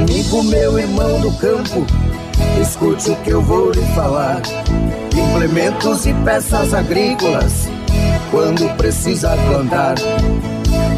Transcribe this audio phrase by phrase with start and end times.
[0.00, 1.84] Amigo meu, irmão do campo,
[2.62, 4.40] escute o que eu vou lhe falar.
[5.12, 7.68] Implementos e peças agrícolas,
[8.30, 9.96] quando precisa plantar.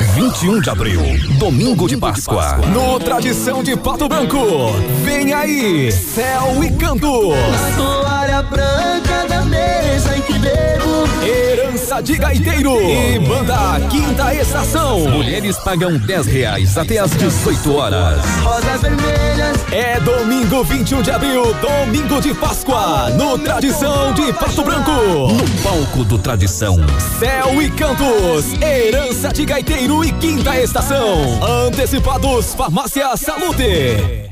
[0.00, 1.00] 21 de abril,
[1.38, 2.56] domingo de Páscoa.
[2.72, 4.72] No Tradição de Pato Branco.
[5.04, 7.32] Vem aí, Céu e Canto.
[8.22, 11.26] Toalha branca da mesa em que bebo.
[11.26, 12.80] Herança de Gaiteiro.
[12.80, 15.00] E banda Quinta Estação.
[15.08, 18.24] Mulheres pagam 10 reais até às 18 horas.
[18.44, 19.56] Rosas vermelhas.
[19.72, 23.10] É domingo 21 de abril, domingo de Páscoa.
[23.10, 24.92] No Tradição de Pato Branco.
[24.92, 26.76] No palco do Tradição.
[27.18, 28.52] Céu e Cantos.
[28.62, 31.40] Herança de Gaiteiro e Quinta Estação.
[31.66, 34.31] Antecipados Farmácia Salute.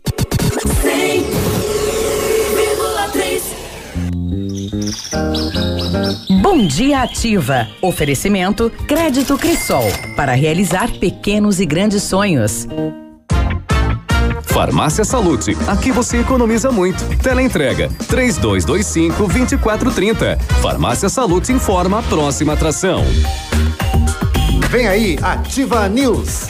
[6.41, 7.67] Bom dia ativa.
[7.83, 9.83] Oferecimento Crédito Crisol
[10.15, 12.67] para realizar pequenos e grandes sonhos.
[14.41, 17.03] Farmácia Salute, aqui você economiza muito.
[17.19, 20.37] Teleentrega 3225 2430.
[20.63, 23.03] Farmácia Salute informa a próxima atração.
[24.71, 26.49] Vem aí, Ativa News.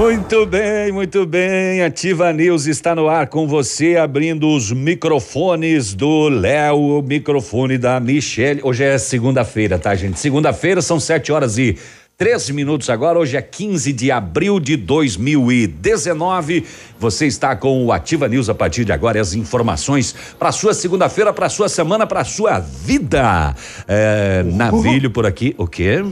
[0.00, 1.82] Muito bem, muito bem.
[1.82, 8.00] Ativa News está no ar com você, abrindo os microfones do Léo, o microfone da
[8.00, 8.62] Michelle.
[8.64, 10.18] Hoje é segunda-feira, tá, gente?
[10.18, 11.76] Segunda-feira são sete horas e
[12.16, 13.18] três minutos agora.
[13.18, 16.64] Hoje é 15 de abril de 2019.
[16.98, 19.18] Você está com o Ativa News a partir de agora.
[19.18, 23.54] e As informações para sua segunda-feira, para sua semana, para sua vida.
[23.86, 25.54] É, Navilho por aqui.
[25.58, 26.02] O quê?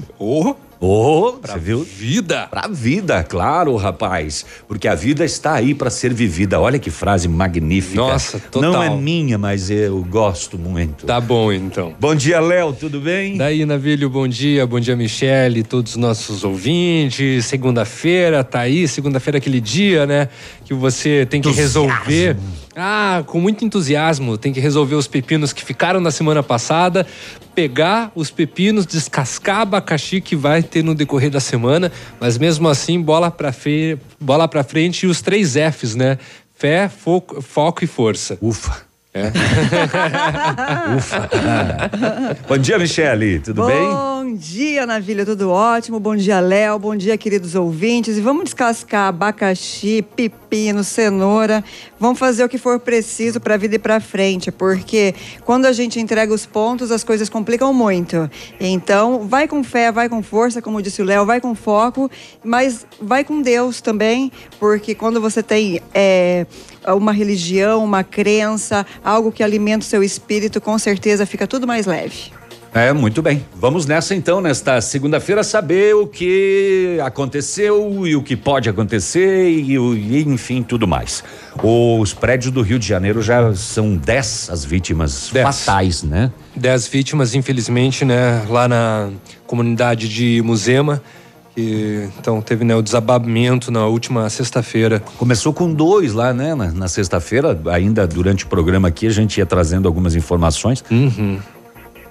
[0.80, 1.08] Oh.
[1.08, 1.82] Ô, você viu?
[1.82, 2.46] Vida.
[2.48, 4.44] Pra vida, claro, rapaz.
[4.66, 6.60] Porque a vida está aí para ser vivida.
[6.60, 7.96] Olha que frase magnífica.
[7.96, 8.72] Nossa, total.
[8.72, 11.06] Não é minha, mas eu gosto muito.
[11.06, 11.94] Tá bom, então.
[11.98, 13.36] Bom dia, Léo, tudo bem?
[13.36, 17.46] Daí, Navilho, bom dia, bom dia, Michele, todos os nossos ouvintes.
[17.46, 20.28] Segunda-feira, tá aí, segunda-feira é aquele dia, né?
[20.64, 22.36] Que você tem que resolver.
[22.76, 27.04] Ah, com muito entusiasmo, tem que resolver os pepinos que ficaram na semana passada,
[27.58, 31.90] pegar os pepinos, descascar abacaxi que vai ter no decorrer da semana,
[32.20, 33.98] mas mesmo assim, bola pra, fe...
[34.20, 36.18] bola pra frente e os três Fs, né?
[36.54, 38.38] Fé, foco, foco e força.
[38.40, 38.86] Ufa.
[39.12, 39.32] É.
[40.96, 41.28] Ufa.
[42.46, 43.88] Bom dia, Michele, tudo bem?
[43.88, 45.98] Bom dia, Navilha, tudo ótimo.
[45.98, 46.78] Bom dia, Léo.
[46.78, 48.16] Bom dia, queridos ouvintes.
[48.16, 51.64] E vamos descascar abacaxi, pepino, cenoura.
[52.00, 55.14] Vamos fazer o que for preciso para a vida e para frente, porque
[55.44, 58.30] quando a gente entrega os pontos, as coisas complicam muito.
[58.60, 62.10] Então, vai com fé, vai com força, como disse o Léo, vai com foco,
[62.44, 64.30] mas vai com Deus também,
[64.60, 66.46] porque quando você tem é,
[66.86, 71.86] uma religião, uma crença, algo que alimenta o seu espírito, com certeza fica tudo mais
[71.86, 72.37] leve.
[72.78, 73.44] É, muito bem.
[73.56, 79.76] Vamos nessa então, nesta segunda-feira, saber o que aconteceu e o que pode acontecer e,
[79.76, 81.24] e, enfim, tudo mais.
[81.60, 86.30] Os prédios do Rio de Janeiro já são 10 as vítimas fatais, né?
[86.54, 88.46] Dez vítimas, infelizmente, né?
[88.48, 89.10] Lá na
[89.44, 91.02] comunidade de Musema.
[91.56, 95.02] Que, então teve né, o desabamento na última sexta-feira.
[95.18, 96.54] Começou com dois lá, né?
[96.54, 100.84] Na, na sexta-feira, ainda durante o programa aqui, a gente ia trazendo algumas informações.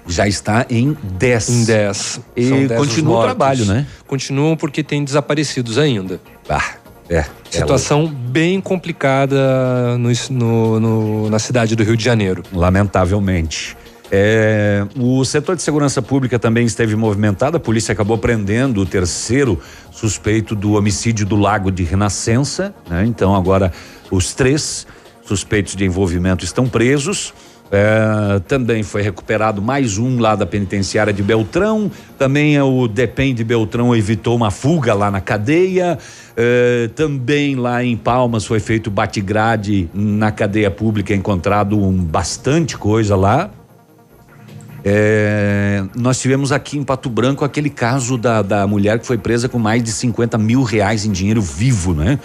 [0.08, 1.48] Já está em 10.
[1.50, 2.20] Em 10.
[2.34, 3.86] E São dez os continua o trabalho, né?
[4.06, 6.18] Continuam porque tem desaparecidos ainda.
[6.48, 6.64] Ah,
[7.10, 7.24] é.
[7.50, 12.42] Situação bem complicada no, no- no- na cidade do Rio de Janeiro.
[12.52, 13.76] Lamentavelmente.
[14.10, 17.58] É, o setor de segurança pública também esteve movimentado.
[17.58, 19.60] A polícia acabou prendendo o terceiro
[19.92, 22.74] suspeito do homicídio do Lago de Renascença.
[22.88, 23.04] né?
[23.06, 23.70] Então, agora,
[24.10, 24.86] os três
[25.22, 27.34] suspeitos de envolvimento estão presos.
[27.70, 31.90] É, também foi recuperado mais um lá da penitenciária de Beltrão.
[32.16, 35.98] Também o DEPEN de Beltrão evitou uma fuga lá na cadeia.
[36.36, 43.14] É, também lá em Palmas foi feito batigrade na cadeia pública, encontrado um, bastante coisa
[43.14, 43.50] lá.
[44.84, 49.48] É, nós tivemos aqui em Pato Branco aquele caso da, da mulher que foi presa
[49.48, 52.18] com mais de 50 mil reais em dinheiro vivo, né?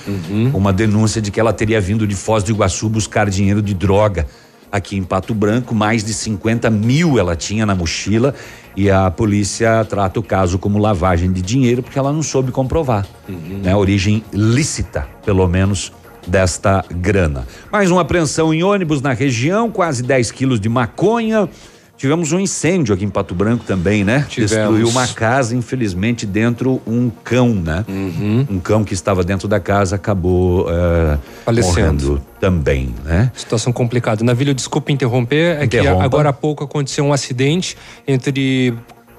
[0.54, 4.28] Uma denúncia de que ela teria vindo de Foz do Iguaçu buscar dinheiro de droga
[4.74, 5.76] aqui em Pato Branco.
[5.76, 8.34] Mais de 50 mil ela tinha na mochila
[8.76, 13.06] e a polícia trata o caso como lavagem de dinheiro porque ela não soube comprovar
[13.30, 13.72] né?
[13.72, 15.94] a origem lícita, pelo menos.
[16.26, 17.46] Desta grana.
[17.70, 21.50] Mais uma apreensão em ônibus na região, quase 10 quilos de maconha.
[21.96, 24.26] Tivemos um incêndio aqui em Pato Branco também, né?
[24.28, 24.52] Tivemos.
[24.52, 27.86] Destruiu uma casa, infelizmente, dentro um cão, né?
[27.88, 31.76] Um cão que estava dentro da casa acabou eh, Falecendo.
[31.76, 33.32] morrendo também, né?
[33.34, 34.24] Situação complicada.
[34.24, 36.04] Navilho, desculpa interromper, é que Interrompa.
[36.04, 38.74] agora há pouco aconteceu um acidente entre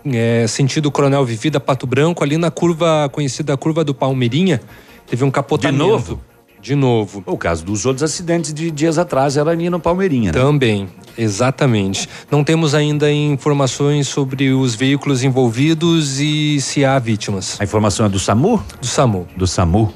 [0.04, 4.60] é, sentido Coronel Vivida Pato Branco, ali na curva conhecida curva do Palmeirinha,
[5.06, 5.82] teve um capotamento.
[5.82, 6.20] De novo?
[6.64, 7.22] De novo.
[7.26, 10.38] O caso dos outros acidentes de dias atrás era ali no Palmeirinha, né?
[10.40, 10.88] Também,
[11.18, 12.08] exatamente.
[12.30, 17.60] Não temos ainda informações sobre os veículos envolvidos e se há vítimas.
[17.60, 18.64] A informação é do SAMU?
[18.80, 19.26] Do SAMU.
[19.36, 19.92] Do SAMU.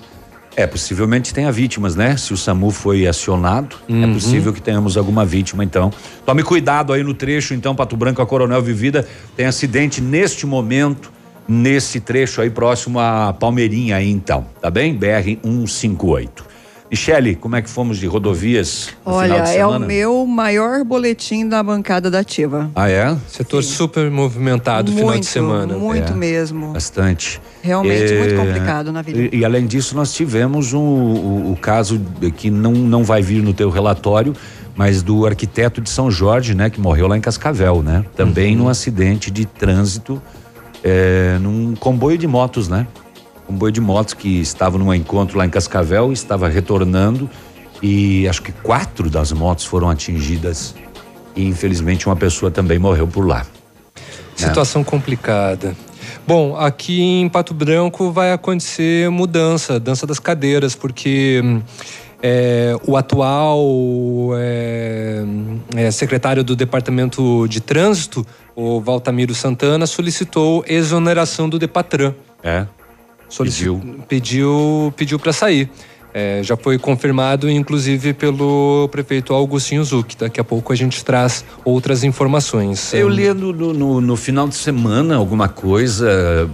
[0.54, 2.18] É, possivelmente tenha vítimas, né?
[2.18, 4.12] Se o SAMU foi acionado, é Uhum.
[4.12, 5.90] possível que tenhamos alguma vítima, então.
[6.26, 9.08] Tome cuidado aí no trecho, então, Pato Branco a Coronel Vivida.
[9.34, 11.10] Tem acidente neste momento,
[11.48, 14.44] nesse trecho aí próximo à Palmeirinha aí, então.
[14.60, 14.92] Tá bem?
[14.94, 16.44] BR 158.
[16.90, 19.86] Michele, como é que fomos de rodovias no Olha, final de é o semana?
[19.86, 22.70] meu maior boletim da bancada da Ativa.
[22.74, 23.14] Ah, é?
[23.28, 25.76] Setor super movimentado final de Muito, semana.
[25.76, 26.16] muito É.
[26.16, 26.72] mesmo.
[26.72, 27.40] Bastante.
[27.62, 29.18] Realmente É, muito complicado na vida.
[29.34, 32.00] E, e além disso, nós tivemos um- o, o caso
[32.38, 34.32] que não, não vai vir no teu relatório,
[34.74, 38.02] mas do arquiteto de São Jorge, né, que morreu lá em Cascavel, né?
[38.16, 38.62] Também Uhum.
[38.62, 40.22] num acidente de trânsito,
[40.82, 42.86] é, num comboio de motos, né?
[43.48, 47.30] Comboio de motos que estava num encontro lá em Cascavel, estava retornando
[47.82, 50.74] e acho que quatro das motos foram atingidas
[51.34, 53.46] e infelizmente uma pessoa também morreu por lá.
[54.36, 55.74] Situação complicada.
[56.26, 61.62] Bom, aqui em Pato Branco vai acontecer mudança, dança das cadeiras, porque hum,
[62.22, 63.62] é, o atual
[64.36, 65.24] é,
[65.74, 72.12] é, secretário do Departamento de Trânsito, o Valtamiro Santana, solicitou exoneração do Depatran.
[72.42, 72.66] É.
[73.28, 73.66] Solici-
[74.08, 75.70] Pediu, pediu para sair.
[76.14, 80.16] É, já foi confirmado, inclusive, pelo prefeito Augustinho Zuc.
[80.18, 82.94] Daqui a pouco a gente traz outras informações.
[82.94, 86.48] Eu li no, no- no- final de semana alguma coisa,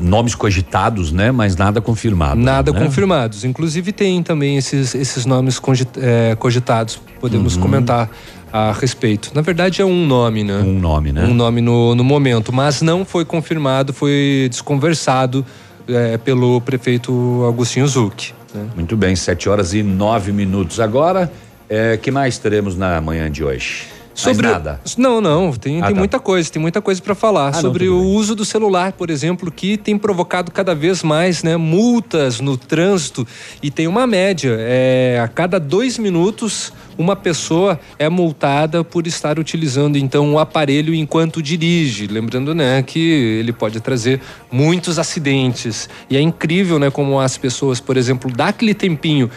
[0.00, 1.30] nomes cogitados, né?
[1.30, 2.40] Mas nada confirmado.
[2.40, 2.80] Nada né?
[2.80, 3.44] confirmados.
[3.44, 5.60] Inclusive tem também esses, esses nomes
[5.98, 6.98] é, cogitados.
[7.20, 7.62] Podemos Uhum.
[7.62, 8.10] comentar
[8.52, 9.30] a respeito.
[9.34, 10.58] Na verdade é um nome, né?
[10.64, 11.24] Um nome, né?
[11.26, 15.44] Um nome no, no momento, mas não foi confirmado, foi desconversado
[15.88, 17.12] é, pelo prefeito
[17.44, 18.32] Augustinho Zuc.
[18.54, 18.66] né?
[18.74, 20.80] Muito bem, sete horas e nove minutos.
[20.80, 21.30] Agora,
[21.68, 23.95] é, que mais teremos na manhã de hoje?
[24.16, 24.80] Sobre nada.
[24.96, 25.98] Não, não, tem, Ah, tem tá.
[25.98, 28.92] muita coisa, tem muita coisa para falar Ah, não, sobre tudo o uso do celular,
[28.92, 33.26] por exemplo, que tem provocado cada vez mais, né, multas no trânsito
[33.62, 39.38] e tem uma média, é, a cada dois minutos uma pessoa é multada por estar
[39.38, 42.98] utilizando então o aparelho enquanto dirige, lembrando, né, que
[43.38, 44.18] ele pode trazer
[44.50, 49.30] muitos acidentes e é incrível, né, como as pessoas, por exemplo, dá aquele tempinho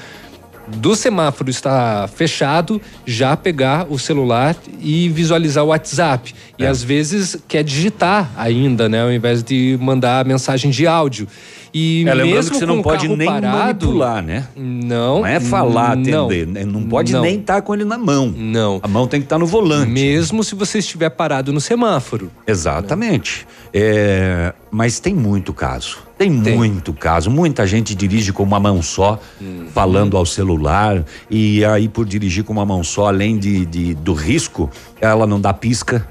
[0.78, 6.34] do semáforo estar fechado, já pegar o celular e visualizar o WhatsApp.
[6.58, 9.04] E às vezes quer digitar ainda, né?
[9.04, 11.28] Ao invés de mandar mensagem de áudio.
[11.74, 13.58] E É, lembrando que você não pode nem parado,
[13.88, 14.48] manipular, né?
[14.56, 15.20] Não.
[15.20, 16.48] Não é falar, não, atender.
[16.48, 16.66] né?
[16.66, 17.22] Não pode não.
[17.22, 18.34] nem estar com ele na mão.
[18.36, 18.80] Não.
[18.82, 19.92] A mão tem que estar no volante.
[19.92, 22.32] Mesmo se você estiver parado no semáforo.
[22.48, 23.46] Exatamente.
[23.74, 26.00] É, mas tem muito caso.
[26.18, 27.30] Tem, muito caso.
[27.32, 29.68] Muita gente dirige com uma mão só, Uhum.
[29.74, 31.04] falando ao celular.
[31.30, 35.40] E aí, por dirigir com uma mão só, além de, de- do risco, ela não
[35.40, 36.06] dá pisca.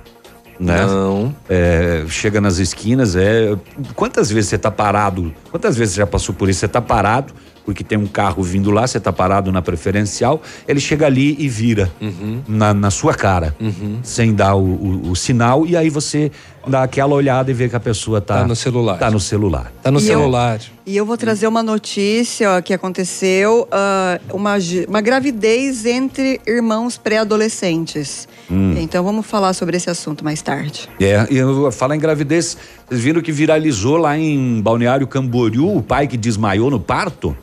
[0.60, 0.84] Né?
[0.86, 1.34] Não.
[1.48, 3.56] É, chega nas esquinas, é.
[3.94, 5.32] Quantas vezes você tá parado?
[5.50, 6.60] Quantas vezes você já passou por isso?
[6.60, 7.32] Você tá parado,
[7.64, 11.48] porque tem um carro vindo lá, você tá parado na preferencial, ele chega ali e
[11.48, 12.40] vira Uhum.
[12.48, 13.54] na, na sua cara,
[14.02, 16.32] sem dar o, o- o sinal, e aí você
[16.66, 18.98] dá aquela olhada e vê que a pessoa tá, Tá no celular.
[18.98, 19.72] Tá no celular.
[19.82, 20.60] Tá no E eu- celular.
[20.86, 24.54] E eu vou trazer uma notícia ó, que aconteceu, ah, uma,
[24.88, 28.27] uma gravidez entre irmãos pré-adolescentes.
[28.50, 28.74] Hum.
[28.78, 30.88] Então vamos falar sobre esse assunto mais tarde.
[31.00, 32.56] É, e eu falar em gravidez,
[32.88, 37.36] vocês viram que viralizou lá em Balneário Camboriú, o pai que desmaiou no parto?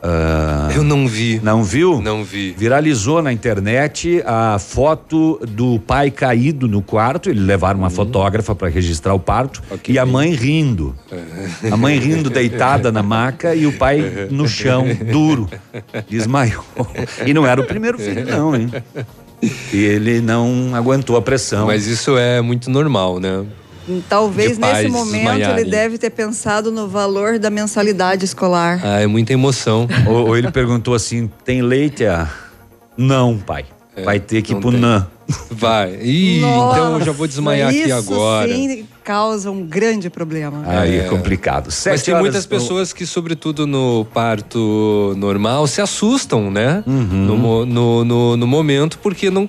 [0.00, 1.40] Ah, Eu não vi.
[1.42, 2.00] Não viu?
[2.00, 2.54] Não vi.
[2.56, 7.28] Viralizou na internet a foto do pai caído no quarto.
[7.30, 7.84] Eles levaram Uhum.
[7.84, 10.94] uma fotógrafa para registrar o parto e a mãe rindo.
[11.68, 15.48] A mãe rindo deitada na maca e o pai no chão, duro.
[16.08, 16.64] Desmaiou.
[17.26, 18.70] E não era o primeiro filho, não, hein?
[19.42, 21.66] E ele não aguentou a pressão.
[21.66, 23.44] Mas isso é muito normal, né?
[24.08, 25.60] Talvez pais nesse momento desmaiarem.
[25.60, 28.80] ele deve ter pensado no valor da mensalidade escolar.
[28.84, 29.88] Ah, é muita emoção.
[30.06, 32.04] Ou, ou ele perguntou assim: tem leite?
[32.04, 32.28] Ah,
[32.96, 33.64] não, pai.
[34.04, 34.80] Vai ter que ir pro tem.
[34.80, 35.06] NAN.
[35.50, 35.98] Vai.
[36.02, 38.48] Ih, então eu já vou desmaiar aqui agora.
[38.48, 40.62] sim causa um grande problema.
[40.66, 41.64] Aí é, complicado.
[41.66, 46.84] Mas Sete tem horas- muitas pessoas que, sobretudo no parto normal, se assustam, né?
[46.86, 47.04] Uhum.
[47.24, 49.48] No, no, no, no momento, porque não.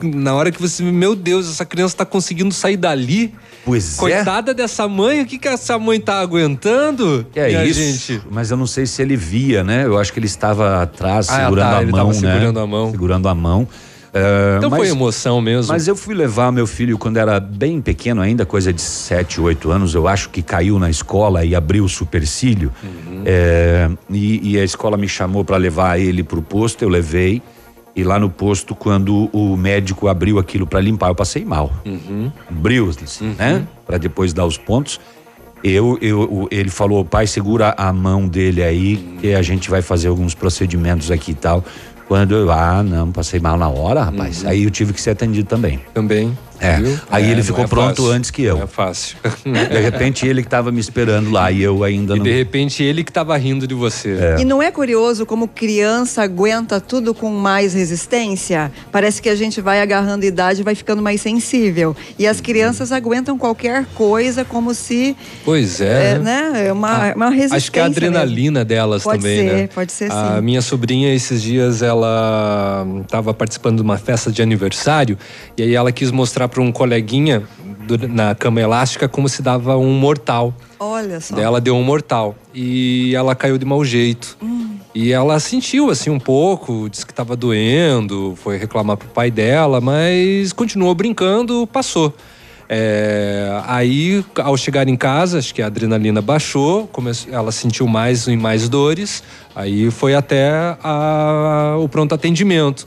[0.00, 0.82] Na hora que você.
[0.84, 3.34] Meu Deus, essa criança tá conseguindo sair dali.
[3.64, 4.00] Pois é.
[4.00, 7.26] Coitada dessa mãe, o que, que essa mãe tá aguentando?
[7.32, 7.80] Que é isso?
[7.80, 8.22] gente?
[8.30, 9.84] Mas eu não sei se ele via, né?
[9.84, 12.18] Eu acho que ele estava atrás, Ah, segurando tá, a ele mão, tava né?
[12.32, 12.90] segurando a mão.
[12.92, 13.68] Segurando a mão.
[14.12, 15.72] É, Então mas- foi emoção mesmo.
[15.72, 19.70] Mas eu fui levar meu filho quando era bem pequeno ainda, coisa de 7, 8
[19.70, 22.72] anos, eu acho que caiu na escola e abriu o supercílio.
[22.82, 23.22] Uhum.
[23.24, 27.40] É, e, e a escola me chamou para levar ele pro posto, eu levei.
[27.94, 31.72] E lá no posto, quando o médico abriu aquilo para limpar, eu passei mal.
[31.84, 32.30] Uhum.
[32.48, 33.66] Abriu, assim, né?
[33.86, 35.00] Para depois dar os pontos.
[35.62, 40.08] Eu, eu, ele falou, pai, segura a mão dele aí, que a gente vai fazer
[40.08, 41.62] alguns procedimentos aqui e tal.
[42.10, 44.44] Quando eu, ah, não, passei mal na hora, rapaz.
[44.44, 45.80] Aí eu tive que ser atendido também.
[45.94, 46.36] Também.
[46.60, 46.76] É.
[46.76, 46.98] Viu?
[47.10, 48.12] Aí É, ele ficou é pronto fácil.
[48.12, 48.56] antes que eu.
[48.56, 49.16] Não é fácil.
[49.44, 52.24] De repente ele que estava me esperando lá e eu ainda E não.
[52.24, 54.36] de repente ele que tava rindo de você.
[54.38, 58.70] E não é curioso como criança aguenta tudo com mais resistência?
[58.92, 61.96] Parece que a gente vai agarrando idade e vai ficando mais sensível.
[62.18, 65.16] E as crianças aguentam qualquer coisa como se.
[65.44, 66.12] Pois é.
[66.14, 66.66] É, né?
[66.66, 67.56] É uma, uma resistência.
[67.56, 69.66] Acho que é a adrenalina delas Pode também, ser, né?
[69.74, 70.42] pode ser A sim.
[70.42, 75.16] minha sobrinha, esses dias, ela estava participando de uma festa de aniversário
[75.56, 77.42] e aí ela quis mostrar para um coleguinha
[78.08, 80.52] na cama elástica como se dava um mortal.
[80.78, 81.36] Olha só.
[81.38, 84.36] Ela deu um mortal e ela caiu de mau jeito.
[84.42, 84.76] Hum.
[84.94, 89.80] E ela sentiu assim um pouco, disse que estava doendo, foi reclamar pro pai dela,
[89.80, 92.12] mas continuou brincando, passou.
[92.72, 98.28] É, aí, ao chegar em casa, acho que a adrenalina baixou, come- ela sentiu mais
[98.28, 99.24] e mais dores,
[99.56, 102.86] aí foi até a- o pronto atendimento.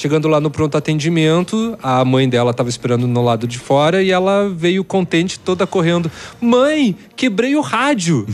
[0.00, 4.10] Chegando lá no pronto atendimento, a mãe dela estava esperando no lado de fora e
[4.10, 6.10] ela veio contente, toda correndo.
[6.40, 8.26] Mãe, quebrei o rádio.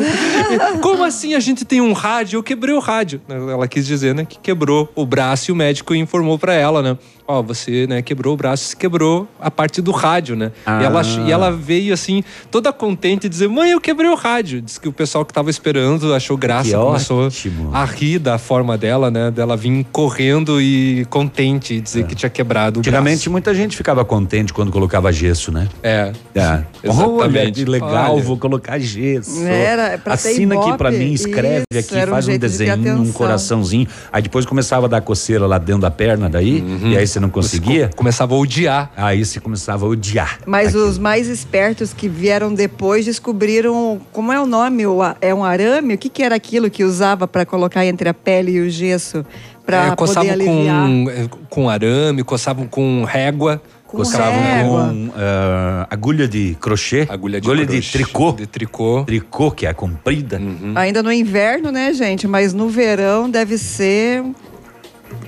[0.82, 2.36] Como assim a gente tem um rádio?
[2.36, 3.22] Eu quebrei o rádio.
[3.26, 6.98] Ela quis dizer, né, que quebrou o braço e o médico informou para ela, né?
[7.26, 10.50] Ó, você, né, quebrou o braço, se quebrou a parte do rádio, né?
[10.66, 11.24] E, ela, Ah.
[11.28, 14.60] e ela veio assim, toda contente, dizer: Mãe, eu quebrei o rádio.
[14.60, 17.70] Diz que o pessoal que tava esperando achou graça, Que começou ótimo.
[17.72, 19.30] a rir da forma dela, né?
[19.30, 24.52] Dela vir correndo e contente, dizer que tinha quebrado o Antigamente muita gente ficava contente
[24.52, 25.68] quando colocava gesso, né?
[25.82, 26.12] É.
[26.34, 26.42] É.
[26.42, 27.64] Olha Exatamente.
[27.64, 28.22] que legal, Olha.
[28.22, 29.44] vou colocar gesso.
[29.46, 32.40] Era, pra ter Assina aqui pra mim, escreve isso, aqui, era um faz um jeito
[32.40, 33.86] de desenho, um coraçãozinho.
[34.12, 37.30] Aí depois começava a dar coceira lá dentro da perna daí, e aí você não
[37.30, 37.90] conseguia.
[37.96, 38.90] começava a odiar.
[38.96, 40.38] Aí você começava a odiar.
[40.46, 44.84] Mas os mais espertos que vieram depois descobriram como é o nome,
[45.20, 45.94] é um arame?
[45.94, 49.24] O que, que era aquilo que usava para colocar entre a pele e o gesso
[49.64, 50.86] para É, poder coçavam aliviar?
[50.86, 53.60] com, é, com arame, coçavam com régua.
[53.86, 58.32] Coçavam com ah, agulha de crochê, Agulha de agulha de crochê, tricô.
[58.32, 59.04] De tricô.
[59.04, 60.40] Tricô, que é comprida.
[60.74, 62.26] Ainda no inverno, né, gente?
[62.26, 64.24] Mas no verão deve ser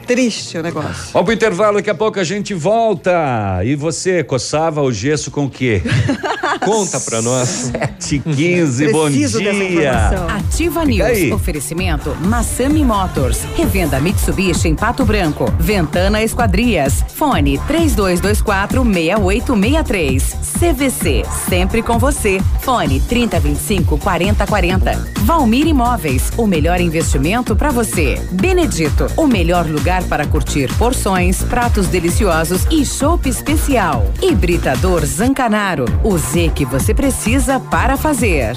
[0.06, 1.12] triste o negócio.
[1.12, 3.60] Vamos pro intervalo, daqui a pouco a gente volta.
[3.64, 5.82] E você coçava o gesso com o quê?
[6.64, 7.70] Conta pra nós.
[7.72, 9.68] 7 15 bom Preciso dessa dia.
[9.70, 10.28] informação.
[10.28, 11.24] Ativa aí.
[11.26, 11.32] News.
[11.32, 13.40] Oferecimento Massami Motors.
[13.56, 15.52] Revenda Mitsubishi em Pato Branco.
[15.58, 17.04] Ventana Esquadrias.
[17.14, 20.36] Fone 3224 6863.
[20.58, 21.22] CVC.
[21.48, 22.40] Sempre com você.
[22.60, 25.08] Fone 3025 4040.
[25.20, 26.30] Valmir Imóveis.
[26.36, 28.20] O melhor investimento para você.
[28.32, 29.06] Benedito.
[29.16, 29.73] O melhor lugar
[30.08, 34.04] para curtir porções, pratos deliciosos e chopp especial.
[34.22, 35.84] Hibridador Zancanaro.
[36.02, 38.56] O Z que você precisa para fazer.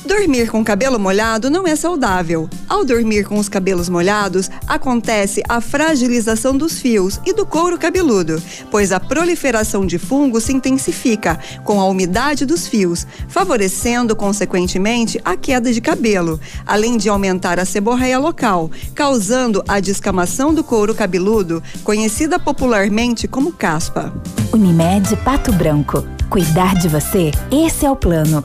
[0.05, 2.49] Dormir com cabelo molhado não é saudável.
[2.67, 8.41] Ao dormir com os cabelos molhados, acontece a fragilização dos fios e do couro cabeludo,
[8.71, 15.37] pois a proliferação de fungos se intensifica com a umidade dos fios, favorecendo, consequentemente, a
[15.37, 21.61] queda de cabelo, além de aumentar a seborreia local, causando a descamação do couro cabeludo,
[21.83, 24.11] conhecida popularmente como caspa.
[24.51, 26.03] Unimed Pato Branco.
[26.27, 28.43] Cuidar de você, esse é o plano.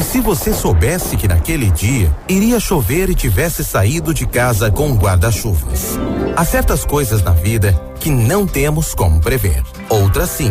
[0.00, 4.88] E se você soubesse que naquele dia iria chover e tivesse saído de casa com
[4.88, 5.98] um guarda-chuvas?
[6.34, 9.62] Há certas coisas na vida que não temos como prever.
[9.90, 10.50] Outras sim.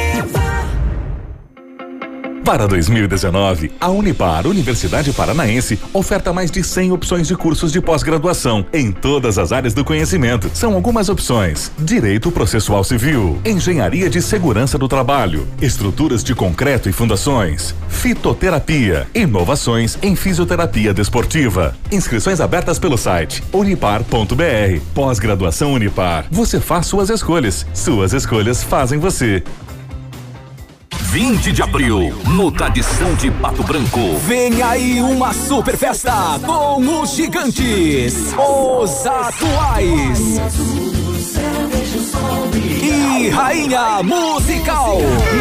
[2.51, 8.65] Para 2019, a Unipar, Universidade Paranaense, oferta mais de 100 opções de cursos de pós-graduação
[8.73, 10.51] em todas as áreas do conhecimento.
[10.53, 16.91] São algumas opções: Direito Processual Civil, Engenharia de Segurança do Trabalho, Estruturas de Concreto e
[16.91, 21.73] Fundações, Fitoterapia, Inovações em Fisioterapia Desportiva.
[21.89, 24.81] Inscrições abertas pelo site unipar.br.
[24.93, 26.25] Pós-graduação Unipar.
[26.29, 27.65] Você faz suas escolhas.
[27.73, 29.41] Suas escolhas fazem você.
[31.11, 34.15] 20 de abril, no Tradição de Pato Branco.
[34.25, 40.39] Vem aí uma super festa com os gigantes, os atuais.
[42.83, 44.97] E Rainha Musical.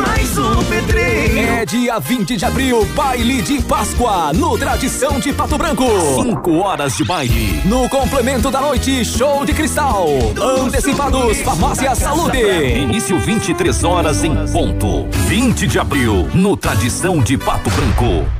[0.07, 1.39] Mais um Pedrinho.
[1.39, 5.85] É dia 20 de abril, baile de Páscoa, no Tradição de Pato Branco.
[6.23, 7.63] 5 horas de baile.
[7.65, 10.07] No complemento da noite, show de cristal.
[10.41, 12.39] Antecipados, Farmácia Saúde.
[12.39, 15.09] Início 23 horas em ponto.
[15.11, 18.40] 20 de abril, no Tradição de Pato Branco.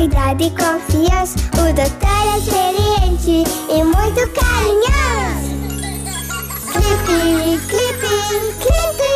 [0.00, 1.36] cuidado e confiança.
[1.52, 5.50] O doutor é experiente e muito carinhoso.
[6.72, 8.08] Clipe, clipe,
[8.60, 9.12] clipe.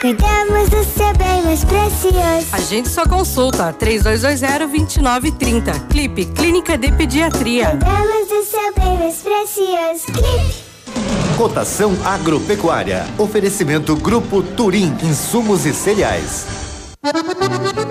[0.00, 2.46] Cuidamos do seu bem mais precioso.
[2.52, 5.88] A gente só consulta 3220-2930.
[5.90, 7.72] Clipe Clínica de Pediatria.
[7.72, 10.06] Cuidamos do seu bem mais precioso.
[10.06, 10.70] Clipe.
[11.36, 13.06] Cotação agropecuária.
[13.18, 16.69] Oferecimento Grupo Turim, insumos e cereais.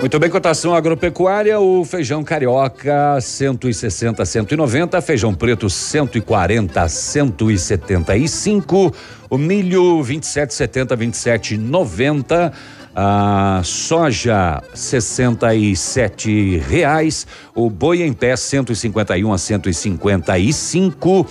[0.00, 8.94] Muito bem, cotação agropecuária, o feijão carioca 160, 190, feijão preto 140, 175,
[9.28, 12.52] o milho 27, 70, 27, 90.
[12.94, 21.26] A soja 67 reais, o boi em pé 151 a 155,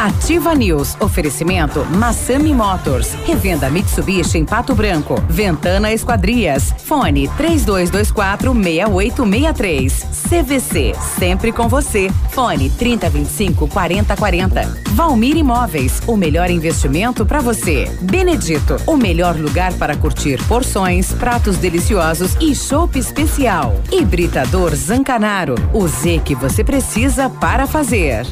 [0.00, 0.96] Ativa News.
[0.98, 3.12] Oferecimento Massami Motors.
[3.26, 5.22] Revenda Mitsubishi em Pato Branco.
[5.29, 6.74] Ventana Esquadrias.
[6.87, 10.07] Fone 3224 6863.
[10.26, 10.94] CVC.
[11.18, 12.11] Sempre com você.
[12.31, 14.83] Fone 3025 4040.
[14.92, 16.00] Valmir Imóveis.
[16.07, 17.88] O melhor investimento para você.
[18.00, 18.76] Benedito.
[18.88, 23.80] O melhor lugar para curtir porções, pratos deliciosos e chopp especial.
[23.92, 25.54] Hibridador Zancanaro.
[25.72, 28.26] O Z que você precisa para fazer.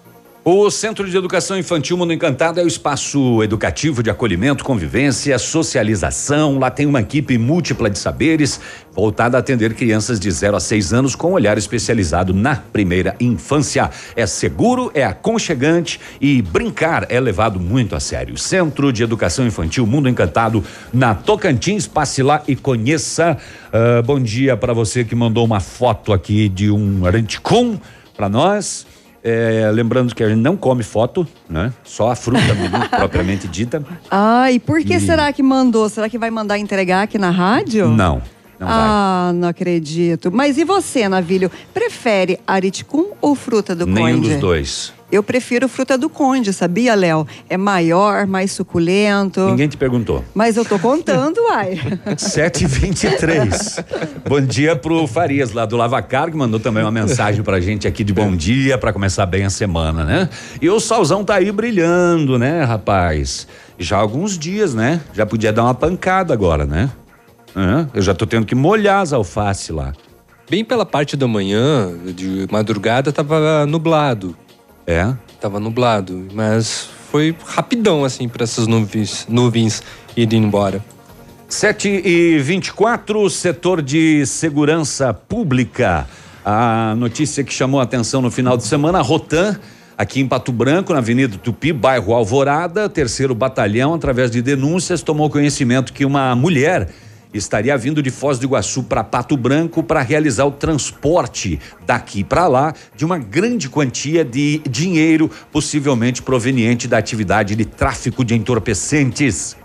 [0.49, 6.61] O Centro de Educação Infantil Mundo Encantado é o espaço educativo de acolhimento, convivência, socialização.
[6.61, 8.61] Lá tem uma equipe múltipla de saberes
[8.95, 13.91] voltada a atender crianças de 0 a 6 anos com olhar especializado na primeira infância.
[14.15, 18.39] É seguro, é aconchegante e brincar é levado muito a sério.
[18.39, 20.63] Centro de Educação Infantil Mundo Encantado
[20.95, 21.89] na Tocantins.
[21.89, 23.37] Passe lá e conheça.
[23.67, 27.81] Uh, bom dia para você que mandou uma foto aqui de um Ranticum
[28.17, 28.87] para nós.
[29.29, 31.73] É, lembrando que a gente não come foto, né?
[31.83, 33.85] Só a fruta mesmo, propriamente dita.
[34.09, 35.89] Ah, e por que E- será que mandou?
[35.89, 37.89] Será que vai mandar entregar aqui na rádio?
[37.89, 38.23] Não,
[38.61, 38.77] não vai.
[38.79, 40.31] ah, não acredito.
[40.31, 41.51] Mas e você, Navilho?
[41.75, 44.29] Prefere ariticum ou fruta do Nenhum conde?
[44.31, 44.93] dos dois.
[45.11, 47.27] Eu prefiro fruta do conde, sabia, Léo?
[47.49, 49.41] É maior, mais suculento.
[49.47, 50.25] Ninguém te perguntou.
[50.35, 51.81] Mas eu tô contando, uai.
[52.17, 53.85] 7h23.
[54.29, 58.03] bom dia pro Farias, lá do Lavacar, que mandou também uma mensagem pra gente aqui
[58.03, 60.29] de bom dia, pra começar bem a semana, né?
[60.61, 63.47] E o solzão tá aí brilhando, né, rapaz?
[63.79, 65.01] Já há alguns dias, né?
[65.13, 66.91] Já podia dar uma pancada agora, né?
[67.95, 69.93] Eu já tô tendo que molhar as alface lá.
[70.51, 74.37] Bem pela parte da manhã, de madrugada, tava nublado.
[74.87, 75.13] É?
[75.41, 79.83] Tava nublado, mas foi rapidão, assim, para essas nuvens, nuvens
[80.17, 80.85] irem embora.
[81.49, 86.07] 7 e 24 setor de segurança pública.
[86.45, 89.59] A notícia que chamou a atenção no final de semana, a Rotan,
[89.97, 95.31] aqui em Pato Branco, na Avenida Tupi, bairro Alvorada, terceiro batalhão, através de denúncias, tomou
[95.31, 96.89] conhecimento que uma mulher
[97.37, 102.47] estaria vindo de Foz do Iguaçu para Pato Branco para realizar o transporte daqui para
[102.47, 109.57] lá de uma grande quantia de dinheiro, possivelmente proveniente da atividade de tráfico de entorpecentes.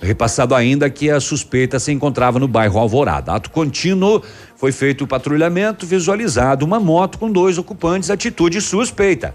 [0.00, 3.32] Repassado ainda que a suspeita se encontrava no bairro Alvorada.
[3.32, 4.22] Ato contínuo,
[4.56, 9.34] foi feito o patrulhamento, visualizado uma moto com dois ocupantes, atitude suspeita.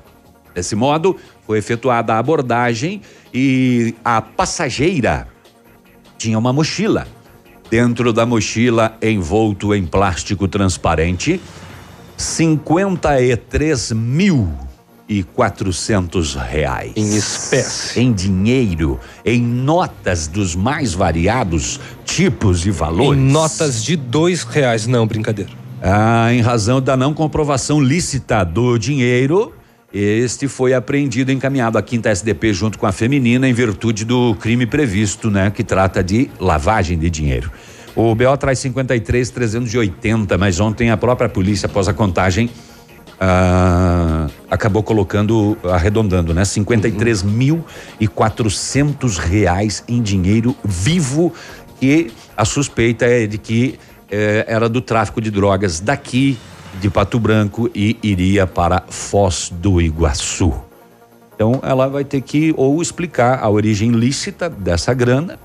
[0.53, 3.01] Desse modo, foi efetuada a abordagem
[3.33, 5.27] e a passageira
[6.17, 7.07] tinha uma mochila.
[7.69, 11.39] Dentro da mochila, envolto em plástico transparente,
[12.17, 14.49] 53 mil
[15.07, 16.93] e quatrocentos reais.
[16.95, 17.99] Em espécie.
[17.99, 23.19] Em dinheiro, em notas dos mais variados tipos e valores.
[23.19, 25.51] Em notas de dois reais, não, brincadeira.
[25.81, 29.53] Ah, em razão da não comprovação lícita do dinheiro,
[29.93, 34.35] este foi apreendido e encaminhado à quinta SDP junto com a feminina em virtude do
[34.35, 35.49] crime previsto, né?
[35.49, 37.51] Que trata de lavagem de dinheiro.
[37.95, 42.49] O BO traz 53 380, mas ontem a própria polícia, após a contagem,
[43.19, 46.45] ah, acabou colocando, arredondando, né?
[46.45, 47.65] 53 mil
[47.99, 51.33] e 400 reais em dinheiro vivo
[51.79, 53.79] que a suspeita é de que
[54.11, 56.37] eh, era do tráfico de drogas daqui
[56.79, 60.53] de Pato Branco e iria para Foz do Iguaçu.
[61.35, 65.39] Então ela vai ter que ou explicar a origem lícita dessa grana.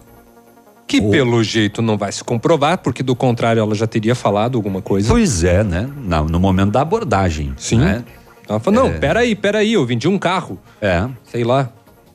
[0.87, 4.83] Que pelo jeito não vai se comprovar, porque do contrário ela já teria falado alguma
[4.83, 5.09] coisa.
[5.09, 5.89] Pois é, né?
[5.97, 7.55] Não, no momento da abordagem.
[7.57, 7.79] Sim.
[7.79, 8.05] Né?
[8.47, 8.99] Ela falou, não, É.
[8.99, 10.59] peraí, peraí, eu vendi um carro.
[10.83, 11.09] É.
[11.25, 11.71] Sei lá.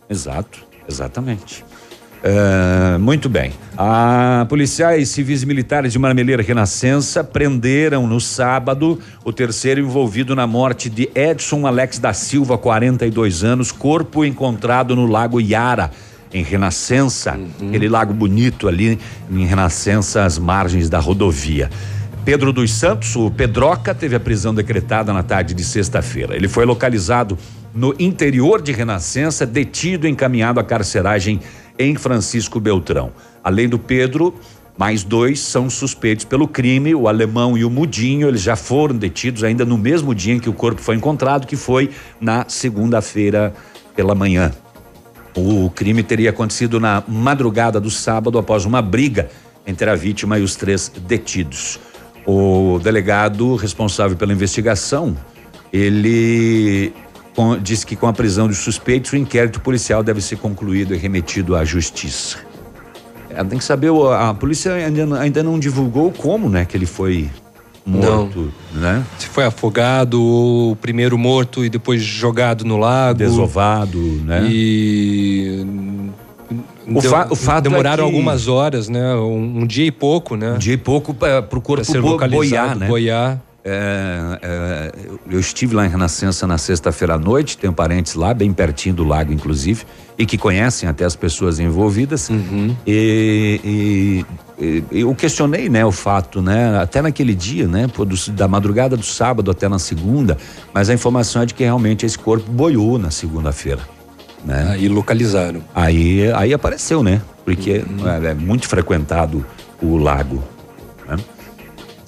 [0.08, 1.66] Exato, exatamente.
[2.22, 3.54] É, muito bem.
[3.78, 10.46] A policiais civis e militares de Marmeleira Renascença prenderam no sábado o terceiro envolvido na
[10.46, 15.92] morte de Edson Alex da Silva, 42 anos, corpo encontrado no Lago Iara,
[16.34, 19.00] em Renascença, aquele lago bonito ali
[19.32, 21.70] em Renascença, às margens da rodovia.
[22.26, 26.36] Pedro dos Santos, o Pedroca, teve a prisão decretada na tarde de sexta-feira.
[26.36, 27.38] Ele foi localizado
[27.74, 31.40] no interior de Renascença, detido e encaminhado à carceragem
[31.80, 33.12] em Francisco Beltrão.
[33.42, 34.36] Além do Pedro,
[34.78, 38.28] mais dois são suspeitos pelo crime, o alemão e o Mudinho.
[38.28, 41.56] Eles já foram detidos ainda no mesmo dia em que o corpo foi encontrado, que
[41.56, 41.90] foi
[42.20, 43.54] na segunda-feira
[43.96, 44.52] pela manhã.
[45.36, 49.30] O crime teria acontecido na madrugada do sábado após uma briga
[49.66, 51.80] entre a vítima e os três detidos.
[52.26, 55.16] O delegado responsável pela investigação,
[55.72, 56.94] ele
[57.36, 60.98] com- disse que com a prisão dos suspeitos, o inquérito policial deve ser concluído e
[60.98, 62.38] remetido à justiça.
[63.30, 66.86] É, tem que saber, a polícia ainda, não- ainda não divulgou como, né, que ele
[66.88, 67.30] foi
[67.86, 69.04] morto, né?
[69.18, 73.18] Se foi afogado, ou primeiro morto e depois jogado no lago.
[73.20, 74.48] Desovado, né?
[74.50, 75.66] E.
[76.88, 79.14] O fa- o fato é demoraram que- algumas horas, né?
[79.16, 80.54] Um, um dia e pouco, né?
[80.54, 82.40] Um dia e pouco para o corpo ser bo- localizado,
[82.70, 82.88] boiar, né?
[82.88, 83.42] boiar.
[83.64, 84.92] É, é,
[85.30, 89.04] eu- estive lá em Renascença na sexta-feira à noite, tenho parentes lá, bem pertinho do
[89.04, 89.84] lago, inclusive,
[90.18, 92.30] e que conhecem até as pessoas envolvidas.
[92.30, 92.74] Uhum.
[92.88, 94.26] E,
[94.60, 98.48] e- e- eu questionei, né, o fato, né, até naquele dia, né, pô, do- da
[98.48, 100.38] madrugada do sábado até na segunda,
[100.74, 103.82] mas a informação é de que realmente esse corpo boiou na segunda-feira.
[104.46, 104.70] Né?
[104.72, 105.62] Aí localizaram.
[105.76, 107.22] Aí, aí apareceu, né?
[107.44, 107.84] Porque
[108.24, 109.46] é, é muito frequentado
[109.82, 110.42] o lago.
[111.06, 111.18] Né?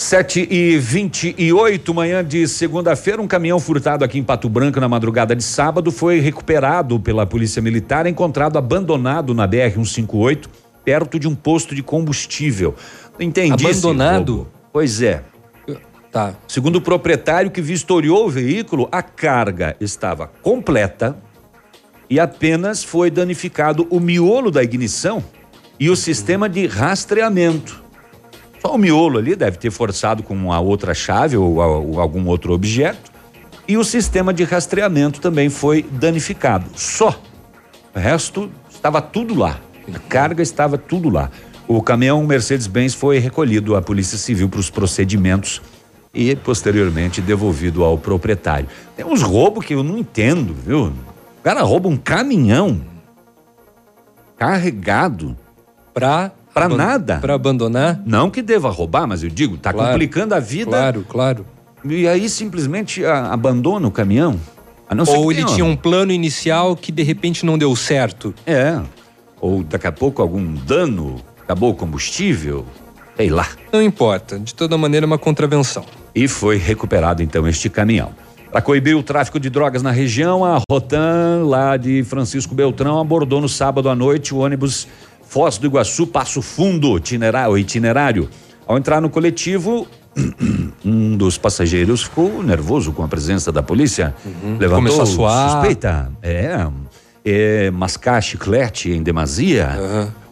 [0.01, 5.35] 7 e 28 manhã de segunda-feira, um caminhão furtado aqui em Pato Branco na madrugada
[5.35, 10.47] de sábado foi recuperado pela Polícia Militar, encontrado abandonado na BR-158,
[10.83, 12.73] perto de um posto de combustível.
[13.19, 13.63] Entendi.
[13.63, 14.47] Abandonado?
[14.73, 15.21] Pois é.
[16.11, 16.33] Tá.
[16.47, 21.15] Segundo o proprietário que vistoriou o veículo, a carga estava completa
[22.09, 25.23] e apenas foi danificado o miolo da ignição
[25.79, 27.90] e o sistema de rastreamento.
[28.61, 32.53] Só o miolo ali deve ter forçado com uma outra chave ou, ou algum outro
[32.53, 33.11] objeto.
[33.67, 36.65] E o sistema de rastreamento também foi danificado.
[36.75, 37.19] Só.
[37.95, 39.59] O resto estava tudo lá.
[39.91, 41.31] A carga estava tudo lá.
[41.67, 45.61] O caminhão Mercedes-Benz foi recolhido à Polícia Civil para os procedimentos
[46.13, 48.67] e posteriormente devolvido ao proprietário.
[48.95, 50.87] Tem uns roubos que eu não entendo, viu?
[50.87, 52.81] O cara rouba um caminhão
[54.37, 55.37] carregado
[55.93, 57.17] pra para nada.
[57.19, 58.01] pra abandonar?
[58.05, 60.71] Não que deva roubar, mas eu digo, tá Claro, complicando a vida.
[60.71, 61.45] Claro, claro.
[61.85, 64.39] E aí simplesmente a- abandona o caminhão.
[64.89, 67.73] A não ser Ou ele tenha- tinha um plano inicial que de repente não deu
[67.75, 68.33] certo.
[68.45, 68.79] É.
[69.39, 72.65] Ou daqui a pouco algum dano, acabou o combustível,
[73.15, 73.47] sei lá.
[73.71, 75.85] Não importa, de toda maneira é uma contravenção.
[76.13, 78.11] E foi recuperado então este caminhão.
[78.51, 83.39] Para coibir o tráfico de drogas na região, a Rotan, lá de Francisco Beltrão, abordou
[83.39, 84.89] no sábado à noite o ônibus
[85.31, 88.29] Foz do Iguaçu Passo Fundo, itinera- o itinerário.
[88.67, 89.87] Ao entrar no coletivo,
[90.83, 94.13] um dos passageiros ficou nervoso com a presença da polícia.
[94.59, 94.75] Levantou Uhum.
[94.75, 95.51] Começou a suar.
[95.51, 96.11] suspeita.
[96.21, 96.67] É,
[97.23, 99.69] é, mascar chiclete em demasia.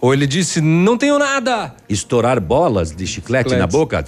[0.02, 1.74] Ou ele disse, não tenho nada.
[1.88, 3.72] Estourar bolas de chiclete na Chicletes.
[3.80, 4.06] boca.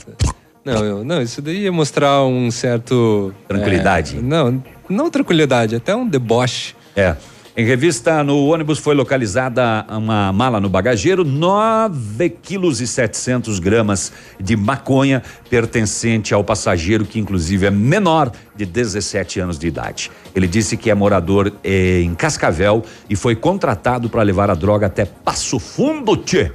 [0.66, 3.34] Não, eu- não, isso daí ia mostrar um certo.
[3.48, 4.18] Tranquilidade.
[4.18, 6.76] é, não, não tranquilidade, até um deboche.
[6.98, 7.16] É.
[7.56, 14.14] Em revista, no ônibus foi localizada uma mala no bagageiro, 9 quilos e 700 gramas
[14.40, 20.10] de maconha pertencente ao passageiro, que inclusive é menor de 17 anos de idade.
[20.34, 24.88] Ele disse que é morador eh, em Cascavel e foi contratado para levar a droga
[24.88, 26.54] até Passo Fundo, tchê.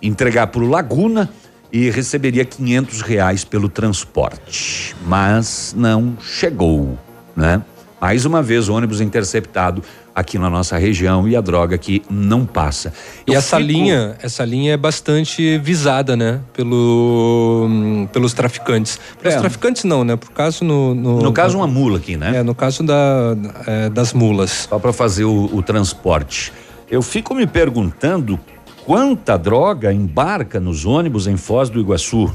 [0.00, 1.28] Entregar para o Laguna
[1.72, 4.94] e receberia 500 reais pelo transporte.
[5.04, 6.96] Mas não chegou,
[7.34, 7.60] né?
[8.00, 9.82] Mais uma vez, o ônibus interceptado
[10.14, 12.92] aqui na nossa região e a droga que não passa.
[13.26, 16.40] E Eu essa fico- linha, essa linha é bastante visada, né?
[16.54, 18.98] Pelo, hum, pelos traficantes.
[19.20, 19.38] Pelos É.
[19.40, 20.16] traficantes não, né?
[20.16, 22.38] Por caso no, no, No caso, uma mula aqui, né?
[22.38, 23.36] É, no caso da,
[23.66, 24.66] é, das mulas.
[24.68, 26.52] Só para fazer o, o transporte.
[26.90, 28.40] Eu fico me perguntando
[28.84, 32.30] quanta droga embarca nos ônibus em Foz do Iguaçu.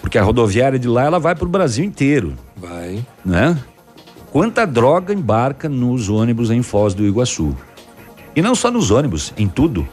[0.00, 2.34] Porque a rodoviária de lá ela vai para o Brasil inteiro.
[2.56, 3.04] Vai.
[3.24, 3.56] Né?
[4.30, 7.54] Quanta droga embarca nos ônibus em Foz do Iguaçu.
[8.34, 9.86] E não só nos ônibus, em tudo.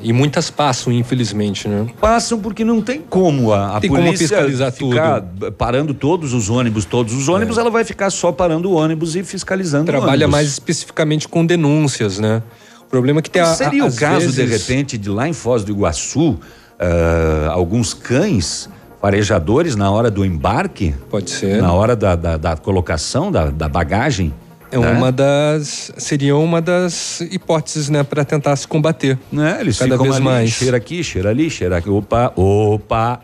[0.00, 1.86] E muitas passam, infelizmente, né?
[2.00, 5.22] Passam porque não tem como a, a Tem como polícia fiscalizar ficar
[5.58, 9.24] parando todos os ônibus, todos os ônibus, ela vai ficar só parando o ônibus e
[9.24, 12.42] fiscalizando Trabalha mais especificamente com denúncias, né?
[12.80, 15.32] O problema é que tem a, Seria o caso, de vezes- repente, de lá em
[15.32, 16.38] Foz do Iguaçu,
[16.78, 18.68] ah, alguns cães
[19.00, 20.94] farejadores na hora do embarque?
[21.08, 21.60] Pode ser.
[21.62, 24.32] Na hora da, da, da colocação da, da bagagem?
[24.70, 24.90] É né?
[24.92, 25.92] uma das.
[25.96, 29.18] Seria uma das hipóteses, né, para tentar se combater.
[29.30, 29.58] Né?
[29.60, 30.50] Eles cada ficam vez ali, mais.
[30.50, 31.90] cheira aqui, cheira ali, cheira aqui.
[31.90, 33.20] Opa, opa.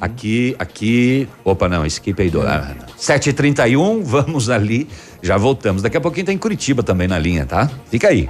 [0.00, 1.28] Aqui, aqui.
[1.44, 2.42] Opa, não, esse aqui peidou.
[2.42, 2.86] Ah, não.
[2.98, 4.88] 7h31, vamos ali.
[5.22, 5.82] Já voltamos.
[5.82, 7.70] Daqui a pouquinho tem Curitiba também na linha, tá?
[7.90, 8.28] Fica aí.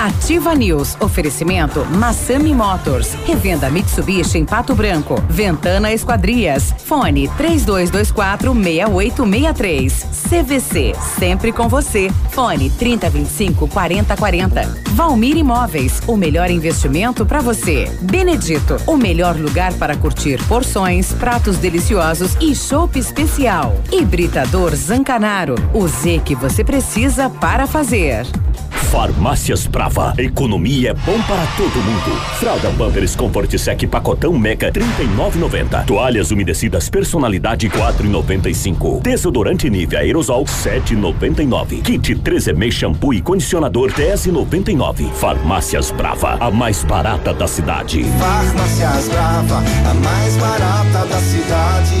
[0.00, 0.96] Ativa News.
[0.98, 3.12] Oferecimento Massami Motors.
[3.26, 5.22] Revenda Mitsubishi em Pato Branco.
[5.28, 6.74] Ventana Esquadrias.
[6.86, 10.06] Fone 3224 6863.
[10.30, 10.94] CVC.
[11.18, 12.10] Sempre com você.
[12.30, 14.82] Fone 3025 4040.
[14.90, 16.02] Valmir Imóveis.
[16.06, 17.90] O melhor investimento para você.
[18.02, 18.76] Benedito.
[18.86, 23.80] O melhor lugar para curtir porções, pratos deliciosos e chopp especial.
[23.90, 25.54] Hibridador Zancanaro.
[25.72, 28.26] O Z que você precisa para fazer.
[28.70, 30.14] Farmácias Brava.
[30.18, 32.20] Economia é bom para todo mundo.
[32.38, 35.84] Fralda Pampers Comfort Sec Pacotão Meca 39,90.
[35.86, 39.02] Toalhas umedecidas personalidade 4,95.
[39.02, 41.82] Desodorante Nivea Aerosol 7,99.
[41.82, 45.10] Kit 3M shampoo e condicionador 10,99.
[45.12, 48.04] Farmácias Brava, a mais barata da cidade.
[48.18, 51.94] Farmácias Brava, a mais barata da cidade.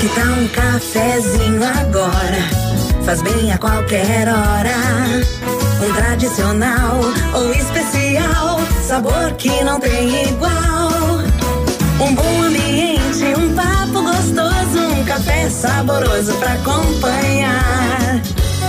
[0.00, 2.77] Que tal um cafezinho agora?
[3.08, 4.76] Faz bem a qualquer hora.
[5.82, 7.00] Um tradicional
[7.32, 10.90] ou especial, sabor que não tem igual.
[12.02, 18.20] Um bom ambiente, um papo gostoso, um café saboroso pra acompanhar.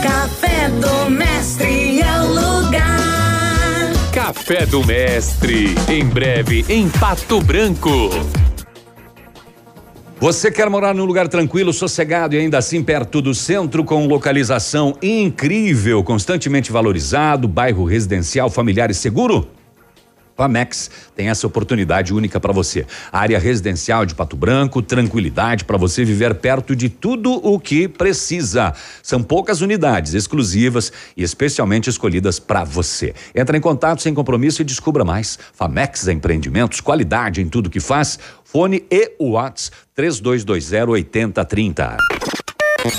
[0.01, 3.91] Café do Mestre é o lugar.
[4.13, 8.09] Café do Mestre, em breve em Pato Branco.
[10.21, 14.93] Você quer morar num lugar tranquilo, sossegado e ainda assim perto do centro, com localização
[15.01, 19.47] incrível, constantemente valorizado, bairro residencial, familiar e seguro?
[20.39, 22.85] Famex tem essa oportunidade única para você.
[23.11, 28.73] Área residencial de Pato Branco, tranquilidade para você viver perto de tudo o que precisa.
[29.03, 33.13] São poucas unidades exclusivas e especialmente escolhidas para você.
[33.35, 35.37] Entra em contato sem compromisso e descubra mais.
[35.53, 38.17] Famex Empreendimentos, qualidade em tudo que faz.
[38.51, 41.97] Fone e Whats 3220 8030.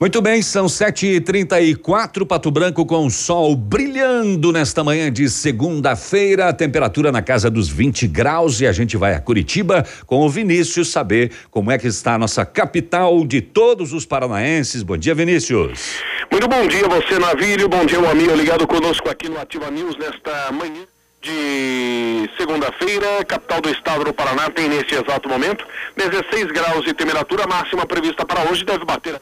[0.00, 7.12] Muito bem, são 7h34, Pato Branco com o sol brilhando nesta manhã de segunda-feira, temperatura
[7.12, 11.30] na casa dos 20 graus e a gente vai a Curitiba com o Vinícius saber
[11.50, 14.82] como é que está a nossa capital de todos os paranaenses.
[14.82, 16.00] Bom dia, Vinícius.
[16.32, 17.68] Muito bom dia, você, Navírio.
[17.68, 20.86] Bom dia, meu amigo ligado conosco aqui no Ativa News nesta manhã
[21.20, 25.62] de segunda-feira, capital do estado do Paraná tem nesse exato momento
[25.94, 29.20] 16 graus de temperatura máxima prevista para hoje deve bater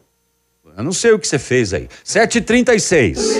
[0.76, 1.88] Eu não sei o que você fez aí.
[2.04, 3.39] 7h36.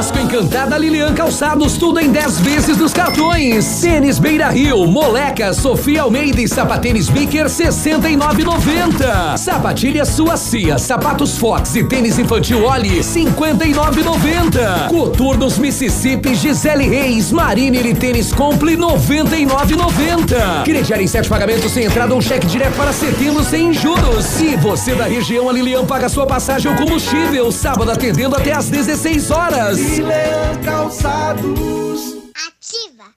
[0.00, 3.82] Páscoa Encantada Lilian Calçados, tudo em 10 vezes nos cartões.
[3.82, 9.36] Tênis Beira Rio, Moleca, Sofia Almeida e Sapatênis Biker 69,90.
[9.36, 14.88] Sapatilha Suacia, sapatos Fox e tênis infantil Oli 59,90.
[14.88, 20.64] Coturnos Mississippi, Gisele Reis, Mariner e tênis Compli 99,90.
[20.64, 24.24] Crediário em sete pagamentos sem entrada ou cheque direto para setembro sem juros.
[24.24, 27.52] Se você da região, a Lilian paga sua passagem ou combustível.
[27.52, 29.89] Sábado atendendo até às 16 horas.
[29.90, 32.16] Lilian Calçados.
[32.46, 33.10] Ativa.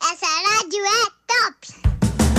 [0.00, 1.58] Essa rádio é top.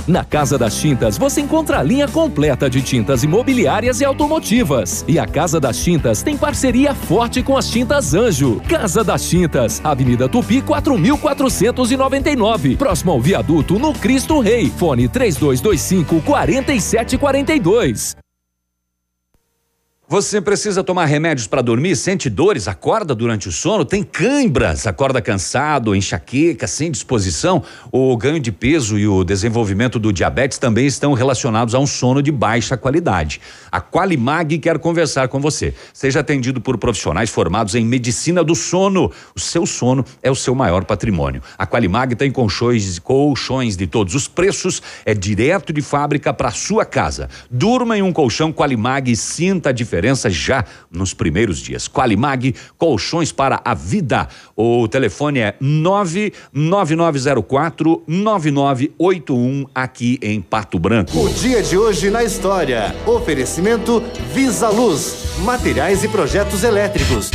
[0.07, 5.03] Na Casa das Tintas você encontra a linha completa de tintas imobiliárias e automotivas.
[5.09, 8.61] E a Casa das Tintas tem parceria forte com as Tintas Anjo.
[8.67, 14.69] Casa das Tintas, Avenida Tupi 4499, próximo ao viaduto no Cristo Rei.
[14.69, 18.15] Fone 3225 4742.
[20.11, 21.95] Você precisa tomar remédios para dormir?
[21.95, 22.67] Sente dores?
[22.67, 23.85] Acorda durante o sono?
[23.85, 24.85] Tem cãibras?
[24.85, 27.63] Acorda cansado, enxaqueca, sem disposição?
[27.93, 32.21] O ganho de peso e o desenvolvimento do diabetes também estão relacionados a um sono
[32.21, 33.39] de baixa qualidade.
[33.71, 35.73] A Qualimag quer conversar com você.
[35.93, 39.09] Seja atendido por profissionais formados em medicina do sono.
[39.33, 41.41] O seu sono é o seu maior patrimônio.
[41.57, 46.83] A Qualimag tem colchões, colchões de todos os preços, é direto de fábrica para sua
[46.83, 47.29] casa.
[47.49, 51.87] Durma em um colchão Qualimag e sinta a diferença já nos primeiros dias.
[51.87, 54.27] Qualimag, colchões para a vida.
[54.55, 61.17] O telefone é 99904 9981 aqui em Pato Branco.
[61.17, 62.95] O dia de hoje na história.
[63.05, 67.29] Oferecimento Visa Luz, materiais e projetos elétricos.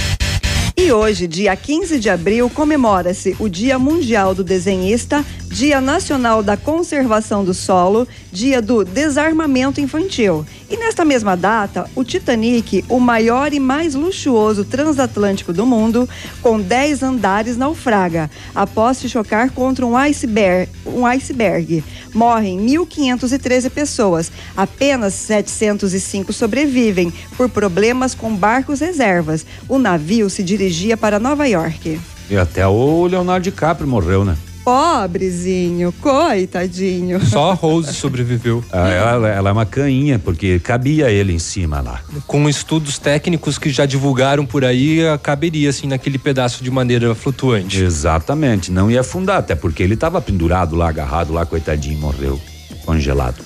[0.79, 6.55] E hoje, dia 15 de abril, comemora-se o Dia Mundial do Desenhista, Dia Nacional da
[6.55, 10.45] Conservação do Solo, Dia do Desarmamento Infantil.
[10.69, 16.07] E nesta mesma data, o Titanic, o maior e mais luxuoso transatlântico do mundo,
[16.43, 20.71] com 10 andares, naufraga após se chocar contra um iceberg.
[20.85, 21.83] Um iceberg.
[22.13, 24.31] Morrem 1.513 pessoas.
[24.55, 29.47] Apenas 705 sobrevivem por problemas com barcos reservas.
[29.69, 32.01] O navio se dirigia para Nova York.
[32.29, 34.37] E até o Leonardo DiCaprio morreu, né?
[34.65, 37.25] Pobrezinho, coitadinho.
[37.25, 38.65] Só a Rose sobreviveu.
[38.73, 42.01] Ah, Ela, ela é uma cainha, porque cabia ele em cima lá.
[42.27, 47.81] Com estudos técnicos que já divulgaram por aí, caberia assim naquele pedaço de madeira flutuante.
[47.81, 52.41] Exatamente, não ia afundar, até porque ele estava pendurado lá, agarrado lá, coitadinho, morreu
[52.85, 53.37] congelado.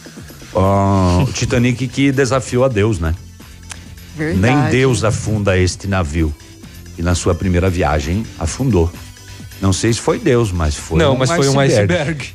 [0.55, 3.14] Ó, o Titanic que desafiou a Deus, né?
[4.16, 4.41] Verdade.
[4.41, 6.35] Nem Deus afunda este navio.
[7.01, 8.92] E na sua primeira viagem afundou.
[9.59, 12.34] Não sei se foi Deus, mas foi Não, um mas foi um iceberg.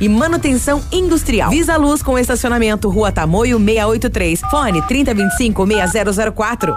[0.00, 1.50] e manutenção industrial.
[1.50, 4.40] Visa Luz com estacionamento Rua Tamoio 683.
[4.50, 6.76] Fone 3025 6004.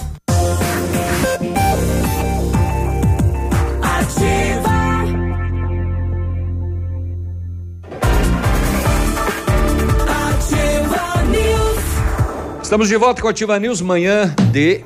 [12.71, 14.85] Estamos de volta com a Ativa News, manhã de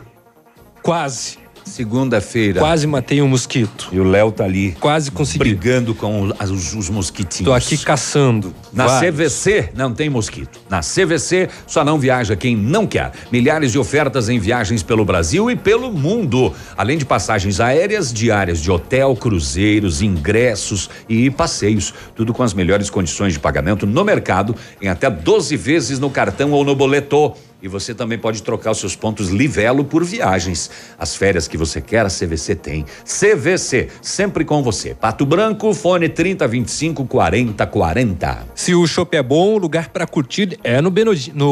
[0.82, 1.45] Quase.
[1.66, 2.60] Segunda-feira.
[2.60, 3.90] Quase matei um mosquito.
[3.92, 4.72] E o Léo tá ali.
[4.80, 5.40] Quase consegui.
[5.40, 7.50] Brigando com os, os mosquitinhos.
[7.50, 8.54] Tô aqui caçando.
[8.72, 9.16] Na Vários.
[9.16, 10.60] CVC não tem mosquito.
[10.70, 13.12] Na CVC só não viaja quem não quer.
[13.32, 16.54] Milhares de ofertas em viagens pelo Brasil e pelo mundo.
[16.78, 21.94] Além de passagens aéreas, diárias de hotel, cruzeiros, ingressos e passeios.
[22.16, 26.52] Tudo com as melhores condições de pagamento no mercado, em até 12 vezes no cartão
[26.52, 27.34] ou no boleto.
[27.66, 30.70] E você também pode trocar os seus pontos Livelo por viagens.
[31.00, 32.86] As férias que você quer, a CVC tem.
[33.04, 34.94] CVC, sempre com você.
[34.94, 38.48] Pato Branco, fone 3025 4040.
[38.54, 40.92] Se o chopp é bom, o lugar para curtir é no,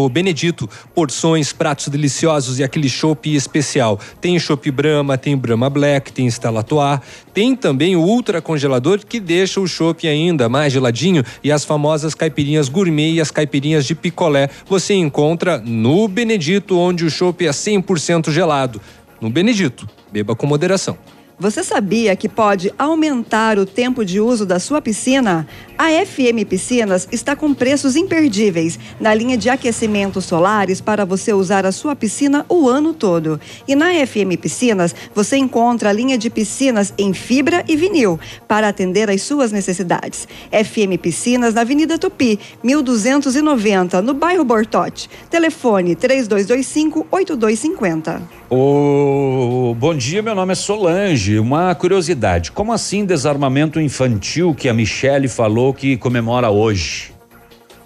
[0.08, 0.70] Benedito.
[0.94, 4.00] Porções, pratos deliciosos e aquele chopp especial.
[4.22, 7.00] Tem chopp Brahma, tem Brahma Black, tem Artois.
[7.34, 12.14] Tem também o ultra congelador que deixa o chopp ainda mais geladinho e as famosas
[12.14, 14.48] caipirinhas gourmet e as caipirinhas de picolé.
[14.68, 18.82] Você encontra no Benedito, onde o chopp é 100% gelado.
[19.22, 20.98] No Benedito, beba com moderação.
[21.44, 25.46] Você sabia que pode aumentar o tempo de uso da sua piscina?
[25.78, 31.66] A FM Piscinas está com preços imperdíveis na linha de aquecimentos solares para você usar
[31.66, 33.42] a sua piscina o ano todo.
[33.68, 38.18] E na FM Piscinas você encontra a linha de piscinas em fibra e vinil
[38.48, 40.26] para atender às suas necessidades.
[40.50, 45.10] FM Piscinas na Avenida Tupi, 1290, no bairro Bortote.
[45.30, 48.44] Telefone 3225 8250.
[48.50, 51.33] Ô, bom dia, meu nome é Solange.
[51.40, 57.12] Uma curiosidade: como assim desarmamento infantil que a Michele falou que comemora hoje?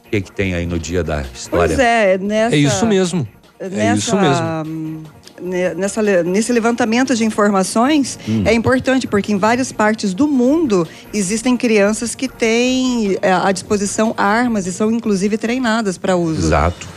[0.06, 1.68] O que, que tem aí no dia da história?
[1.76, 2.56] Pois é, nessa.
[2.56, 3.28] É isso mesmo.
[3.60, 5.04] Nessa, É isso mesmo.
[5.42, 8.44] ne- Nessa, nesse levantamento de informações Hum.
[8.46, 14.14] é importante porque em várias partes do mundo existem crianças que têm é, à disposição
[14.18, 16.40] armas e são inclusive treinadas para uso.
[16.48, 16.88] Exato.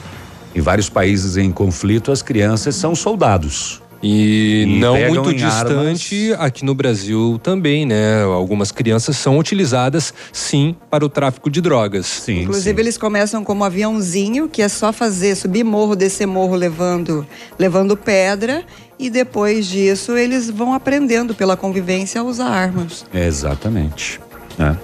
[0.55, 3.80] Em vários países em conflito, as crianças são soldados.
[4.03, 6.01] E, não muito em armas.
[6.01, 8.22] distante aqui no Brasil também, né?
[8.22, 12.07] Algumas crianças são utilizadas sim para o tráfico de drogas.
[12.07, 12.42] Sim.
[12.42, 17.26] Inclusive eles começam como aviãozinho, que é só fazer subir morro, descer morro levando,
[17.59, 18.64] levando pedra
[18.98, 23.05] e depois disso eles vão aprendendo pela convivência a usar armas.
[23.12, 24.18] Exatamente.
[24.57, 24.78] né?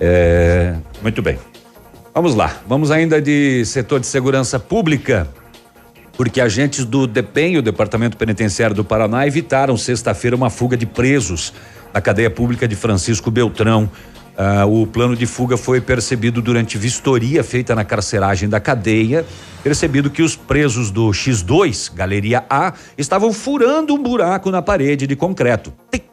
[0.00, 1.38] É, muito bem.
[2.14, 2.60] Vamos lá.
[2.66, 5.28] Vamos ainda de setor de segurança pública.
[6.16, 11.52] Porque agentes do DEPEN, o Departamento Penitenciário do Paraná, evitaram sexta-feira uma fuga de presos
[11.92, 13.90] na cadeia pública de Francisco Beltrão.
[14.36, 19.24] Ah, o plano de fuga foi percebido durante vistoria feita na carceragem da cadeia.
[19.62, 25.16] Percebido que os presos do X2, Galeria A, estavam furando um buraco na parede de
[25.16, 25.72] concreto.
[25.90, 26.04] Tic,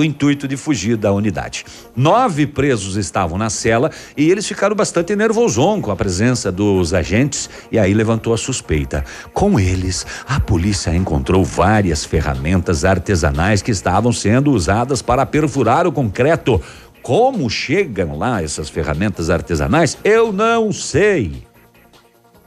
[0.00, 1.64] com o intuito de fugir da unidade.
[1.94, 5.50] Nove presos estavam na cela e eles ficaram bastante nervosos
[5.82, 9.04] com a presença dos agentes e aí levantou a suspeita.
[9.34, 15.92] Com eles, a polícia encontrou várias ferramentas artesanais que estavam sendo usadas para perfurar o
[15.92, 16.62] concreto.
[17.02, 19.98] Como chegam lá essas ferramentas artesanais?
[20.02, 21.46] Eu não sei.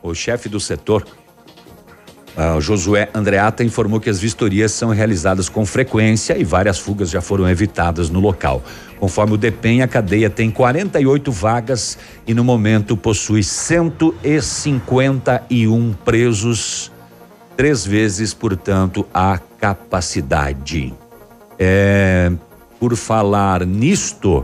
[0.02, 1.06] O chefe do setor,
[2.58, 7.22] o Josué Andreata, informou que as vistorias são realizadas com frequência e várias fugas já
[7.22, 8.62] foram evitadas no local.
[9.00, 16.92] Conforme o DEPEN, a cadeia tem 48 vagas e no momento possui 151 presos,
[17.56, 20.92] três vezes, portanto, a capacidade.
[21.60, 22.32] É,
[22.80, 24.44] por falar nisto,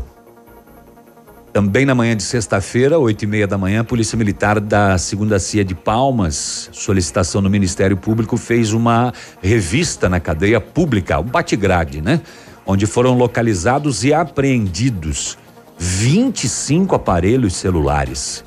[1.52, 5.39] também na manhã de sexta-feira, oito e meia da manhã, a Polícia Militar da Segunda
[5.39, 12.02] Cia de Palmas, solicitação do Ministério Público, fez uma revista na cadeia pública, um bate-grade,
[12.02, 12.22] né?
[12.66, 15.38] Onde foram localizados e apreendidos
[15.78, 18.43] 25 aparelhos celulares,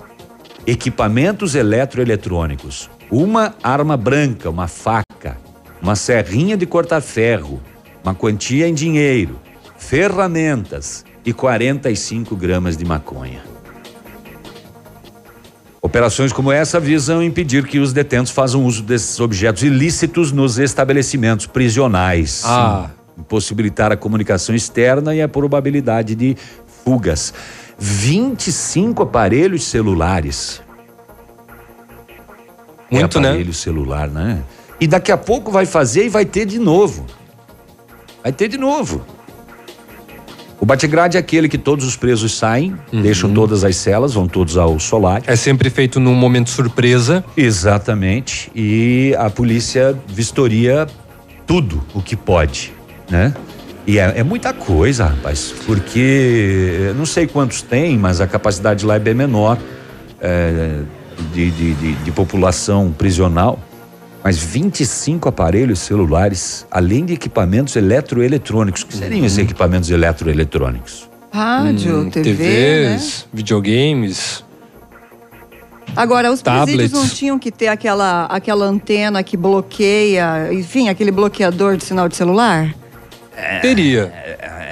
[0.66, 5.36] equipamentos eletroeletrônicos, uma arma branca, uma faca,
[5.82, 7.60] uma serrinha de cortar ferro,
[8.04, 9.40] uma quantia em dinheiro,
[9.76, 13.42] ferramentas e 45 gramas de maconha.
[15.80, 21.46] Operações como essa visam impedir que os detentos façam uso desses objetos ilícitos nos estabelecimentos
[21.46, 22.42] prisionais.
[22.46, 22.88] Ah.
[23.18, 26.36] Impossibilitar a comunicação externa e a probabilidade de
[26.84, 27.34] fugas.
[27.76, 30.62] 25 aparelhos celulares.
[32.88, 33.28] Muito, é né?
[33.30, 34.42] aparelho celular, né?
[34.78, 37.06] E daqui a pouco vai fazer e vai ter de novo.
[38.22, 39.04] Vai ter de novo.
[40.62, 44.56] O bate-grade é aquele que todos os presos saem, deixam todas as celas, vão todos
[44.56, 45.20] ao solar.
[45.26, 47.24] É sempre feito num momento surpresa.
[47.36, 48.48] Exatamente.
[48.54, 50.86] E a polícia vistoria
[51.48, 52.72] tudo o que pode,
[53.10, 53.34] né?
[53.88, 58.86] E é, é muita coisa, rapaz, porque eu não sei quantos tem, mas a capacidade
[58.86, 59.58] lá é bem menor
[60.20, 60.82] é,
[61.34, 63.58] de, de, de, de população prisional.
[64.24, 68.82] Mas 25 aparelhos celulares, além de equipamentos eletroeletrônicos.
[68.82, 71.08] O que seriam esses equipamentos eletroeletrônicos?
[71.32, 74.44] Rádio, Hum, TV, TVs, videogames.
[75.96, 76.92] Agora, os presídios Tablets.
[76.92, 82.16] não tinham que ter aquela, aquela antena que bloqueia, enfim, aquele bloqueador de sinal de
[82.16, 82.74] celular?
[83.60, 84.12] Teria.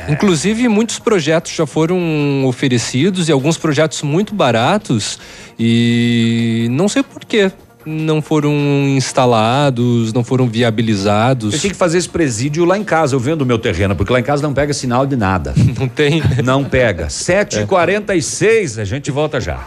[0.08, 5.18] Inclusive, muitos projetos já foram oferecidos e alguns projetos muito baratos
[5.58, 7.50] e não sei por quê.
[7.84, 8.52] Não foram
[8.88, 11.54] instalados, não foram viabilizados.
[11.54, 14.12] Eu tinha que fazer esse presídio lá em casa, eu vendo o meu terreno, porque
[14.12, 15.54] lá em casa não pega sinal de nada.
[15.78, 16.22] Não tem?
[16.44, 17.06] Não pega.
[17.08, 19.66] 7h46, a gente volta já.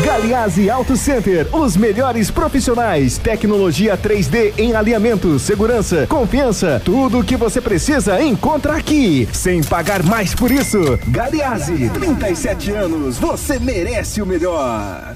[0.00, 7.36] Galiase Auto Center, os melhores profissionais, tecnologia 3D em alinhamento, segurança, confiança, tudo o que
[7.36, 10.98] você precisa encontra aqui, sem pagar mais por isso.
[11.08, 15.14] Galiase, 37 anos, você merece o melhor.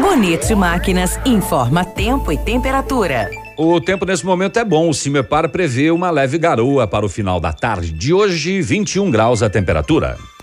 [0.00, 3.30] Bonito Máquinas informa tempo e temperatura.
[3.56, 4.88] O tempo nesse momento é bom.
[4.88, 9.42] O Cimepar prevê uma leve garoa para o final da tarde de hoje, 21 graus
[9.42, 10.16] a temperatura.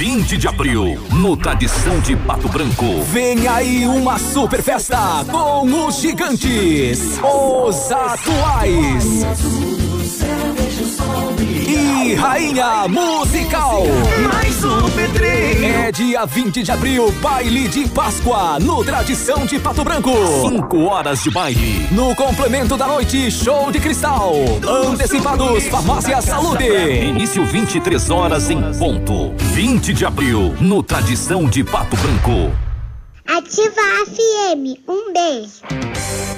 [0.00, 3.02] 20 de abril, no Tradição de Pato Branco.
[3.12, 4.96] Vem aí uma super festa
[5.30, 9.04] com os gigantes, os atuais.
[11.68, 13.82] E Rainha Musical.
[14.62, 20.10] É dia 20 de abril, baile de Páscoa, no Tradição de Pato Branco.
[20.50, 21.88] 5 horas de baile.
[21.90, 24.34] No complemento da noite, show de cristal.
[24.86, 26.66] Antecipados, Farmácia Saúde.
[26.66, 29.32] Início 23 horas em ponto.
[29.54, 32.54] 20 de abril, no Tradição de Pato Branco.
[33.26, 34.78] Ativa a FM.
[34.86, 35.62] Um beijo.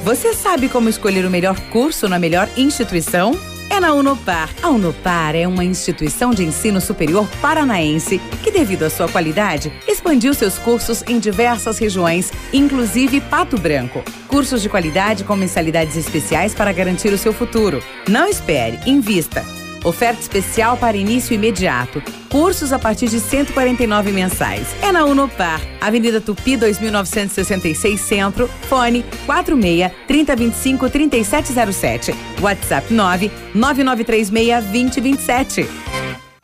[0.05, 3.37] Você sabe como escolher o melhor curso na melhor instituição?
[3.73, 4.51] É na Unopar.
[4.62, 10.35] A Unopar é uma instituição de ensino superior paranaense que, devido à sua qualidade, expandiu
[10.35, 14.05] seus cursos em diversas regiões, inclusive Pato Branco.
[14.29, 17.83] Cursos de qualidade com mensalidades especiais para garantir o seu futuro.
[18.07, 19.43] Não espere, invista.
[19.85, 22.03] Oferta especial para início imediato.
[22.30, 24.68] Cursos a partir de 149 mensais.
[24.80, 32.14] É na Unopar, Avenida Tupi 2966 Centro, fone 46 3025 3707.
[32.41, 36.22] WhatsApp 9 9936 2027.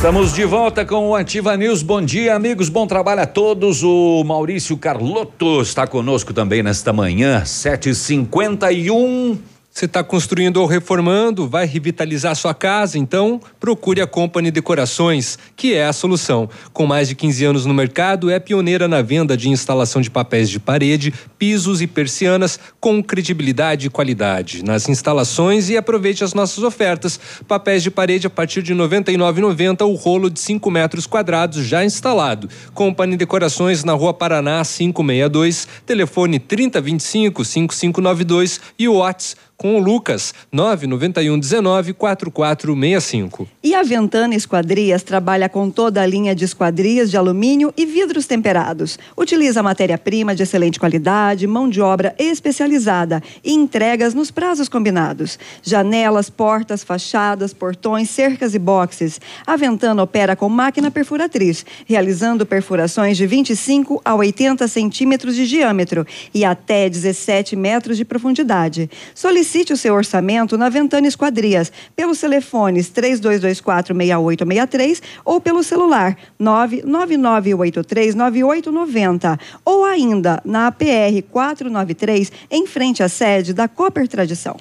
[0.00, 1.82] Estamos de volta com o Ativa News.
[1.82, 2.70] Bom dia, amigos.
[2.70, 3.82] Bom trabalho a todos.
[3.84, 9.36] O Maurício Carlotto está conosco também nesta manhã, 7h51.
[9.72, 15.74] Você está construindo ou reformando, vai revitalizar sua casa, então procure a Company Decorações, que
[15.74, 16.50] é a solução.
[16.72, 20.50] Com mais de 15 anos no mercado, é pioneira na venda de instalação de papéis
[20.50, 26.64] de parede, pisos e persianas com credibilidade e qualidade nas instalações e aproveite as nossas
[26.64, 27.18] ofertas.
[27.46, 31.84] Papéis de parede a partir de R$ 99,90 o rolo de 5 metros quadrados já
[31.84, 32.50] instalado.
[32.74, 40.32] Company Decorações na Rua Paraná 562, telefone 3025 5592 e o WhatsApp com o Lucas,
[40.50, 43.46] 991 19 4465.
[43.62, 48.26] E a Ventana Esquadrias trabalha com toda a linha de esquadrias de alumínio e vidros
[48.26, 48.98] temperados.
[49.14, 55.38] Utiliza matéria-prima de excelente qualidade, mão de obra especializada e entregas nos prazos combinados.
[55.62, 59.20] Janelas, portas, fachadas, portões, cercas e boxes.
[59.46, 66.06] A Ventana opera com máquina perfuratriz, realizando perfurações de 25 a 80 centímetros de diâmetro
[66.32, 68.88] e até 17 metros de profundidade.
[69.14, 79.40] Solicite Solicite o seu orçamento na Ventana Esquadrias, pelos telefones 3224-6863 ou pelo celular 999839890
[79.64, 84.56] ou ainda na APR 493, em frente à sede da Cooper Tradição.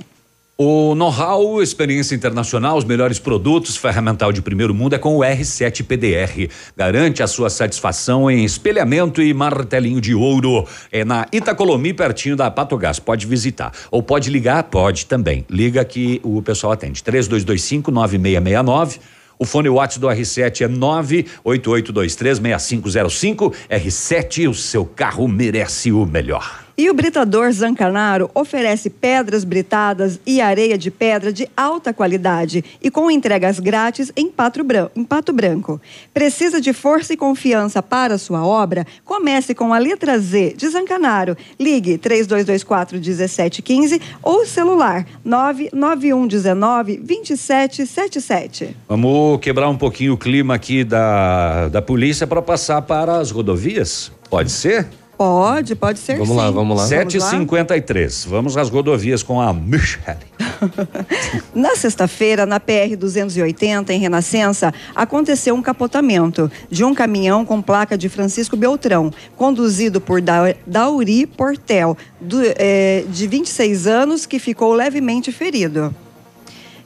[0.61, 5.85] O know-how, experiência internacional, os melhores produtos, ferramental de primeiro mundo é com o R7
[5.85, 6.49] PDR.
[6.75, 10.67] Garante a sua satisfação em espelhamento e martelinho de ouro.
[10.91, 12.99] É na Itacolomi, pertinho da Patogás.
[12.99, 13.71] Pode visitar.
[13.89, 14.63] Ou pode ligar?
[14.63, 15.45] Pode também.
[15.49, 17.01] Liga que o pessoal atende.
[17.05, 18.99] 3225 9669
[19.39, 23.53] O fone WhatsApp do R7 é 988236505.
[23.71, 26.68] R7, o seu carro merece o melhor.
[26.79, 32.89] E o Britador Zancanaro oferece pedras britadas e areia de pedra de alta qualidade e
[32.89, 35.81] com entregas grátis em Pato, Branco, em Pato Branco.
[36.13, 38.87] Precisa de força e confiança para sua obra?
[39.03, 41.35] Comece com a letra Z de Zancanaro.
[41.59, 48.77] Ligue 3224 1715 ou celular 99119 2777.
[48.87, 54.09] Vamos quebrar um pouquinho o clima aqui da, da polícia para passar para as rodovias?
[54.29, 54.87] Pode ser?
[55.19, 56.35] Pode, pode ser Vamos sim.
[56.37, 56.87] lá, vamos lá.
[56.87, 58.25] 7h53.
[58.25, 60.17] Vamos às rodovias com a Michelle.
[61.53, 67.97] Na sexta-feira, na PR 280, em Renascença, aconteceu um capotamento de um caminhão com placa
[67.97, 74.71] de Francisco Beltrão, conduzido por Da- Dauri Portel, do- eh, de 26 anos, que ficou
[74.71, 75.93] levemente ferido.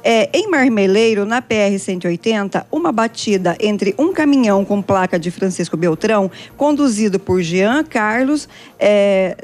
[0.03, 6.29] É, em Marmeleiro, na PR-180, uma batida entre um caminhão com placa de Francisco Beltrão,
[6.57, 9.37] conduzido por Jean Carlos é,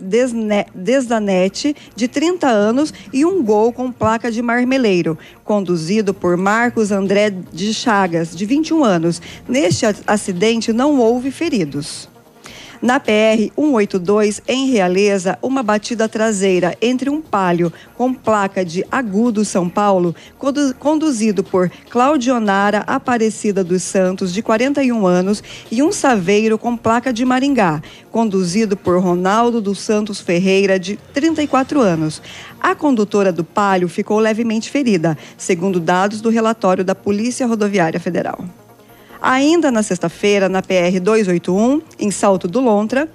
[0.75, 7.29] Desdanete, de 30 anos, e um gol com placa de Marmeleiro, conduzido por Marcos André
[7.29, 9.21] de Chagas, de 21 anos.
[9.47, 12.08] Neste acidente não houve feridos.
[12.81, 19.43] Na PR 182, em Realeza, uma batida traseira entre um palio com placa de Agudo
[19.43, 26.57] São Paulo, condu- conduzido por Claudionara Aparecida dos Santos, de 41 anos, e um saveiro
[26.57, 32.21] com placa de Maringá, conduzido por Ronaldo dos Santos Ferreira, de 34 anos.
[32.61, 38.39] A condutora do palio ficou levemente ferida, segundo dados do relatório da Polícia Rodoviária Federal.
[39.21, 43.09] Ainda na sexta-feira, na PR 281, em Salto do Lontra,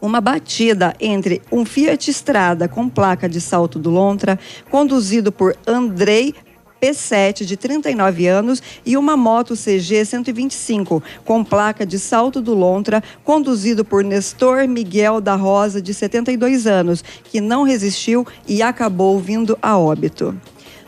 [0.00, 4.38] uma batida entre um Fiat Strada com placa de Salto do Lontra,
[4.70, 6.34] conduzido por Andrei
[6.80, 13.02] P7, de 39 anos, e uma moto CG 125, com placa de Salto do Lontra,
[13.24, 19.58] conduzido por Nestor Miguel da Rosa, de 72 anos, que não resistiu e acabou vindo
[19.60, 20.34] a óbito.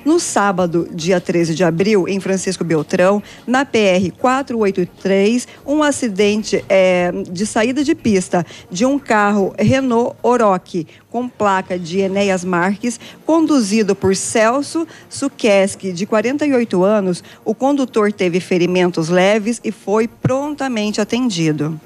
[0.08, 7.12] No sábado, dia 13 de abril, em Francisco Beltrão, na PR 483, um acidente eh,
[7.30, 13.94] de saída de pista de um carro Renault Oroch com placa de Enéas Marques, conduzido
[13.94, 17.22] por Celso Sukeski, de 48 anos.
[17.44, 21.78] O condutor teve ferimentos leves e foi prontamente atendido.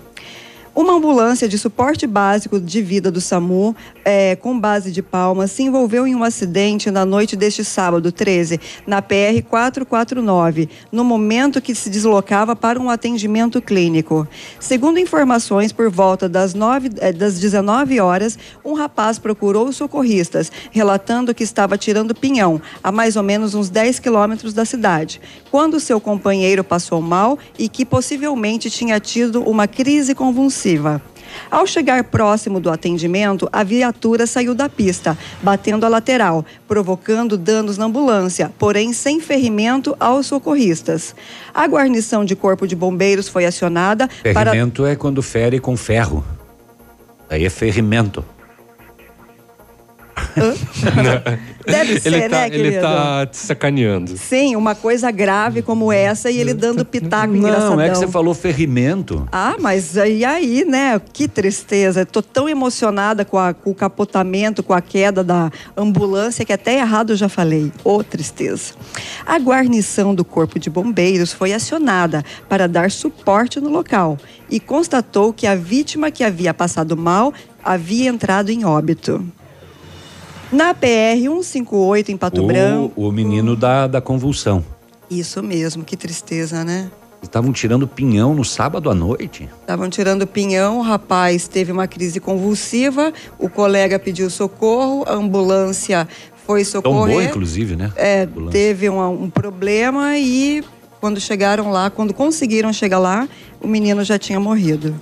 [0.75, 5.63] Uma ambulância de suporte básico de vida do SAMU, eh, com base de Palmas, se
[5.63, 11.75] envolveu em um acidente na noite deste sábado 13, na PR 449, no momento que
[11.75, 14.27] se deslocava para um atendimento clínico.
[14.59, 16.55] Segundo informações, por volta das,
[17.01, 22.91] eh, das 19 horas, um rapaz procurou os socorristas, relatando que estava tirando pinhão, a
[22.91, 25.21] mais ou menos uns 10 quilômetros da cidade,
[25.51, 30.62] quando seu companheiro passou mal e que possivelmente tinha tido uma crise convulsiva.
[31.51, 37.79] Ao chegar próximo do atendimento, a viatura saiu da pista, batendo a lateral, provocando danos
[37.79, 41.15] na ambulância, porém sem ferimento aos socorristas.
[41.55, 46.25] A guarnição de corpo de bombeiros foi acionada para Ferrimento é quando fere com ferro.
[47.29, 48.25] Aí é ferrimento.
[51.67, 54.17] Deve ser, ele tá, né, ele tá te sacaneando.
[54.17, 57.77] Sim, uma coisa grave como essa e ele dando pitaco engraçadão.
[57.77, 59.27] Não, é que você falou ferrimento.
[59.31, 61.01] Ah, mas e aí, né?
[61.13, 62.05] Que tristeza.
[62.05, 66.79] Tô tão emocionada com, a- com o capotamento, com a queda da ambulância, que até
[66.79, 67.73] errado eu já falei.
[67.85, 68.75] Ô, tristeza.
[69.25, 74.19] A guarnição do Corpo de Bombeiros foi acionada para dar suporte no local
[74.51, 77.33] e constatou que a vítima que havia passado mal
[77.65, 79.25] havia entrado em óbito.
[80.53, 82.93] Na PR 158 em Pato Branco.
[82.95, 84.63] O, o menino da, da convulsão.
[85.11, 86.91] Isso mesmo, que tristeza, né?
[87.23, 89.49] Estavam tirando pinhão no sábado à noite.
[89.61, 96.07] Estavam tirando pinhão, o rapaz teve uma crise convulsiva, o colega pediu socorro, a ambulância
[96.47, 97.29] foi socorrer.
[97.29, 97.93] inclusive, né?
[97.97, 100.63] É, teve um, um problema e
[101.01, 103.29] quando chegaram lá, quando conseguiram chegar lá,
[103.61, 104.95] o menino já tinha morrido.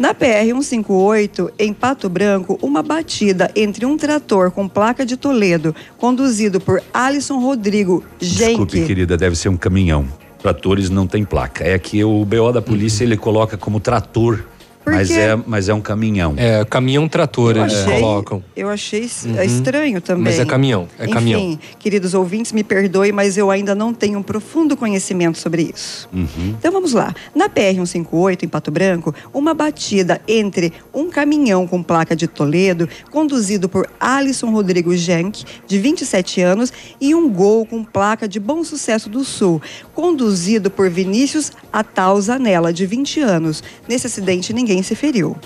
[0.00, 5.76] Na PR 158, em Pato Branco, uma batida entre um trator com placa de Toledo,
[5.98, 8.86] conduzido por Alisson Rodrigo Desculpe, Genk.
[8.86, 10.08] querida, deve ser um caminhão.
[10.38, 11.64] Tratores não tem placa.
[11.64, 14.42] É que o BO da polícia ele coloca como trator
[14.84, 16.34] Mas é, mas é um caminhão.
[16.36, 18.42] É, caminhão trator Eu eles achei- colocam.
[18.56, 19.42] Eu achei es- Uhum.
[19.42, 20.24] estranho também.
[20.24, 21.58] Mas é caminhão, é Enfim, caminhão.
[21.78, 26.08] queridos ouvintes, me perdoem, mas eu ainda não tenho um profundo conhecimento sobre isso.
[26.12, 26.54] Uhum.
[26.58, 27.14] Então vamos lá.
[27.34, 33.68] Na PR-158, em Pato Branco, uma batida entre um caminhão com placa de Toledo, conduzido
[33.68, 39.08] por Alisson Rodrigo Genk, de 27 anos, e um gol com placa de Bom Sucesso
[39.10, 39.60] do Sul,
[39.94, 43.62] conduzido por Vinícius Atal Zanella, de 20 anos.
[43.86, 45.36] Nesse acidente, ninguém se feriu.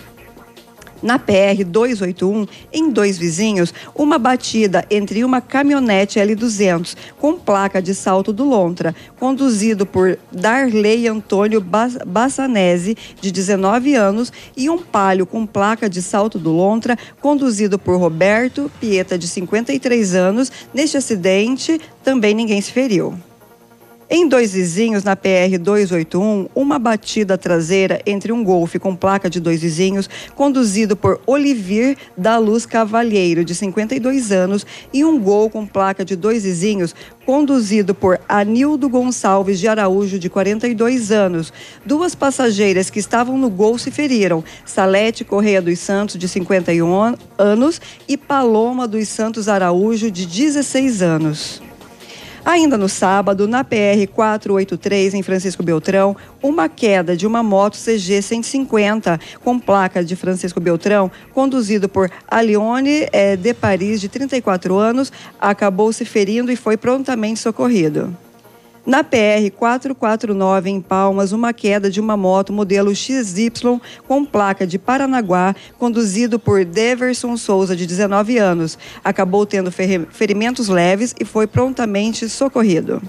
[1.03, 7.95] Na PR 281, em dois vizinhos, uma batida entre uma caminhonete L200 com placa de
[7.95, 15.27] salto do Lontra, conduzido por Darley Antônio Bas- Bassanese, de 19 anos, e um palio
[15.27, 20.51] com placa de salto do Lontra, conduzido por Roberto Pieta, de 53 anos.
[20.73, 23.13] Neste acidente, também ninguém se feriu.
[24.11, 29.41] Em dois vizinhos, na PR 281, uma batida traseira entre um Golfe com placa de
[29.41, 35.67] dois vizinhos, conduzido por Olivier da Luz Cavalheiro, de 52 anos, e um Gol com
[35.67, 36.95] placa de dois vizinhos,
[37.25, 41.51] conduzido por Anildo Gonçalves de Araújo, de 42 anos.
[41.85, 47.17] Duas passageiras que estavam no Gol se feriram: Salete Correia dos Santos, de 51 an-
[47.39, 51.63] anos, e Paloma dos Santos Araújo, de 16 anos.
[52.45, 58.21] Ainda no sábado, na PR 483, em Francisco Beltrão, uma queda de uma moto CG
[58.21, 65.11] 150 com placa de Francisco Beltrão, conduzido por Alione eh, de Paris, de 34 anos,
[65.41, 68.15] acabou se ferindo e foi prontamente socorrido.
[68.87, 74.79] Na PR 449, em Palmas, uma queda de uma moto modelo XY com placa de
[74.79, 78.79] Paranaguá, conduzido por Deverson Souza, de 19 anos.
[79.03, 83.01] Acabou tendo ferimentos leves e foi prontamente socorrido.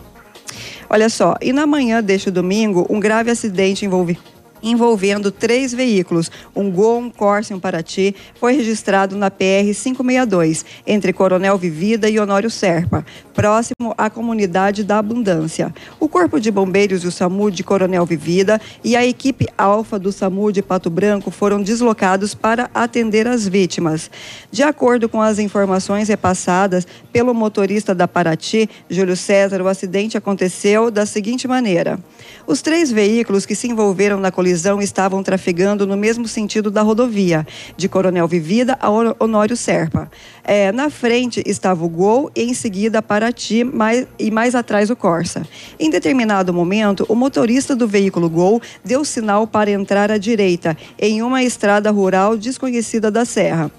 [0.89, 4.17] Olha só, e na manhã deste domingo, um grave acidente envolve-
[4.61, 10.65] envolvendo três veículos, um Gol, um Corsa e um Paraty, foi registrado na PR 562,
[10.85, 15.73] entre Coronel Vivida e Honório Serpa, próximo à comunidade da Abundância.
[15.99, 20.11] O Corpo de Bombeiros e o SAMU de Coronel Vivida e a equipe Alfa do
[20.11, 24.09] SAMU de Pato Branco foram deslocados para atender as vítimas.
[24.51, 30.89] De acordo com as informações repassadas pelo motorista da Paraty, Júlio César, o acidente aconteceu
[30.89, 31.99] da seguinte maneira.
[32.47, 37.45] Os três veículos que se envolveram na colisão estavam trafegando no mesmo sentido da rodovia,
[37.75, 40.09] de Coronel Vivida a Hon- Honório Serpa.
[40.43, 44.95] É, na frente estava o Gol e em seguida Paraty mais, e mais atrás o
[44.95, 45.41] Corsa.
[45.79, 51.23] Em determinado momento, o motorista do veículo Gol deu sinal para entrar à direita, em
[51.23, 53.71] uma estrada rural desconhecida da Serra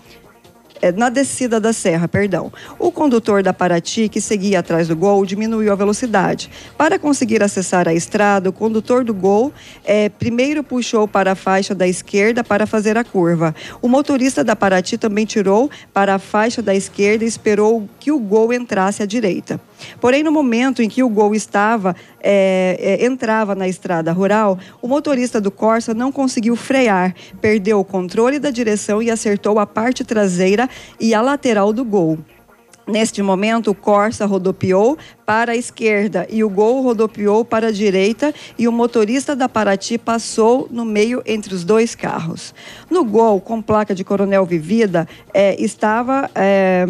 [0.80, 2.52] é, na descida da serra, perdão.
[2.78, 6.50] O condutor da Paraty, que seguia atrás do Gol, diminuiu a velocidade.
[6.76, 9.52] Para conseguir acessar a estrada, o condutor do Gol
[9.84, 13.54] é, primeiro puxou para a faixa da esquerda para fazer a curva.
[13.80, 18.18] O motorista da Paraty também tirou para a faixa da esquerda e esperou que o
[18.18, 19.60] Gol entrasse à direita.
[20.00, 24.88] Porém, no momento em que o Gol estava é, é, entrava na estrada rural, o
[24.88, 30.04] motorista do Corsa não conseguiu frear, perdeu o controle da direção e acertou a parte
[30.04, 30.68] traseira
[30.98, 32.18] e a lateral do Gol.
[32.86, 38.32] Neste momento, o Corsa rodopiou para a esquerda e o Gol rodopiou para a direita
[38.56, 42.54] e o motorista da Paraty passou no meio entre os dois carros.
[42.88, 46.86] No Gol, com placa de Coronel Vivida, eh, estava eh,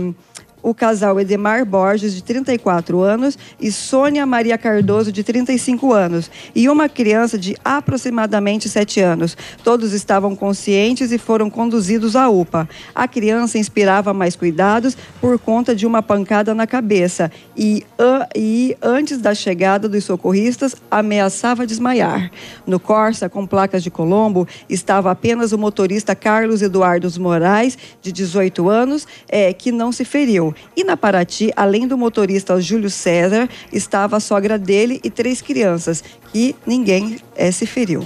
[0.62, 6.68] o casal Edemar Borges, de 34 anos, e Sônia Maria Cardoso, de 35 anos, e
[6.68, 9.36] uma criança de aproximadamente 7 anos.
[9.62, 12.68] Todos estavam conscientes e foram conduzidos à UPA.
[12.94, 17.84] A criança inspirava mais cuidados por conta de uma pancada na cabeça e,
[18.34, 22.30] e antes da chegada dos socorristas, ameaçava desmaiar.
[22.66, 28.68] No Corsa, com placas de Colombo, estava apenas o motorista Carlos Eduardo Moraes, de 18
[28.68, 30.54] anos, eh, que não se feriu.
[30.76, 36.02] E na Paraty, além do motorista Júlio César, estava a sogra dele e três crianças,
[36.32, 38.04] que ninguém eh, se feriu.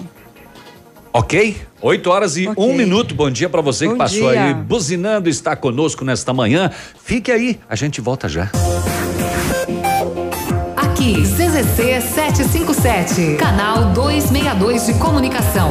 [1.13, 1.57] Ok?
[1.83, 2.63] 8 horas e Ok.
[2.65, 3.15] um minuto.
[3.15, 4.45] Bom dia pra você que Bom passou dia.
[4.45, 6.71] aí buzinando, está conosco nesta manhã.
[7.03, 8.49] Fique aí, a gente volta já.
[10.77, 15.71] Aqui, CZC 757, canal 262 de comunicação.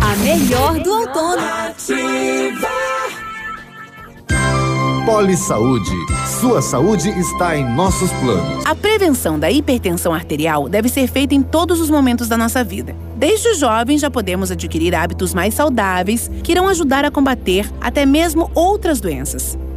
[0.00, 1.42] A melhor do outono.
[5.04, 5.90] Poli Saúde.
[6.40, 8.64] Sua saúde está em nossos planos.
[8.66, 12.94] A prevenção da hipertensão arterial deve ser feita em todos os momentos da nossa vida.
[13.16, 18.50] Desde jovens já podemos adquirir hábitos mais saudáveis que irão ajudar a combater até mesmo
[18.54, 19.58] outras doenças.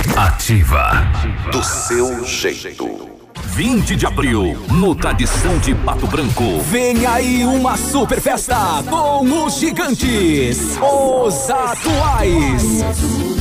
[0.00, 0.18] 88.
[0.18, 0.90] Ativa.
[1.52, 3.10] Do seu jeito.
[3.46, 6.60] 20 de abril, no Tradição de Pato Branco.
[6.62, 8.56] Vem aí uma super festa
[8.88, 13.39] com os gigantes, os atuais.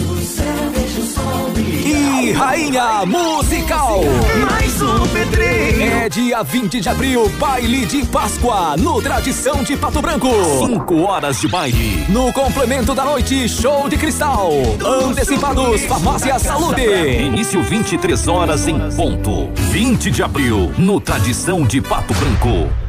[1.85, 4.01] E Rainha Musical.
[4.49, 5.81] Mais um pedreiro.
[5.81, 10.29] É dia 20 de abril, baile de Páscoa, no Tradição de Pato Branco.
[10.65, 12.05] 5 horas de baile.
[12.09, 14.51] No complemento da noite, show de cristal.
[15.03, 16.83] Antecipados, Farmácia Saúde.
[16.83, 19.49] Início 23 horas em ponto.
[19.71, 22.88] 20 de abril, no Tradição de Pato Branco.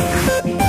[0.00, 0.59] Thank you.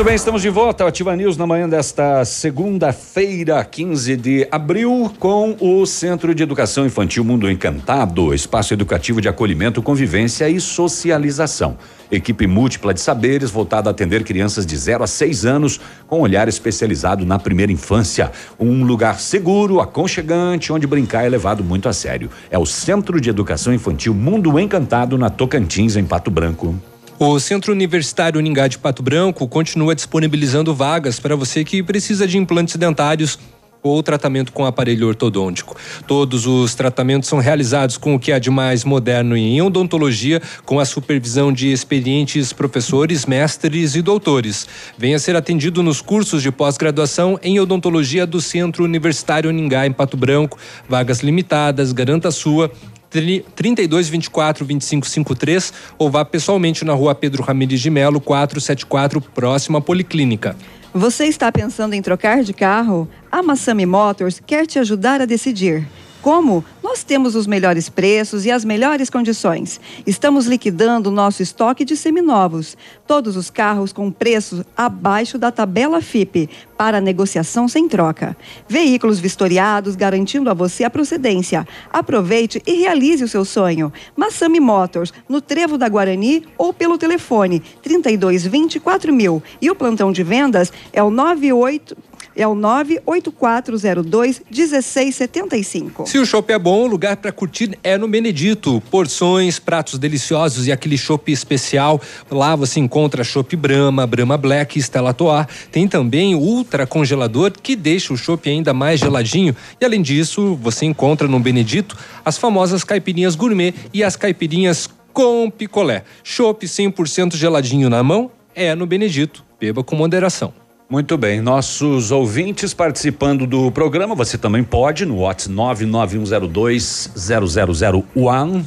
[0.00, 5.54] Muito bem, estamos de volta Ativa News na manhã desta segunda-feira, 15 de abril, com
[5.60, 11.76] o Centro de Educação Infantil Mundo Encantado, espaço educativo de acolhimento, convivência e socialização.
[12.10, 16.48] Equipe múltipla de saberes voltada a atender crianças de 0 a 6 anos, com olhar
[16.48, 18.32] especializado na primeira infância.
[18.58, 22.30] Um lugar seguro, aconchegante, onde brincar é levado muito a sério.
[22.50, 26.74] É o Centro de Educação Infantil Mundo Encantado, na Tocantins, em Pato Branco.
[27.22, 32.38] O Centro Universitário Uningá de Pato Branco continua disponibilizando vagas para você que precisa de
[32.38, 33.38] implantes dentários
[33.82, 35.76] ou tratamento com aparelho ortodôntico.
[36.06, 40.80] Todos os tratamentos são realizados com o que há de mais moderno em odontologia, com
[40.80, 44.66] a supervisão de experientes professores, mestres e doutores.
[44.96, 50.16] Venha ser atendido nos cursos de pós-graduação em odontologia do Centro Universitário Uningá em Pato
[50.16, 50.58] Branco.
[50.88, 52.72] Vagas limitadas, garanta a sua.
[53.10, 59.78] 32 24 25 53 ou vá pessoalmente na rua Pedro Ramires de Melo, 474, próxima
[59.78, 60.56] à Policlínica.
[60.94, 63.08] Você está pensando em trocar de carro?
[63.30, 65.86] A Massami Motors quer te ajudar a decidir.
[66.22, 66.62] Como?
[66.82, 69.80] Nós temos os melhores preços e as melhores condições.
[70.06, 72.76] Estamos liquidando nosso estoque de seminovos.
[73.06, 78.36] Todos os carros com preço abaixo da tabela FIP, para negociação sem troca.
[78.68, 81.66] Veículos vistoriados garantindo a você a procedência.
[81.90, 83.90] Aproveite e realize o seu sonho.
[84.14, 89.42] Massami Motors, no Trevo da Guarani ou pelo telefone 32 24 mil.
[89.60, 91.96] E o plantão de vendas é o 98
[92.36, 96.06] é o 98402 1675.
[96.06, 98.82] Se o chopp é bom, o lugar para curtir é no Benedito.
[98.90, 102.00] Porções, pratos deliciosos e aquele chopp especial.
[102.30, 105.48] Lá você encontra chopp Brahma, Brahma Black, Stella Toar.
[105.70, 109.54] Tem também ultra congelador que deixa o chopp ainda mais geladinho.
[109.80, 115.50] E além disso, você encontra no Benedito as famosas caipirinhas gourmet e as caipirinhas com
[115.50, 116.04] picolé.
[116.22, 119.44] Chopp 100% geladinho na mão é no Benedito.
[119.58, 120.52] Beba com moderação.
[120.90, 128.64] Muito bem, nossos ouvintes participando do programa, você também pode no WhatsApp 991020001.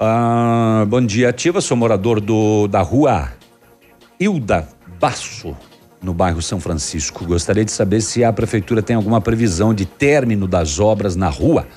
[0.00, 3.28] Ah, bom dia, ativa, sou morador do, da rua
[4.18, 4.66] Hilda
[4.98, 5.56] Basso,
[6.02, 7.24] no bairro São Francisco.
[7.24, 11.68] Gostaria de saber se a prefeitura tem alguma previsão de término das obras na rua.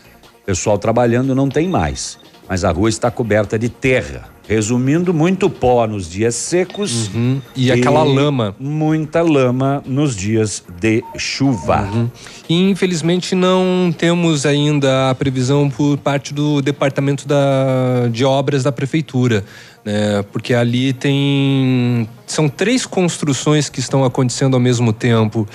[0.47, 4.35] Pessoal trabalhando não tem mais, mas a rua está coberta de terra.
[4.47, 7.41] Resumindo, muito pó nos dias secos uhum.
[7.55, 8.55] e, e, aquela lama.
[8.59, 11.81] Muita lama nos dias de chuva.
[11.81, 12.11] Uhum.
[12.47, 18.71] E infelizmente não temos ainda a previsão por parte do departamento da, de obras da
[18.71, 19.43] prefeitura.
[19.83, 20.23] Né?
[20.31, 22.07] Porque ali tem.
[22.27, 25.47] São três construções que estão acontecendo ao mesmo tempo.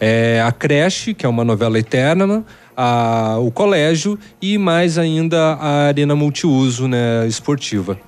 [0.00, 2.44] É a creche, que é uma novela eterna,
[2.80, 7.98] a, o colégio e mais ainda a arena multiuso né, esportiva.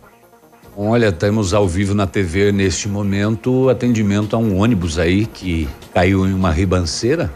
[0.76, 6.24] Olha, estamos ao vivo na TV neste momento, atendimento a um ônibus aí que caiu
[6.24, 7.28] em uma ribanceira.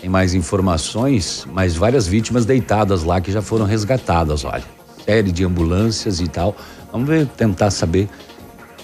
[0.00, 4.62] Tem mais informações, mas várias vítimas deitadas lá que já foram resgatadas, olha.
[5.04, 6.56] Série de ambulâncias e tal.
[6.92, 8.08] Vamos ver, tentar saber,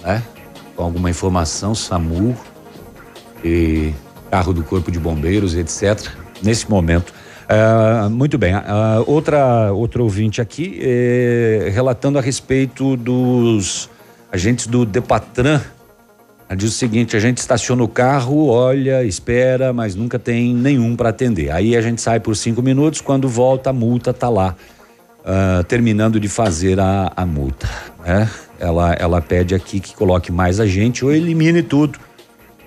[0.03, 0.21] né?
[0.75, 2.35] Com alguma informação, SAMU,
[3.43, 3.93] e
[4.29, 6.09] carro do Corpo de Bombeiros, etc.
[6.41, 7.13] Nesse momento.
[7.43, 8.55] Uh, muito bem.
[8.55, 13.89] Uh, outra, outro ouvinte aqui eh, relatando a respeito dos
[14.31, 15.61] agentes do Depatran.
[16.47, 20.95] Ela diz o seguinte: a gente estaciona o carro, olha, espera, mas nunca tem nenhum
[20.95, 21.51] para atender.
[21.51, 24.55] Aí a gente sai por cinco minutos, quando volta a multa está lá,
[25.19, 27.69] uh, terminando de fazer a, a multa.
[28.05, 28.29] Né?
[28.59, 31.99] Ela, ela pede aqui que coloque mais a gente ou elimine tudo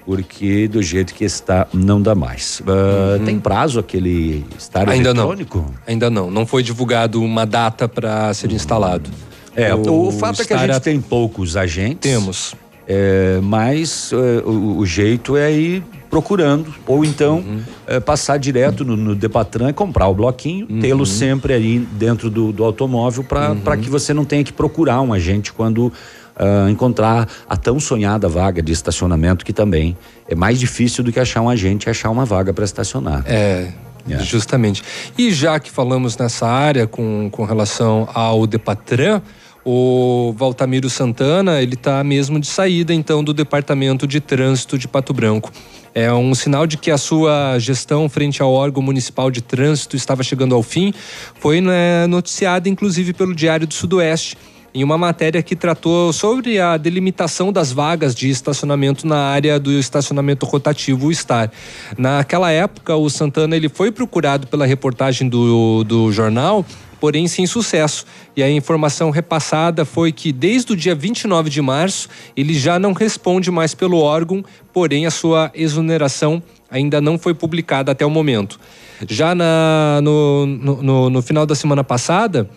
[0.07, 2.61] porque do jeito que está não dá mais.
[2.61, 3.25] Uh, uhum.
[3.25, 5.59] Tem prazo aquele estar Ainda eletrônico?
[5.59, 5.75] Não.
[5.85, 6.31] Ainda não.
[6.31, 9.11] Não foi divulgado uma data para ser instalado.
[9.55, 10.81] É, o, o fato é que a gente a...
[10.81, 11.99] tem poucos agentes.
[12.01, 12.55] Temos.
[12.87, 17.61] É, mas é, o, o, jeito é ir procurando, ou então uhum.
[17.85, 20.79] é, passar direto no, no Depatran e comprar o bloquinho, uhum.
[20.79, 23.81] tê-lo sempre ali dentro do, do automóvel para uhum.
[23.81, 25.93] que você não tenha que procurar um agente quando
[26.37, 29.97] uh, encontrar a tão sonhada vaga de estacionamento, que também
[30.29, 33.25] é mais difícil do que achar um agente e achar uma vaga para estacionar.
[33.27, 33.73] É.
[34.09, 34.25] Yeah.
[34.25, 34.85] Justamente.
[35.19, 39.21] E já que falamos nessa área com, com relação ao Depatran,
[39.65, 45.13] o Valtamiro Santana, ele está mesmo de saída então do Departamento de Trânsito de Pato
[45.13, 45.51] Branco.
[45.93, 50.23] É um sinal de que a sua gestão frente ao órgão municipal de trânsito estava
[50.23, 50.95] chegando ao fim.
[51.41, 54.37] Foi né, noticiada inclusive pelo Diário do Sudoeste
[54.77, 59.73] em uma matéria que tratou sobre a delimitação das vagas de estacionamento na área do
[59.73, 61.51] estacionamento rotativo, STAR.
[61.97, 66.63] Naquela época, o Santana ele foi procurado pela reportagem do, do jornal
[66.99, 68.05] porém sem sucesso.
[68.35, 72.93] E a informação repassada foi que desde o dia 29 de março ele já não
[72.93, 78.59] responde mais pelo órgão, porém a sua exoneração ainda não foi publicada até o momento.
[79.09, 82.49] Já na, no, no, no final da semana passada,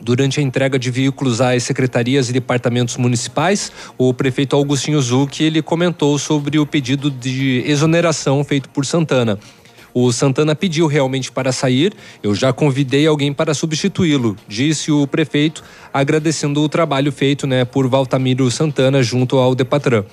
[0.00, 5.62] Durante a entrega de veículos às secretarias e departamentos municipais, o prefeito Augustinho Zucchi ele
[5.62, 9.38] comentou sobre o pedido de exoneração feito por Santana.
[9.94, 15.64] O Santana pediu realmente para sair, eu já convidei alguém para substituí-lo, disse o prefeito,
[15.92, 20.04] agradecendo o trabalho feito né, por Valtamiro Santana junto ao Depatran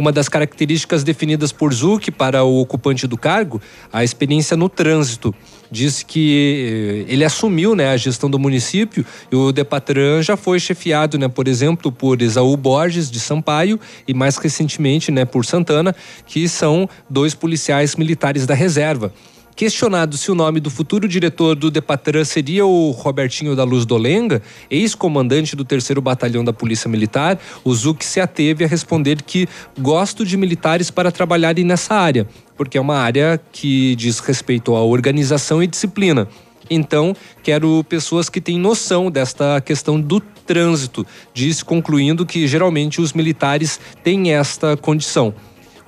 [0.00, 3.60] uma das características definidas por Zuc para o ocupante do cargo,
[3.92, 5.34] a experiência no trânsito.
[5.70, 10.58] Diz que eh, ele assumiu né, a gestão do município e o Depatran já foi
[10.58, 15.94] chefiado, né, por exemplo, por Esaú Borges de Sampaio e mais recentemente né, por Santana,
[16.26, 19.12] que são dois policiais militares da reserva.
[19.60, 24.40] Questionado se o nome do futuro diretor do Depatran seria o Robertinho da Luz Dolenga,
[24.70, 29.46] ex-comandante do 3 Batalhão da Polícia Militar, o Zuc se ateve a responder que
[29.78, 32.26] gosto de militares para trabalharem nessa área,
[32.60, 36.28] porque é uma área que diz respeito à organização e disciplina.
[36.68, 43.14] Então, quero pessoas que têm noção desta questão do trânsito, disse concluindo que geralmente os
[43.14, 45.32] militares têm esta condição.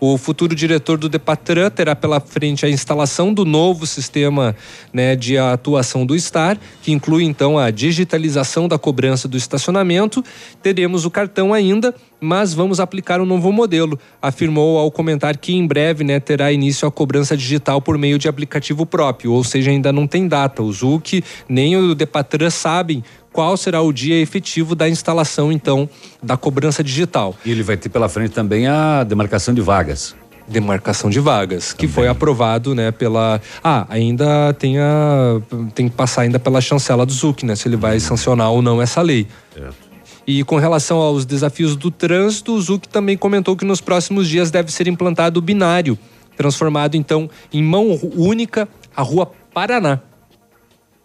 [0.05, 4.57] O futuro diretor do Depatran terá pela frente a instalação do novo sistema
[4.93, 10.21] né, de atuação do STAR, que inclui então a digitalização da cobrança do estacionamento.
[10.61, 15.65] Teremos o cartão ainda, mas vamos aplicar um novo modelo, afirmou ao comentar que em
[15.65, 19.93] breve né, terá início a cobrança digital por meio de aplicativo próprio, ou seja, ainda
[19.93, 20.65] não tem data.
[20.65, 25.89] O ZUC nem o Depatran sabem qual será o dia efetivo da instalação, então,
[26.23, 27.35] da cobrança digital.
[27.45, 30.15] E ele vai ter pela frente também a demarcação de vagas.
[30.47, 31.79] Demarcação de vagas, também.
[31.79, 33.41] que foi aprovado, né, pela.
[33.63, 35.41] Ah, ainda tem a.
[35.75, 37.55] Tem que passar ainda pela chancela do ZUC, né?
[37.55, 39.27] Se ele vai sancionar ou não essa lei.
[40.27, 44.51] E com relação aos desafios do trânsito, o ZUC também comentou que nos próximos dias
[44.51, 45.99] deve ser implantado o binário,
[46.37, 50.01] transformado então em mão única a Rua Paraná.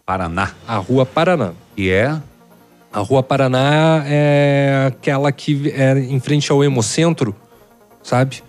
[0.04, 0.52] Paraná.
[0.66, 1.52] A Rua Paraná.
[1.78, 2.20] E é?
[2.92, 7.36] A Rua Paraná é aquela que é em frente ao Hemocentro,
[8.02, 8.42] sabe?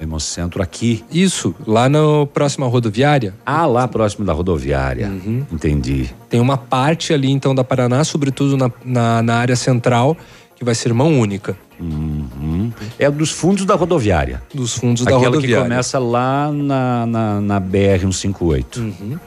[0.00, 1.04] Hemocentro aqui.
[1.10, 1.98] Isso, lá na
[2.32, 3.34] próxima rodoviária.
[3.44, 5.08] Ah, lá próximo da rodoviária.
[5.08, 5.44] Uhum.
[5.50, 6.14] Entendi.
[6.28, 10.16] Tem uma parte ali então da Paraná, sobretudo na, na, na área central,
[10.54, 11.56] que vai ser mão única.
[11.80, 12.70] Uhum.
[13.00, 14.40] É dos fundos da rodoviária.
[14.54, 15.64] Dos fundos Aquela da rodoviária.
[15.64, 18.76] que começa lá na, na, na BR-158.
[18.76, 19.18] Uhum.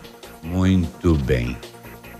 [0.41, 1.57] Muito bem.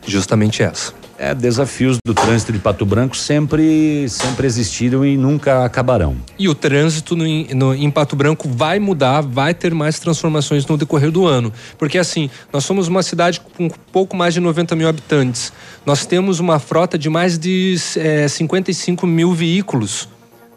[0.06, 0.94] Justamente essa.
[1.18, 6.18] É, desafios do trânsito de Pato Branco sempre, sempre existiram e nunca acabarão.
[6.40, 10.78] E o trânsito no, no, em Pato Branco vai mudar, vai ter mais transformações no
[10.78, 11.54] decorrer do ano.
[11.78, 15.54] Porque assim, nós somos uma cidade com pouco mais de 90 mil habitantes.
[15.86, 20.10] Nós temos uma frota de mais de é, 55 mil veículos.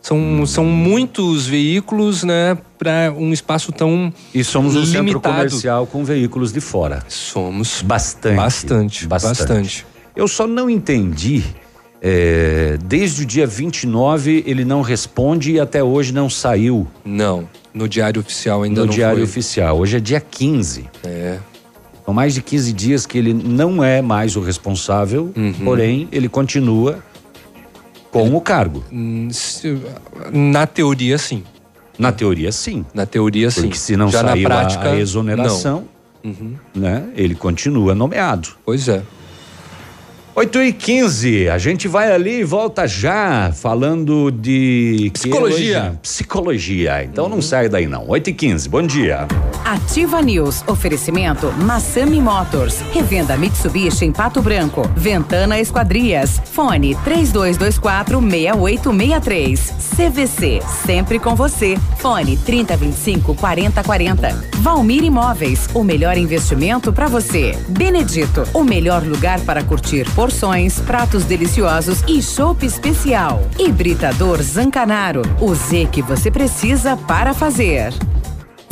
[0.04, 5.06] São, são muitos veículos, né, para um espaço tão E somos um limitado.
[5.06, 7.02] centro comercial com veículos de fora.
[7.08, 7.80] Somos.
[7.80, 8.36] Bastante.
[8.36, 9.86] Bastante, bastante.
[10.14, 11.42] Eu só não entendi.
[12.02, 16.86] é, desde o dia 29 ele não responde e até hoje não saiu.
[17.02, 19.24] Não, no Diário Oficial ainda no não Diário foi.
[19.24, 19.78] Oficial.
[19.78, 20.84] Hoje é dia 15.
[21.02, 21.38] É.
[22.04, 25.54] São mais de 15 dias que ele não é mais o responsável, Uhum.
[25.64, 27.02] porém ele continua
[28.14, 28.84] com o cargo.
[28.92, 29.28] Hum,
[30.32, 31.42] Na teoria, sim.
[31.98, 32.86] Na teoria, sim.
[32.94, 33.62] Na teoria, sim.
[33.62, 35.84] Porque se não Já saiu prática, a, exoneração.
[36.22, 36.54] Uhum.
[36.74, 38.50] né, ele continua nomeado.
[38.64, 39.02] Pois é.
[40.36, 45.96] 8 e 15 a gente vai ali e volta já falando de Psicologia.
[46.02, 47.04] Psicologia.
[47.04, 48.08] Então não sai daí não.
[48.08, 49.28] 8 e 15 bom dia.
[49.64, 50.64] Ativa News.
[50.66, 52.80] Oferecimento Massami Motors.
[52.92, 54.82] Revenda Mitsubishi em Pato Branco.
[54.96, 56.42] Ventana Esquadrias.
[56.52, 59.74] Fone 3224 6863.
[59.96, 60.62] CVC.
[60.84, 61.78] Sempre com você.
[61.98, 64.48] Fone 3025 4040.
[64.56, 65.68] Valmir Imóveis.
[65.72, 67.56] O melhor investimento para você.
[67.68, 68.42] Benedito.
[68.52, 73.42] O melhor lugar para curtir porções, pratos deliciosos e chopp especial.
[73.58, 75.20] Hibridador Zancanaro.
[75.38, 77.92] O Z que você precisa para fazer.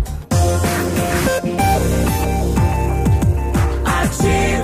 [4.21, 4.60] see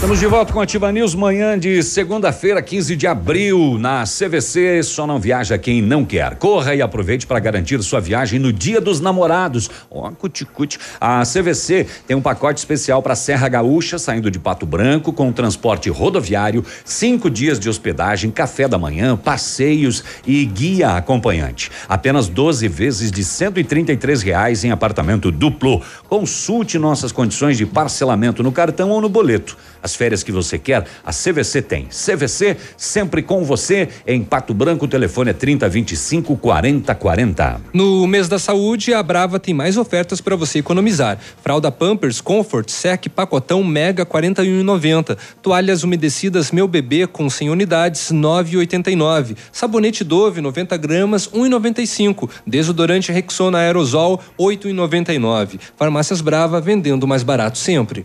[0.00, 4.82] Estamos de volta com a Ativa News, manhã de segunda-feira, 15 de abril, na CVC.
[4.82, 6.36] Só não viaja quem não quer.
[6.36, 9.68] Corra e aproveite para garantir sua viagem no Dia dos Namorados.
[9.90, 10.78] Ó, oh, cuti-cuti.
[10.98, 15.90] A CVC tem um pacote especial para Serra Gaúcha, saindo de Pato Branco, com transporte
[15.90, 21.70] rodoviário, cinco dias de hospedagem, café da manhã, passeios e guia acompanhante.
[21.86, 25.82] Apenas 12 vezes de R$ reais em apartamento duplo.
[26.08, 29.58] Consulte nossas condições de parcelamento no cartão ou no boleto.
[29.82, 31.86] As férias que você quer, a CVC tem.
[31.86, 33.88] CVC sempre com você.
[34.06, 37.60] Em Pato Branco, o telefone é 3025 4040.
[37.72, 41.18] No mês da saúde, a Brava tem mais ofertas para você economizar.
[41.42, 45.16] Fralda Pampers Comfort Sec Pacotão Mega 41,90.
[45.42, 49.36] Toalhas umedecidas Meu Bebê com 100 unidades 9,89.
[49.52, 52.28] Sabonete Dove 90 gramas 1,95.
[52.46, 55.58] Desodorante Rexona Aerosol 8,99.
[55.76, 58.04] Farmácias Brava vendendo mais barato sempre.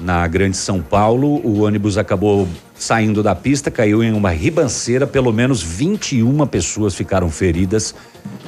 [0.00, 1.40] na Grande São Paulo.
[1.44, 2.48] O ônibus acabou
[2.84, 7.94] saindo da pista, caiu em uma ribanceira, pelo menos 21 pessoas ficaram feridas.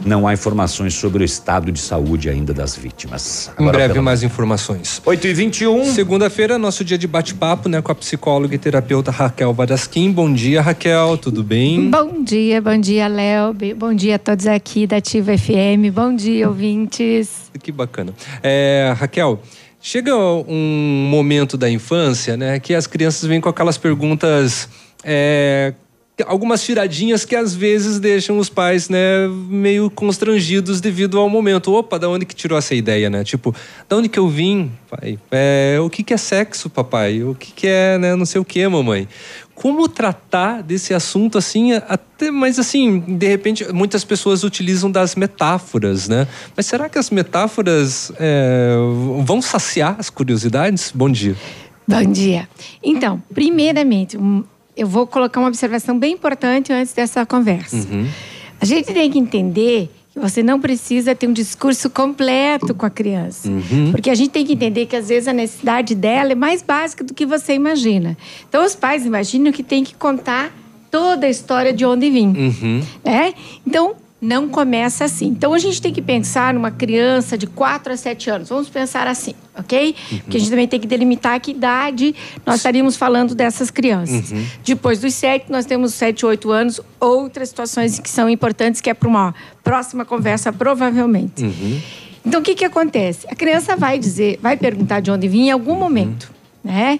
[0.04, 3.48] Não há informações sobre o estado de saúde ainda das vítimas.
[3.58, 5.00] Em Agora, breve pelo- mais informações.
[5.04, 9.52] 8 e 21 Segunda-feira, nosso dia de bate-papo, né, com a psicóloga e terapeuta Raquel
[9.54, 10.12] Vadasquim.
[10.12, 11.90] Bom dia, Raquel, tudo bem?
[11.90, 13.54] Bom dia, bom dia, Léo.
[13.76, 15.90] Bom dia a todos aqui da Ativa FM.
[15.92, 17.50] Bom dia, ouvintes.
[17.62, 18.12] Que bacana.
[18.42, 19.40] É, Raquel,
[19.86, 24.68] chega um momento da infância, né, que as crianças vêm com aquelas perguntas.
[25.04, 25.74] é,
[26.26, 31.72] algumas tiradinhas que às vezes deixam os pais, né, meio constrangidos devido ao momento.
[31.72, 33.22] Opa, da onde que tirou essa ideia, né?
[33.22, 33.54] Tipo,
[33.88, 35.20] da onde que eu vim, pai?
[35.30, 37.22] É, o que que é sexo, papai?
[37.22, 39.06] O que que é, né, não sei o que, mamãe?
[39.56, 46.08] Como tratar desse assunto assim, até, mas assim, de repente, muitas pessoas utilizam das metáforas,
[46.08, 46.28] né?
[46.54, 48.76] Mas será que as metáforas é,
[49.24, 50.92] vão saciar as curiosidades?
[50.94, 51.34] Bom dia.
[51.88, 52.46] Bom dia.
[52.82, 54.18] Então, primeiramente,
[54.76, 57.76] eu vou colocar uma observação bem importante antes dessa conversa.
[57.76, 58.06] Uhum.
[58.60, 62.90] A gente tem que entender que você não precisa ter um discurso completo com a
[62.90, 63.48] criança.
[63.48, 63.90] Uhum.
[63.92, 67.04] Porque a gente tem que entender que às vezes a necessidade dela é mais básica
[67.04, 68.16] do que você imagina.
[68.48, 70.50] Então os pais imaginam que tem que contar
[70.90, 72.82] toda a história de onde vim, Uhum.
[73.04, 73.34] né?
[73.66, 73.94] Então
[74.26, 75.28] não começa assim.
[75.28, 78.48] Então a gente tem que pensar numa criança de 4 a 7 anos.
[78.48, 79.94] Vamos pensar assim, ok?
[80.24, 84.32] Porque a gente também tem que delimitar que idade nós estaríamos falando dessas crianças.
[84.32, 84.44] Uhum.
[84.64, 88.94] Depois dos 7, nós temos 7, 8 anos, outras situações que são importantes, que é
[88.94, 89.32] para uma
[89.62, 91.44] próxima conversa, provavelmente.
[91.44, 91.80] Uhum.
[92.24, 93.24] Então, o que, que acontece?
[93.30, 96.32] A criança vai dizer, vai perguntar de onde vinha em algum momento,
[96.64, 96.98] né?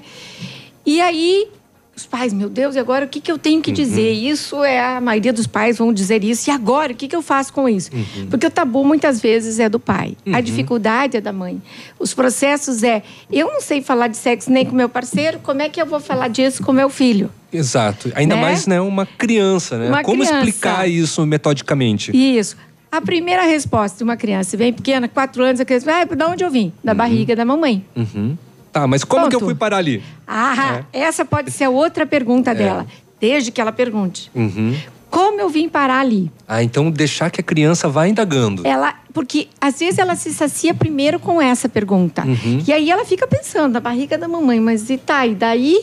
[0.85, 1.49] E aí,
[1.97, 4.13] os pais, meu Deus, e agora o que, que eu tenho que dizer?
[4.13, 6.51] Isso é a maioria dos pais vão dizer isso.
[6.51, 7.91] E agora, o que, que eu faço com isso?
[7.95, 8.27] Uhum.
[8.29, 10.43] Porque o tabu muitas vezes é do pai, a Uhum.
[10.43, 11.61] dificuldade é da mãe.
[11.99, 13.03] Os processos é,
[13.33, 15.99] eu não sei falar de sexo nem com meu parceiro, como é que eu vou
[15.99, 17.31] falar disso com meu filho?
[17.51, 18.13] Exato.
[18.15, 18.41] Ainda Né?
[18.43, 19.89] mais, né, uma criança, né?
[19.89, 20.39] Uma Como criança.
[20.47, 22.11] explicar isso metodicamente?
[22.15, 22.57] Isso.
[22.93, 26.45] A primeira resposta de uma criança bem pequena, quatro anos, a criança ah, de onde
[26.45, 26.73] eu vim?
[26.85, 27.85] Da barriga da mamãe.
[27.97, 28.37] Uhum.
[28.77, 30.03] Tá, mas como que eu fui parar ali?
[30.29, 32.87] Ah, essa pode ser outra pergunta dela,
[33.19, 34.31] desde que ela pergunte.
[34.35, 34.77] Uhum.
[35.09, 36.31] Como eu vim parar ali?
[36.47, 38.67] Ah, então deixar que a criança vá indagando.
[38.67, 42.23] Ela, porque às vezes ela se sacia primeiro com essa pergunta.
[42.27, 42.63] Uhum.
[42.69, 45.83] E aí ela fica pensando na barriga da mamãe, mas e tá, e daí?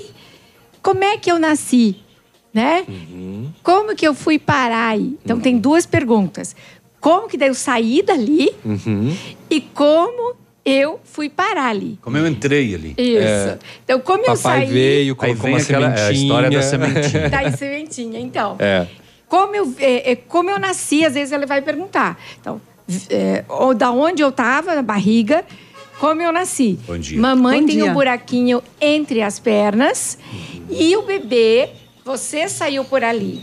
[0.83, 1.95] Como é que eu nasci?
[2.53, 2.83] Né?
[2.87, 3.49] Uhum.
[3.63, 5.17] Como que eu fui parar aí?
[5.25, 6.55] Então tem duas perguntas.
[7.01, 9.17] Como que daí eu saí dali Uhum.
[9.49, 11.97] e como eu fui parar ali?
[12.01, 12.95] Como eu entrei ali.
[12.97, 13.57] Isso.
[13.83, 14.67] Então, como eu Papai saí.
[14.67, 16.21] veio, colocou aquela- é, a sementinha.
[16.23, 17.29] história da sementinha.
[17.31, 18.55] Tá em sementinha, então.
[18.59, 18.87] É.
[19.27, 22.19] Como eu, é, é, como eu nasci, às vezes ela vai perguntar.
[22.39, 22.61] Então,
[23.09, 25.43] é, ou da onde eu estava, na barriga,
[25.99, 26.77] como eu nasci.
[26.85, 27.19] Bom dia.
[27.19, 27.85] Mamãe Bom tem dia.
[27.91, 30.17] um buraquinho entre as pernas
[30.69, 31.69] e o bebê,
[32.05, 33.41] você saiu por ali.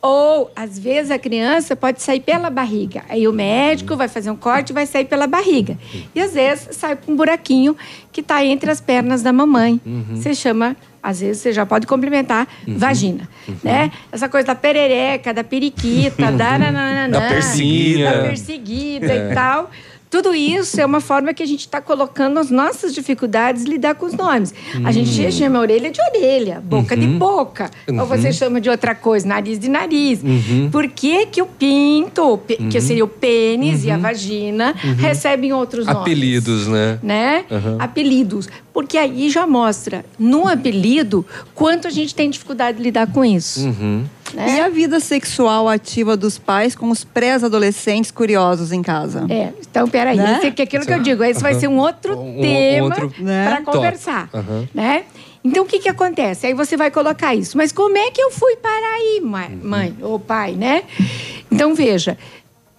[0.00, 3.02] Ou, às vezes, a criança pode sair pela barriga.
[3.08, 5.76] Aí o médico vai fazer um corte e vai sair pela barriga.
[6.14, 7.76] E, às vezes, sai com um buraquinho
[8.12, 9.80] que está entre as pernas da mamãe.
[9.84, 10.04] Uhum.
[10.14, 13.28] Você chama, às vezes, você já pode complementar, vagina.
[13.62, 13.90] Né?
[14.12, 16.56] Essa coisa da perereca, da periquita, da...
[16.58, 18.12] nananana, Da perseguida.
[18.12, 19.30] Da perseguida É.
[19.30, 19.68] e tal.
[20.10, 24.06] Tudo isso é uma forma que a gente está colocando as nossas dificuldades lidar com
[24.06, 24.54] os nomes.
[24.84, 25.30] A gente Hum.
[25.30, 27.18] chama orelha de orelha, boca de Uhum.
[27.18, 27.70] boca.
[27.86, 28.04] Ou Uhum.
[28.06, 30.22] você chama de outra coisa, nariz de nariz.
[30.22, 30.70] Uhum.
[30.70, 32.80] Por que, que o pinto, que Uhum.
[32.80, 34.00] seria o pênis e a Uhum.
[34.02, 34.94] vagina, Uhum.
[34.94, 36.00] recebem outros nomes?
[36.00, 36.98] Apelidos, né?
[37.02, 37.44] Né?
[37.78, 38.48] Apelidos.
[38.72, 41.24] Porque aí já mostra, no apelido,
[41.54, 43.66] quanto a gente tem dificuldade de lidar com isso.
[43.66, 44.04] Uhum.
[44.36, 49.26] E a vida sexual ativa dos pais com os pré-adolescentes curiosos em casa?
[49.28, 50.36] É, então peraí, Né?
[50.38, 51.60] esse é que- aquilo que eu digo, esse vai Aham.
[51.60, 53.46] ser um outro Um- tema outro, né?
[53.48, 54.68] para conversar, Aham.
[54.74, 55.04] né?
[55.44, 56.46] Então o que que acontece?
[56.46, 57.56] Aí você vai colocar isso.
[57.56, 60.82] Mas como é que eu fui parar aí, mãe, mãe ou pai, né?
[61.50, 62.18] Então veja,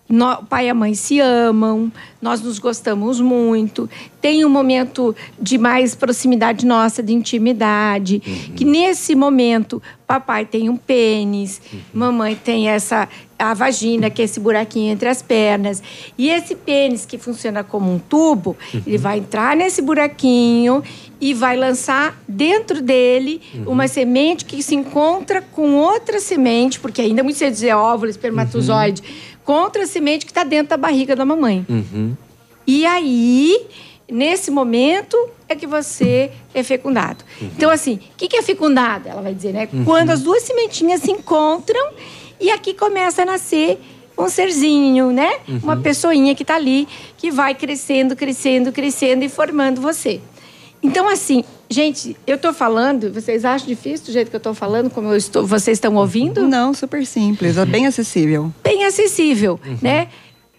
[0.10, 3.88] o pai e a mãe se amam, nós nos gostamos muito,
[4.19, 8.19] tem um momento de mais proximidade nossa, de intimidade,
[8.56, 11.61] que nesse momento papai tem um pênis,
[11.94, 13.07] mamãe tem essa
[13.38, 15.81] a vagina, que é esse buraquinho entre as pernas,
[16.18, 20.84] e esse pênis que funciona como um tubo, ele vai entrar nesse buraquinho
[21.22, 27.22] e vai lançar dentro dele uma semente que se encontra com outra semente, porque ainda
[27.22, 29.02] é muito cedo dizer óvulo, espermatozoide,
[29.50, 31.66] com outra semente que está dentro da barriga da mamãe.
[31.68, 32.16] Uhum.
[32.68, 33.60] E aí,
[34.08, 35.18] nesse momento,
[35.48, 37.26] é que você é fecundado.
[37.42, 39.10] Então, assim, o que, que é fecundado?
[39.10, 39.68] Ela vai dizer, né?
[39.74, 39.86] Uhum.
[39.86, 41.94] Quando as duas sementinhas se encontram
[42.40, 43.82] E aqui começa a nascer
[44.16, 45.40] um serzinho, né?
[45.48, 45.62] Uhum.
[45.64, 50.22] Uma pessoinha que está ali, que vai crescendo, crescendo, crescendo e formando você.
[50.82, 54.90] Então, assim, gente, eu estou falando, vocês acham difícil do jeito que eu estou falando,
[54.90, 56.48] como eu estou, vocês estão ouvindo?
[56.48, 58.54] Não, super simples, é bem acessível.
[58.64, 60.08] Bem acessível, né?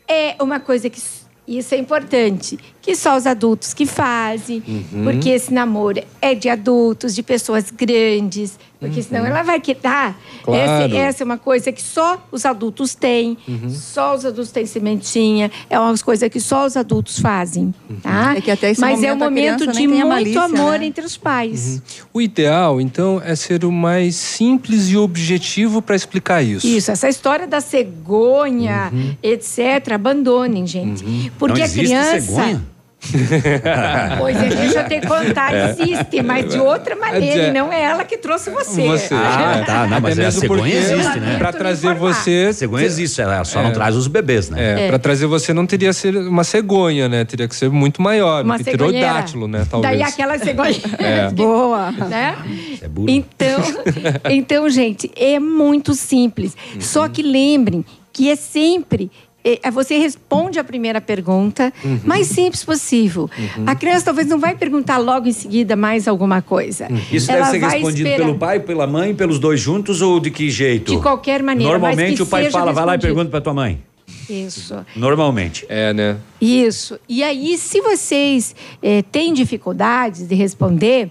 [0.07, 1.01] É uma coisa que
[1.49, 5.05] isso é importante, que só os adultos que fazem, Uhum.
[5.05, 10.19] porque esse namoro é de adultos, de pessoas grandes, porque senão ela vai quitar.
[10.43, 10.61] Claro.
[10.61, 13.69] Essa, essa é uma coisa que só os adultos têm, Uhum.
[13.71, 18.35] só os adultos têm sementinha, é uma coisa que só os adultos fazem, tá?
[18.37, 20.87] É que até esse Mas é um momento de muito malícia, amor né?
[20.87, 21.83] entre os pais.
[22.13, 26.67] O ideal, então, é ser o mais simples e objetivo para explicar isso.
[26.67, 29.15] Isso, essa história da cegonha, Uhum.
[29.23, 31.05] etc., abandonem, gente.
[31.39, 32.21] Porque Não a criança.
[32.21, 32.63] cegonha?
[34.19, 35.71] Pois é, deixa eu te contar, É.
[35.71, 38.83] existe, mas de outra maneira, e não é ela que trouxe você.
[38.87, 39.15] Você.
[39.15, 39.87] Ah, tá.
[39.87, 41.37] Não, mas Até a cegonha existe, né?
[41.39, 42.47] Pra trazer você.
[42.51, 43.73] A cegonha existe, ela só não É.
[43.73, 44.59] traz os bebês, né?
[44.83, 44.89] É, É.
[44.89, 47.25] pra trazer você não teria que ser uma cegonha, né?
[47.25, 48.45] Teria que ser muito maior.
[48.45, 49.59] Uma um pterodátilo, cegonheira.
[49.59, 49.67] né?
[49.71, 49.99] Talvez.
[49.99, 50.77] Daí aquela cegonha.
[50.99, 51.31] É.
[51.31, 51.91] Boa.
[51.93, 52.37] Né?
[52.83, 53.61] É Então,
[54.31, 56.57] então, gente, é muito simples.
[56.75, 56.81] Uhum.
[56.81, 59.11] Só que lembrem que é sempre.
[59.45, 62.01] É, você responde a primeira pergunta, Uhum.
[62.05, 63.29] mais simples possível.
[63.39, 63.65] Uhum.
[63.67, 66.89] A criança talvez não vai perguntar logo em seguida mais alguma coisa.
[67.13, 68.27] Isso Ela deve ser vai respondido esperar.
[68.27, 70.95] pelo pai, pela mãe, pelos dois juntos ou de que jeito?
[70.95, 73.15] De qualquer maneira, mas Normalmente que o pai seja fala, vai lá e respondido.
[73.15, 73.81] pergunta pra tua mãe.
[74.29, 74.75] Isso.
[74.95, 75.65] Normalmente.
[75.69, 76.17] É, né?
[76.41, 76.99] Isso.
[77.09, 81.11] E aí, se vocês eh, têm dificuldades de responder,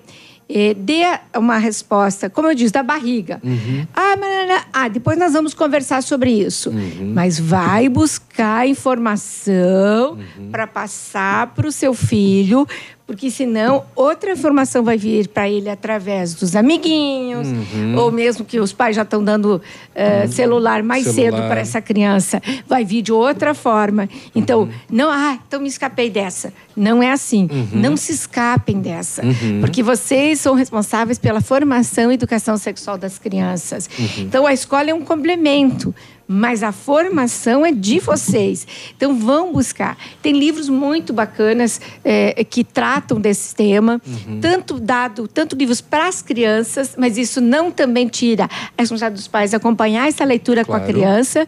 [0.50, 1.04] eh, dê
[1.38, 3.40] uma resposta, como eu disse, da barriga.
[3.44, 3.86] Uhum.
[3.94, 6.72] Ah, mas, ah, depois nós vamos conversar sobre isso.
[7.14, 10.18] Mas vai buscar informação
[10.52, 12.68] para passar para o seu filho,
[13.10, 17.96] porque senão outra informação vai vir para ele através dos amiguinhos, Uhum.
[17.98, 19.60] ou mesmo que os pais já estão dando
[19.96, 21.48] eh, celular mais cedo Celular.
[21.50, 24.08] para essa criança, vai vir de outra forma.
[24.36, 24.70] Então, Uhum.
[24.92, 26.54] não, ah, então me escapei dessa.
[26.78, 27.50] Não é assim.
[27.74, 29.26] Não se escapem dessa.
[29.26, 29.60] Uhum.
[29.62, 33.90] Porque vocês são responsáveis pela formação e educação sexual das crianças.
[33.98, 34.06] Uhum.
[34.20, 35.96] Então, a escola é um complemento.
[36.32, 38.68] Mas a formação é de vocês.
[38.96, 39.98] Então, vão buscar.
[40.22, 44.40] Tem livros muito bacanas eh, que tratam desse tema, Uhum.
[44.40, 49.28] tanto dado, tanto livros para as crianças, mas isso não também tira a responsabilidade dos
[49.28, 50.94] pais acompanhar essa leitura com a Claro.
[50.94, 51.48] criança.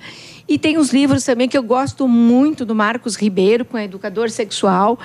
[0.50, 4.98] E tem os livros também que eu gosto muito do Marcos Ribeiro, com educador sexual,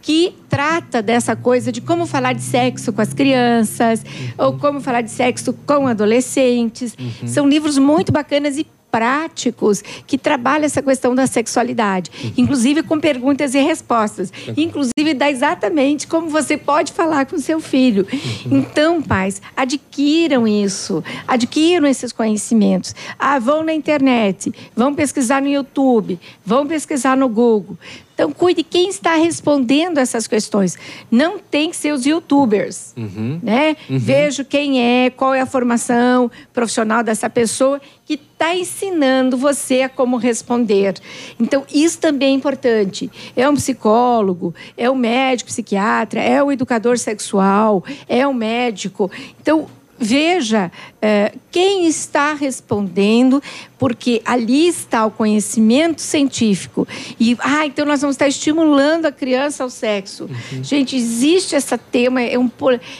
[0.00, 4.04] que trata dessa coisa de como falar de sexo com as crianças,
[4.38, 6.96] ou como falar de sexo com adolescentes.
[6.98, 7.26] Uhum.
[7.28, 13.52] São livros muito bacanas e práticos que trabalham essa questão da sexualidade, inclusive com perguntas
[13.52, 18.06] e respostas, inclusive dá exatamente como você pode falar com seu filho.
[18.48, 22.94] Então, pais, adquiram isso, adquiram esses conhecimentos.
[23.18, 27.76] Ah, vão na internet, vão pesquisar no YouTube, vão pesquisar no Google.
[28.14, 30.78] Então, cuide quem está respondendo essas questões.
[31.10, 33.40] Não tem que ser os youtubers Uhum.
[33.42, 33.76] né?
[33.90, 33.98] Uhum.
[33.98, 39.88] Vejo quem é, qual é a formação profissional dessa pessoa que está ensinando você a
[39.88, 40.94] como responder.
[41.40, 43.10] Então, isso também é importante.
[43.34, 49.10] É um psicólogo, é um médico psiquiatra, é o educador sexual, é um médico.
[49.40, 49.66] Então,
[49.98, 53.42] Veja eh, quem está respondendo,
[53.78, 56.86] porque ali está o conhecimento científico.
[57.18, 60.28] E, ah, então nós vamos estar estimulando a criança ao sexo.
[60.62, 62.50] Gente, existe esse tema, é, um,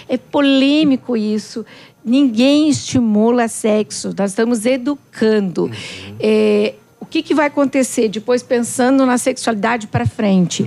[0.09, 1.67] é polêmico isso.
[2.05, 5.71] Ninguém estimula sexo, nós estamos educando.
[6.21, 10.67] Eh, o que, que vai acontecer depois, pensando na sexualidade para frente?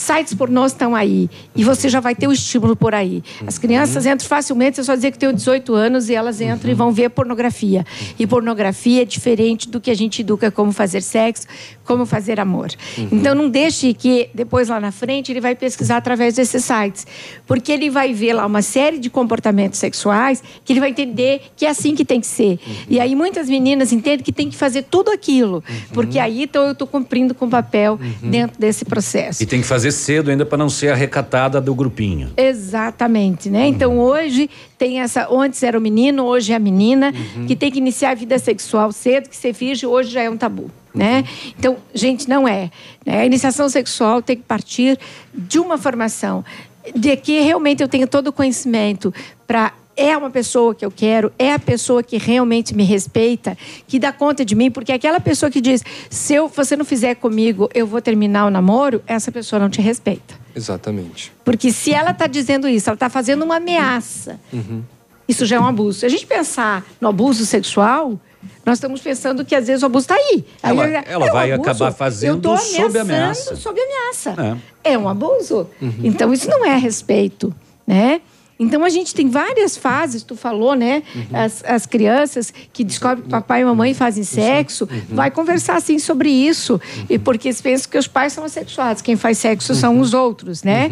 [0.00, 1.28] Sites pornôs estão aí.
[1.54, 3.22] E você já vai ter o estímulo por aí.
[3.46, 6.74] As crianças entram facilmente, é só dizer que tem 18 anos e elas entram e
[6.74, 7.84] vão ver pornografia.
[8.18, 11.46] E pornografia é diferente do que a gente educa como fazer sexo,
[11.84, 12.70] como fazer amor.
[12.96, 13.08] Uhum.
[13.12, 17.06] Então não deixe que depois lá na frente ele vai pesquisar através desses sites.
[17.46, 21.66] Porque ele vai ver lá uma série de comportamentos sexuais que ele vai entender que
[21.66, 22.58] é assim que tem que ser.
[22.88, 25.62] E aí muitas meninas entendem que tem que fazer tudo aquilo.
[25.92, 29.42] Porque aí então eu estou cumprindo com o papel dentro desse processo.
[29.42, 32.30] E tem que fazer cedo ainda para não ser arrecatada do grupinho.
[32.36, 33.66] Exatamente, né?
[33.66, 34.48] Então hoje
[34.78, 35.28] tem essa.
[35.30, 37.46] Antes era o menino, hoje é a menina, Uhum.
[37.46, 40.36] que tem que iniciar a vida sexual cedo, que ser virgem hoje já é um
[40.36, 40.70] tabu.
[40.92, 41.24] Né?
[41.56, 42.68] Então, gente, não é.
[43.06, 43.20] né?
[43.20, 44.98] A iniciação sexual tem que partir
[45.32, 46.44] de uma formação,
[46.96, 49.14] de que realmente eu tenho todo o conhecimento
[49.46, 53.56] para é uma pessoa que eu quero, é a pessoa que realmente me respeita,
[53.86, 57.16] que dá conta de mim, porque aquela pessoa que diz, se eu, você não fizer
[57.16, 60.34] comigo, eu vou terminar o namoro, essa pessoa não te respeita.
[60.56, 61.32] Exatamente.
[61.44, 64.40] Porque se ela está dizendo isso, ela está fazendo uma ameaça.
[64.52, 64.82] Uhum.
[65.28, 66.00] Isso já é um abuso.
[66.00, 68.18] Se a gente pensar no abuso sexual,
[68.64, 70.44] Nós estamos pensando que às vezes o abuso está aí.
[70.62, 71.70] Aí Ela- eu- ela é um vai abuso.
[71.70, 73.54] acabar fazendo sob ameaça.
[73.56, 74.58] Sob ameaça.
[74.82, 74.92] É.
[74.92, 75.66] É um abuso.
[75.80, 75.92] Uhum.
[76.04, 77.54] Então, isso não é respeito,
[77.86, 78.20] né?
[78.60, 81.02] Então, a gente tem várias fases, tu falou, né?
[81.14, 81.22] Uhum.
[81.32, 85.00] As, as crianças que descobrem que papai e mamãe fazem sexo, Uhum.
[85.16, 86.78] vai conversar, assim, sobre isso.
[87.08, 89.00] E porque eles pensam que os pais são assexuados.
[89.00, 90.00] Quem faz sexo são Uhum.
[90.00, 90.90] os outros, né?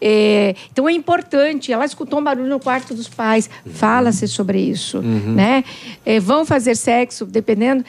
[0.00, 1.70] É, então, é importante.
[1.72, 3.50] Ela escutou um barulho no quarto dos pais.
[3.74, 5.34] Fala-se sobre isso, Uhum.
[5.34, 5.62] né?
[6.06, 7.84] É, vão fazer sexo, dependendo...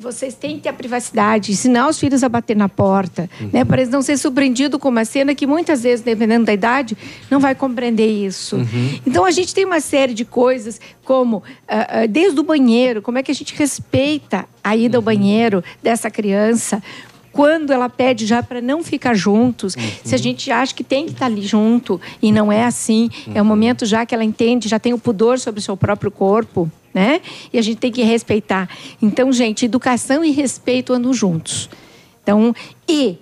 [0.00, 3.66] Vocês têm que ter a privacidade, ensinar os filhos a bater na porta, né?
[3.66, 6.96] Para eles não ser surpreendidos com uma cena que muitas vezes, dependendo da idade,
[7.30, 8.56] não vai compreender isso.
[9.06, 13.18] Então a gente tem uma série de coisas, como ah, ah, desde o banheiro, como
[13.18, 16.82] é que a gente respeita a ida ao banheiro dessa criança.
[17.30, 21.12] Quando ela pede já para não ficar juntos, se a gente acha que tem que
[21.12, 24.78] estar ali junto e não é assim, é o momento já que ela entende, já
[24.78, 27.20] tem o pudor sobre o seu próprio corpo, né?
[27.52, 28.68] E a gente tem que respeitar.
[29.00, 31.68] Então, gente, educação e respeito andam juntos.
[32.22, 32.54] Então,
[32.88, 33.18] e,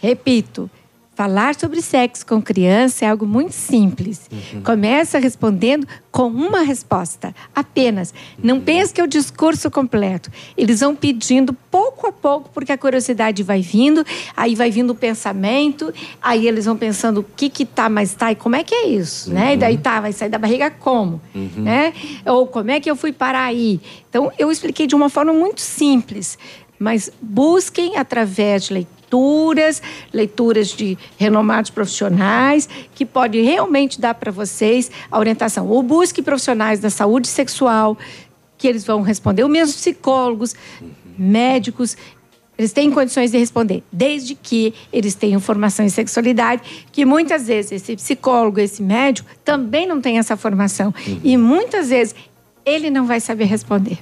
[0.00, 0.70] repito,
[1.16, 4.28] falar sobre sexo com criança é algo muito simples.
[4.62, 8.12] Começa respondendo com uma resposta, apenas.
[8.42, 10.30] Não pense que é o discurso completo.
[10.58, 14.04] Eles vão pedindo pouco a pouco, porque a curiosidade vai vindo,
[14.36, 18.32] aí vai vindo o pensamento, aí eles vão pensando o que que tá, mas tá,
[18.32, 19.54] e como é que é isso, né?
[19.54, 21.18] E daí tá, vai sair da barriga como,
[21.56, 21.94] né?
[22.26, 23.80] Ou como é que eu fui parar aí?
[24.10, 26.38] Então, eu expliquei de uma forma muito simples,
[26.78, 28.74] mas busquem através de
[29.06, 35.68] leituras, leituras de renomados profissionais, que pode realmente dar para vocês a orientação.
[35.68, 37.96] Ou busque profissionais da saúde sexual,
[38.58, 40.54] que eles vão responder, ou mesmo psicólogos,
[41.18, 41.96] médicos,
[42.58, 47.72] eles têm condições de responder, desde que eles tenham formação em sexualidade, que muitas vezes
[47.72, 50.94] esse psicólogo, esse médico, também não tem essa formação.
[51.22, 52.14] E muitas vezes
[52.64, 53.98] ele não vai saber responder.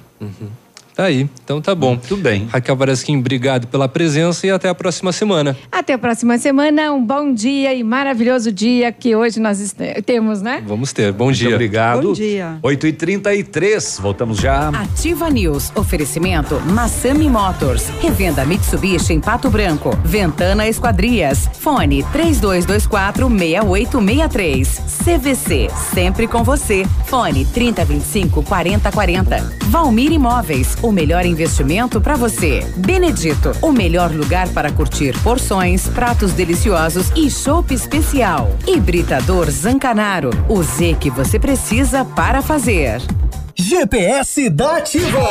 [0.95, 1.97] Tá aí, então tá bom.
[1.97, 2.47] Tudo bem.
[2.49, 5.55] Raquel Varasquim, obrigado pela presença e até a próxima semana.
[5.69, 10.63] Até a próxima semana, um bom dia e maravilhoso dia que hoje nós temos, né?
[10.65, 11.11] Vamos ter.
[11.11, 11.49] Bom dia.
[11.53, 12.07] obrigado.
[12.07, 12.59] Bom dia.
[12.63, 14.69] 8 e 33 voltamos já.
[14.69, 15.69] Ativa News.
[15.75, 17.89] Oferecimento Massami Motors.
[17.99, 19.89] Revenda Mitsubishi em Pato Branco.
[20.05, 21.49] Ventana Esquadrias.
[21.59, 24.81] Fone 3224 6863.
[25.03, 25.67] CVC.
[25.93, 26.85] Sempre com você.
[27.05, 29.57] Fone 3025 4040.
[29.65, 30.77] Valmir Imóveis.
[30.85, 32.63] O melhor investimento para você.
[32.77, 33.51] Benedito.
[33.59, 38.55] O melhor lugar para curtir porções, pratos deliciosos e chopp especial.
[38.67, 40.29] Hibridador Zancanaro.
[40.47, 43.01] O Z que você precisa para fazer.
[43.55, 45.27] GPS da Ativa.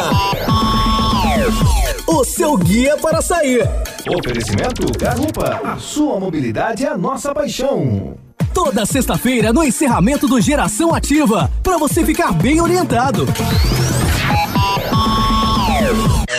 [2.05, 3.63] O seu guia para sair.
[4.09, 5.61] Oferecimento Garupa.
[5.63, 8.17] A sua mobilidade é a nossa paixão.
[8.53, 13.27] Toda sexta-feira no encerramento do Geração Ativa, para você ficar bem orientado.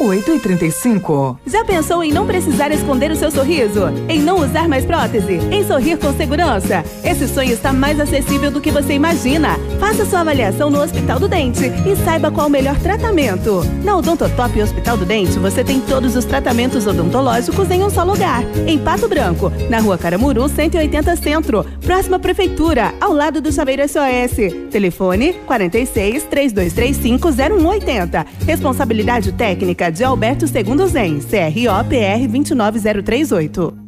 [0.00, 3.88] 8 e 35 Já pensou em não precisar esconder o seu sorriso?
[4.08, 5.40] Em não usar mais prótese?
[5.50, 6.84] Em sorrir com segurança?
[7.02, 9.58] Esse sonho está mais acessível do que você imagina.
[9.80, 13.64] Faça sua avaliação no Hospital do Dente e saiba qual o melhor tratamento.
[13.82, 18.44] Na Odontotop Hospital do Dente, você tem todos os tratamentos odontológicos em um só lugar.
[18.68, 24.70] Em Pato Branco, na rua Caramuru, 180 Centro, próxima Prefeitura, ao lado do Chaveiro SOS.
[24.70, 28.26] Telefone 46 3235 0180.
[28.46, 33.87] Responsabilidade técnica de Alberto Segundo Zen, CRO PR 29038.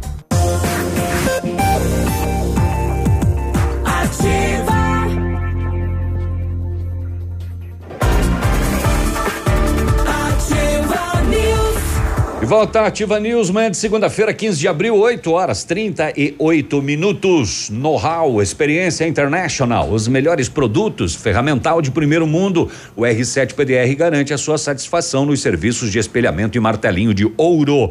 [12.51, 17.69] Volta Ativa News, manhã de segunda-feira, 15 de abril, 8 horas 38 minutos.
[17.69, 22.69] Know-how, experiência international, os melhores produtos, ferramental de primeiro mundo.
[22.93, 27.89] O R7 PDR garante a sua satisfação nos serviços de espelhamento e martelinho de ouro.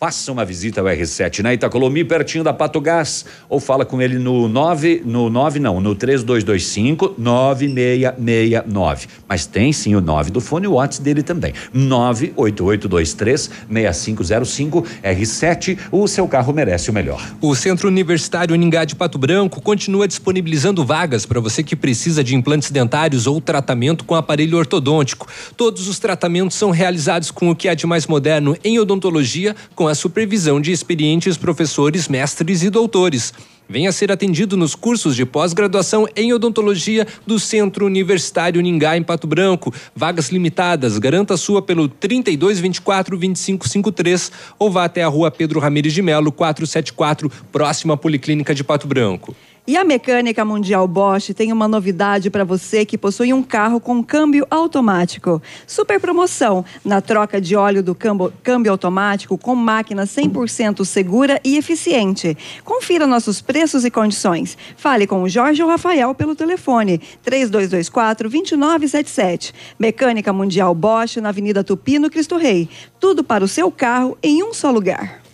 [0.00, 4.16] Faça uma visita ao R7 na Itacolomi, pertinho da Pato Gás, ou fala com ele
[4.16, 9.08] no 9, no 9 não, no 3225 9669.
[9.28, 11.52] Mas tem sim o 9 do fone, o WhatsApp dele também.
[11.72, 17.20] 98823 6505 R7, o seu carro merece o melhor.
[17.40, 22.36] O Centro Universitário Uningá de Pato Branco continua disponibilizando vagas para você que precisa de
[22.36, 25.26] implantes dentários ou tratamento com aparelho ortodôntico.
[25.56, 29.87] Todos os tratamentos são realizados com o que há de mais moderno em odontologia, com
[29.88, 33.32] a supervisão de experientes professores, mestres e doutores.
[33.68, 39.26] Venha ser atendido nos cursos de pós-graduação em odontologia do Centro Universitário Ningá, em Pato
[39.26, 39.74] Branco.
[39.94, 40.98] Vagas limitadas.
[40.98, 47.30] Garanta sua pelo 3224 2553 ou vá até a rua Pedro Ramires de Melo, 474,
[47.52, 49.36] próxima à Policlínica de Pato Branco.
[49.68, 54.02] E a Mecânica Mundial Bosch tem uma novidade para você que possui um carro com
[54.02, 55.42] câmbio automático.
[55.66, 61.58] Super promoção na troca de óleo do câmbio, câmbio automático com máquina 100% segura e
[61.58, 62.34] eficiente.
[62.64, 64.56] Confira nossos preços e condições.
[64.74, 69.52] Fale com o Jorge ou Rafael pelo telefone 3224-2977.
[69.78, 72.70] Mecânica Mundial Bosch na Avenida Tupi, no Cristo Rei.
[72.98, 75.27] Tudo para o seu carro em um só lugar.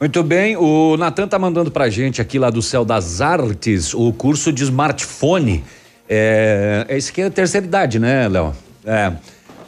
[0.00, 4.12] Muito bem, o Natan tá mandando pra gente aqui lá do Céu das Artes o
[4.12, 5.64] curso de smartphone.
[6.08, 8.54] É, esse aqui é a terceira idade, né, Léo?
[8.86, 9.12] É.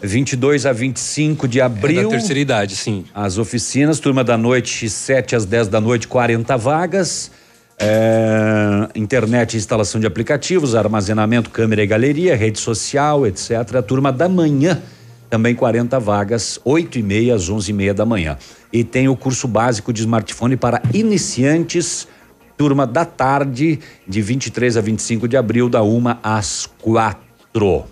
[0.01, 2.01] 22 a 25 de abril.
[2.01, 3.05] É da terceira idade, sim.
[3.13, 7.33] As oficinas, turma da noite, 7 às 10 da noite, 40 vagas.
[7.77, 13.51] É, internet instalação de aplicativos, armazenamento, câmera e galeria, rede social, etc.
[13.77, 14.81] A turma da manhã,
[15.29, 18.39] também 40 vagas, 8 e meia às 11 e meia da manhã.
[18.73, 22.07] E tem o curso básico de smartphone para iniciantes,
[22.57, 27.85] turma da tarde, de 23 a 25 de abril, da uma às quatro.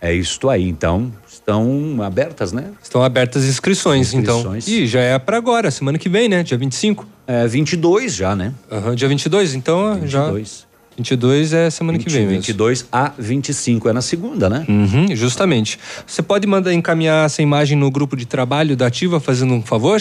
[0.00, 1.12] É isto aí, então.
[1.28, 2.70] Estão abertas, né?
[2.82, 4.66] Estão abertas inscrições, Inscrições.
[4.66, 4.78] então.
[4.82, 6.42] E já é para agora, semana que vem, né?
[6.42, 7.06] Dia 25.
[7.26, 8.52] É, 22 já, né?
[8.70, 10.10] Aham, dia 22, então 22.
[10.10, 10.71] já.
[10.96, 12.36] 22 é semana 20, que vem mesmo.
[12.40, 14.64] 22 a 25 é na segunda, né?
[14.68, 15.78] Uhum, justamente.
[16.06, 20.00] Você pode mandar encaminhar essa imagem no grupo de trabalho da Ativa, fazendo um favor?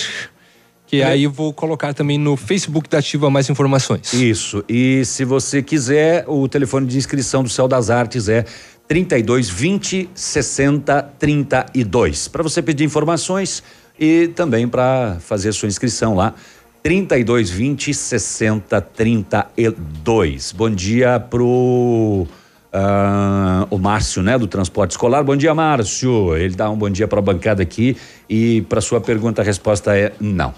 [0.86, 1.06] Que É.
[1.06, 4.12] aí eu vou colocar também no Facebook da Ativa mais informações.
[4.14, 4.64] Isso.
[4.68, 8.44] E se você quiser, o telefone de inscrição do Céu das Artes é
[8.90, 12.28] 32 20 60 32.
[12.28, 13.64] Para você pedir informações
[13.98, 16.34] e também para fazer sua inscrição lá.
[16.84, 20.52] 32 20 60 32.
[20.52, 22.26] Bom dia pro
[22.74, 25.24] ah, o Márcio, né, do transporte escolar.
[25.24, 26.36] Bom dia, Márcio.
[26.36, 27.96] Ele dá um bom dia para a bancada aqui
[28.30, 30.54] e para sua pergunta a resposta é não.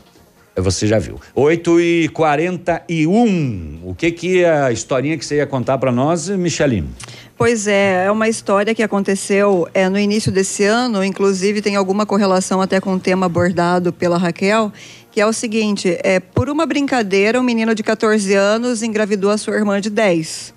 [0.55, 1.19] Você já viu.
[1.33, 6.87] 8 e 41 O que que a historinha que você ia contar para nós, Micheline?
[7.35, 12.05] Pois é, é uma história que aconteceu é, no início desse ano, inclusive tem alguma
[12.05, 14.71] correlação até com o tema abordado pela Raquel,
[15.13, 19.37] que é o seguinte: é, por uma brincadeira, um menino de 14 anos engravidou a
[19.37, 20.53] sua irmã de 10.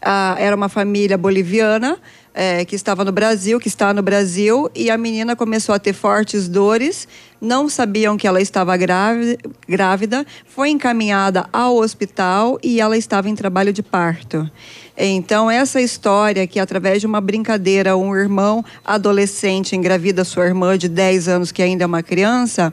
[0.00, 1.98] Ah, era uma família boliviana
[2.32, 5.92] é, que estava no Brasil, que está no Brasil, e a menina começou a ter
[5.92, 7.08] fortes dores,
[7.40, 13.72] não sabiam que ela estava grávida, foi encaminhada ao hospital e ela estava em trabalho
[13.72, 14.48] de parto.
[14.96, 20.88] Então, essa história que, através de uma brincadeira, um irmão adolescente engravida sua irmã de
[20.88, 22.72] 10 anos, que ainda é uma criança,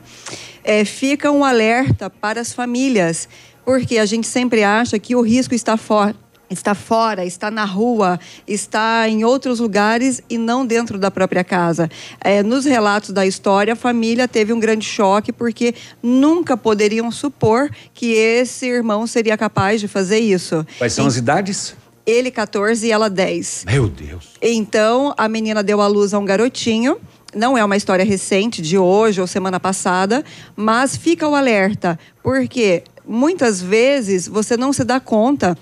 [0.66, 3.28] é, fica um alerta para as famílias,
[3.64, 6.14] porque a gente sempre acha que o risco está fora
[6.48, 11.90] está fora, está na rua, está em outros lugares e não dentro da própria casa.
[12.20, 17.68] É, nos relatos da história, a família teve um grande choque porque nunca poderiam supor
[17.92, 20.64] que esse irmão seria capaz de fazer isso.
[20.78, 21.74] Quais são E- as idades?
[22.06, 23.64] Ele 14 e ela 10.
[23.66, 24.28] Meu Deus.
[24.40, 26.96] Então, a menina deu à luz a um garotinho.
[27.36, 30.24] Não é uma história recente, de hoje ou semana passada,
[30.56, 35.54] mas fica o alerta, porque muitas vezes você não se dá conta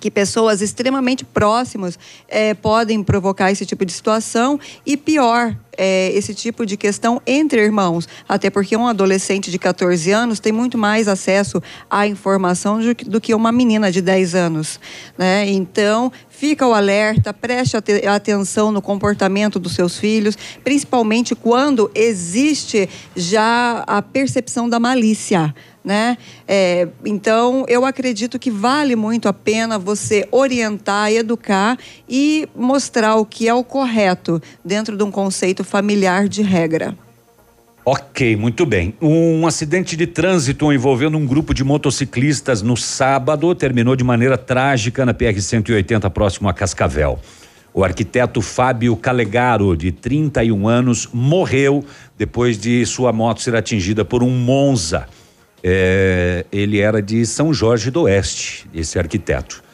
[0.00, 1.98] que pessoas extremamente próximas
[2.28, 4.58] eh, podem provocar esse tipo de situação.
[4.84, 8.08] E pior eh, esse tipo de questão entre irmãos.
[8.28, 13.34] Até porque um adolescente de 14 anos tem muito mais acesso à informação do que,
[13.34, 14.78] uma menina de 10 anos
[15.18, 15.48] né?
[15.48, 22.88] Então fica o alerta preste ate- atenção no comportamento dos seus filhos principalmente quando existe
[23.16, 25.54] já a percepção da malícia
[25.84, 26.16] né?
[26.48, 31.78] É, então, eu acredito que vale muito a pena você orientar, educar
[32.08, 36.96] e mostrar o que é o correto dentro de um conceito familiar de regra.
[37.86, 38.94] Ok, muito bem.
[38.98, 45.04] Um acidente de trânsito envolvendo um grupo de motociclistas no sábado terminou de maneira trágica
[45.04, 47.20] na PR-180, próximo a Cascavel.
[47.74, 51.84] O arquiteto Fábio Calegaro, de 31 anos, morreu
[52.16, 55.06] depois de sua moto ser atingida por um Monza.
[55.66, 59.64] É, ele era de São Jorge do Oeste, esse arquiteto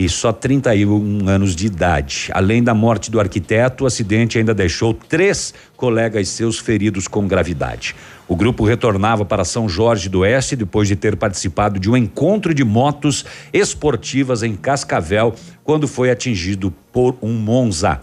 [0.00, 2.30] e só 31 anos de idade.
[2.32, 7.94] Além da morte do arquiteto, o acidente ainda deixou três colegas seus feridos com gravidade.
[8.26, 12.54] O grupo retornava para São Jorge do Oeste depois de ter participado de um encontro
[12.54, 18.00] de motos esportivas em Cascavel, quando foi atingido por um Monza.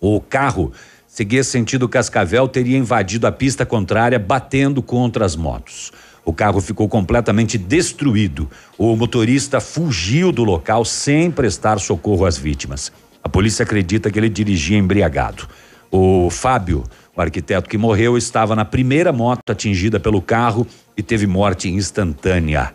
[0.00, 0.72] O carro
[1.06, 5.92] seguia sentido Cascavel, teria invadido a pista contrária, batendo contra as motos.
[6.26, 8.50] O carro ficou completamente destruído.
[8.76, 12.90] O motorista fugiu do local sem prestar socorro às vítimas.
[13.22, 15.46] A polícia acredita que ele dirigia embriagado.
[15.88, 16.82] O Fábio,
[17.16, 20.66] o arquiteto que morreu, estava na primeira moto atingida pelo carro
[20.96, 22.74] e teve morte instantânea.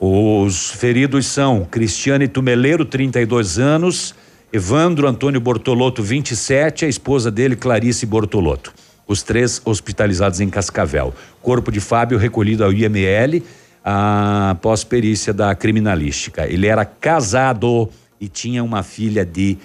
[0.00, 4.14] Os feridos são Cristiane Tumeleiro, 32 anos,
[4.50, 8.72] Evandro Antônio Bortolotto, 27, a esposa dele, Clarice Bortolotto.
[9.06, 11.14] Os três hospitalizados em Cascavel.
[11.40, 13.42] Corpo de Fábio recolhido ao IML
[13.84, 16.46] após perícia da criminalística.
[16.46, 17.88] Ele era casado
[18.20, 19.56] e tinha uma filha de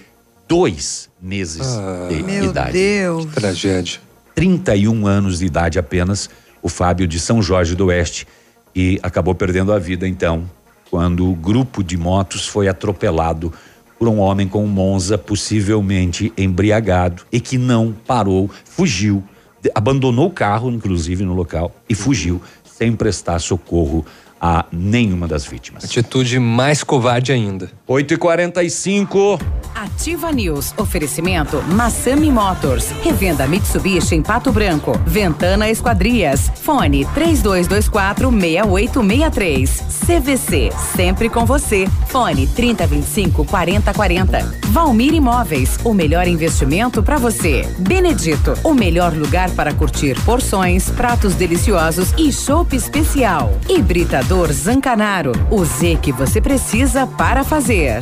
[0.47, 1.65] dois meses
[2.09, 2.73] de Meu idade.
[2.73, 3.25] Deus.
[3.33, 3.99] Tragédia.
[4.35, 6.29] 31 anos de idade apenas,
[6.61, 8.27] o Fábio de São Jorge do Oeste
[8.75, 10.49] e acabou perdendo a vida então,
[10.89, 13.51] quando o grupo de motos foi atropelado
[13.97, 19.23] por um homem com um Monza possivelmente embriagado e que não parou, fugiu,
[19.75, 24.05] abandonou o carro inclusive no local e fugiu sem prestar socorro
[24.41, 25.83] a nenhuma das vítimas.
[25.83, 27.71] Atitude mais covarde ainda.
[27.87, 29.39] 8 e 45
[29.75, 30.73] Ativa News.
[30.77, 32.89] Oferecimento Massami Motors.
[33.03, 34.99] Revenda Mitsubishi em Pato Branco.
[35.05, 36.51] Ventana Esquadrias.
[36.55, 39.83] Fone 3224 6863.
[40.05, 40.71] CVC.
[40.95, 41.87] Sempre com você.
[42.07, 44.55] Fone 3025 4040.
[44.67, 45.77] Valmir Imóveis.
[45.83, 47.67] O melhor investimento para você.
[47.77, 48.53] Benedito.
[48.63, 53.51] O melhor lugar para curtir porções, pratos deliciosos e chopp especial.
[53.69, 55.33] Hibridador Zancanaro.
[55.51, 58.01] O Z que você precisa para fazer.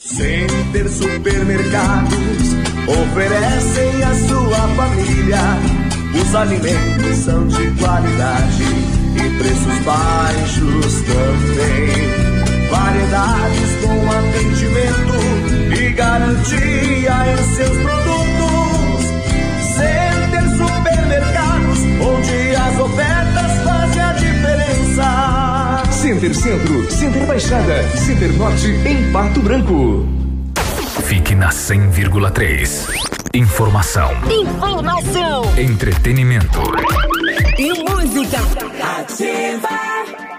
[0.00, 2.54] Center Supermercados
[2.86, 5.38] oferecem à sua família.
[6.14, 8.62] Os alimentos são de qualidade
[9.16, 12.68] e preços baixos também.
[12.70, 15.18] Variedades com atendimento
[15.76, 19.04] e garantia em seus produtos.
[19.74, 23.27] Center Supermercados, onde as ofertas.
[26.08, 30.06] Center Centro, Center Baixada, Center Norte, em Pato Branco.
[31.02, 32.88] Fique na 100,3.
[33.34, 36.62] Informação, Informação entretenimento.
[37.58, 38.38] e música.
[38.98, 39.97] Ativa.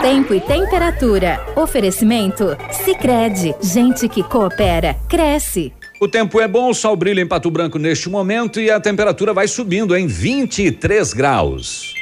[0.00, 1.40] Tempo e temperatura.
[1.56, 2.56] Oferecimento?
[2.70, 5.72] Sicredi Gente que coopera, cresce.
[6.00, 9.34] O tempo é bom, o sol brilha em Pato Branco neste momento e a temperatura
[9.34, 11.97] vai subindo em 23 graus.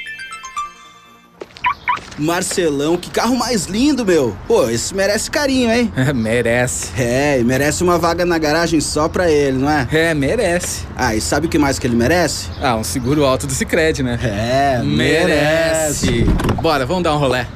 [2.19, 4.37] Marcelão, que carro mais lindo, meu.
[4.47, 5.93] Pô, esse merece carinho, hein?
[6.15, 6.91] merece.
[6.99, 9.87] É, e merece uma vaga na garagem só pra ele, não é?
[9.93, 10.85] É, merece.
[10.97, 12.49] Ah, e sabe o que mais que ele merece?
[12.61, 14.19] Ah, um seguro alto do Cicred, né?
[14.23, 16.25] É, merece.
[16.61, 17.47] Bora, vamos dar um rolé.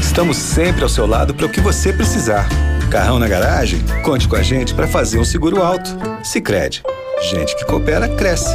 [0.00, 2.48] Estamos sempre ao seu lado para o que você precisar.
[2.90, 3.80] Carrão na garagem?
[4.02, 5.90] Conte com a gente para fazer um seguro alto.
[6.24, 6.82] Sicredi.
[7.30, 8.50] Gente que coopera cresce.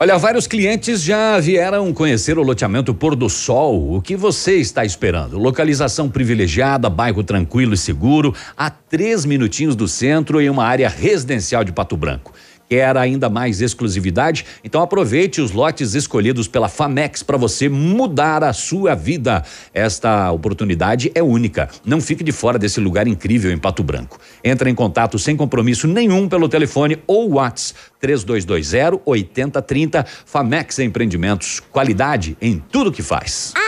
[0.00, 3.96] Olha, vários clientes já vieram conhecer o loteamento Pôr do Sol.
[3.96, 5.36] O que você está esperando?
[5.36, 11.64] Localização privilegiada, bairro tranquilo e seguro, a três minutinhos do centro e uma área residencial
[11.64, 12.32] de Pato Branco.
[12.68, 14.44] Quer ainda mais exclusividade?
[14.62, 19.42] Então aproveite os lotes escolhidos pela Famex para você mudar a sua vida.
[19.72, 21.68] Esta oportunidade é única.
[21.84, 24.18] Não fique de fora desse lugar incrível em Pato Branco.
[24.44, 30.06] Entre em contato sem compromisso nenhum pelo telefone ou WhatsApp 3220 8030.
[30.26, 31.60] Famex Empreendimentos.
[31.72, 33.52] Qualidade em tudo que faz.
[33.56, 33.67] Alô,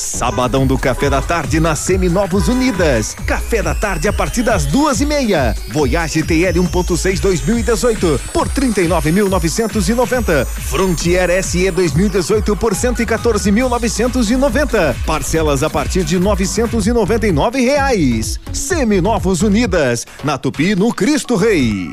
[0.00, 3.14] Sabadão do Café da Tarde na Seminovos Unidas.
[3.26, 5.54] Café da Tarde a partir das duas e meia.
[5.72, 10.46] Voyage TL 1.6 2018 por 39.990.
[10.46, 14.94] Frontier SE 2018 por 114.990.
[15.04, 18.40] Parcelas a partir de 999 reais.
[18.52, 21.92] Seminovos Unidas na Tupi no Cristo Rei.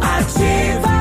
[0.00, 0.93] Ativa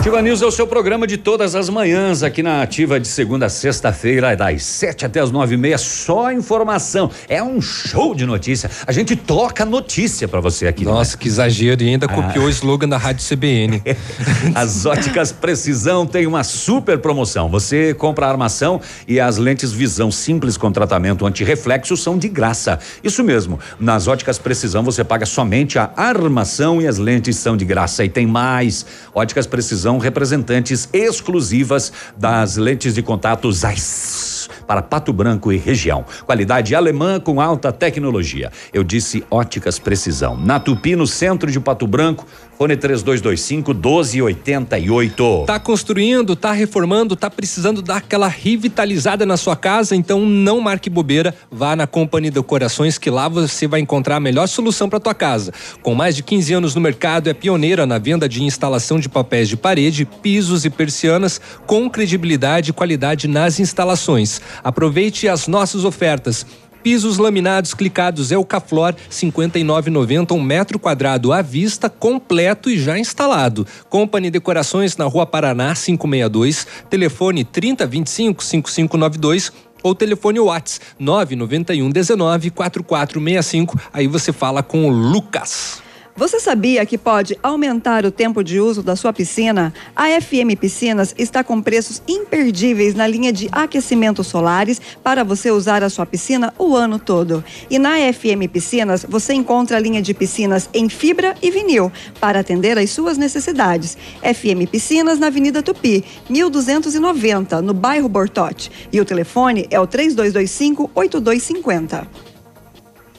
[0.00, 3.44] Ativa News é o seu programa de todas as manhãs aqui na Ativa de segunda
[3.44, 7.10] a sexta-feira, das sete até as nove e meia, só informação.
[7.28, 8.70] É um show de notícia.
[8.86, 10.86] A gente toca notícia pra você aqui.
[10.86, 11.82] Nossa, que exagero.
[11.82, 12.48] E ainda copiou Ah.
[12.48, 13.82] o slogan da Rádio CBN.
[14.54, 17.50] As óticas Precisão tem uma super promoção.
[17.50, 22.78] Você compra a armação e as lentes visão simples com tratamento antirreflexo são de graça.
[23.04, 23.60] Isso mesmo.
[23.78, 28.02] Nas óticas Precisão você paga somente a armação e as lentes são de graça.
[28.02, 28.86] E tem mais.
[29.14, 36.04] Óticas Precisão, representantes exclusivas das lentes de contato Zeiss para Pato Branco e região.
[36.24, 38.52] Qualidade alemã com alta tecnologia.
[38.72, 40.36] Eu disse óticas precisão.
[40.36, 42.26] Na Tupi, no centro de Pato Branco,
[42.60, 45.44] fone 3225 1288.
[45.46, 50.90] Tá construindo, tá reformando, tá precisando dar aquela revitalizada na sua casa, então não marque
[50.90, 55.14] bobeira, vá na Companhia Decorações que lá você vai encontrar a melhor solução para tua
[55.14, 55.54] casa.
[55.80, 59.48] Com mais de 15 anos no mercado, é pioneira na venda de instalação de papéis
[59.48, 64.38] de parede, pisos e persianas com credibilidade e qualidade nas instalações.
[64.62, 66.44] Aproveite as nossas ofertas.
[66.82, 73.66] Pisos laminados clicados Elcaflor 59,90 um metro quadrado à vista, completo e já instalado.
[73.88, 79.52] Company Decorações na Rua Paraná 562, telefone 3025 5592
[79.82, 83.78] ou telefone Whats 991 19 4465.
[83.92, 85.82] Aí você fala com o Lucas.
[86.20, 89.72] Você sabia que pode aumentar o tempo de uso da sua piscina?
[89.96, 95.82] A FM Piscinas está com preços imperdíveis na linha de aquecimentos solares para você usar
[95.82, 97.42] a sua piscina o ano todo.
[97.70, 101.90] E na FM Piscinas você encontra a linha de piscinas em fibra e vinil
[102.20, 103.96] para atender às suas necessidades.
[104.20, 108.70] FM Piscinas na Avenida Tupi, 1290, no bairro Bortote.
[108.92, 112.29] E o telefone é o 3225 8250.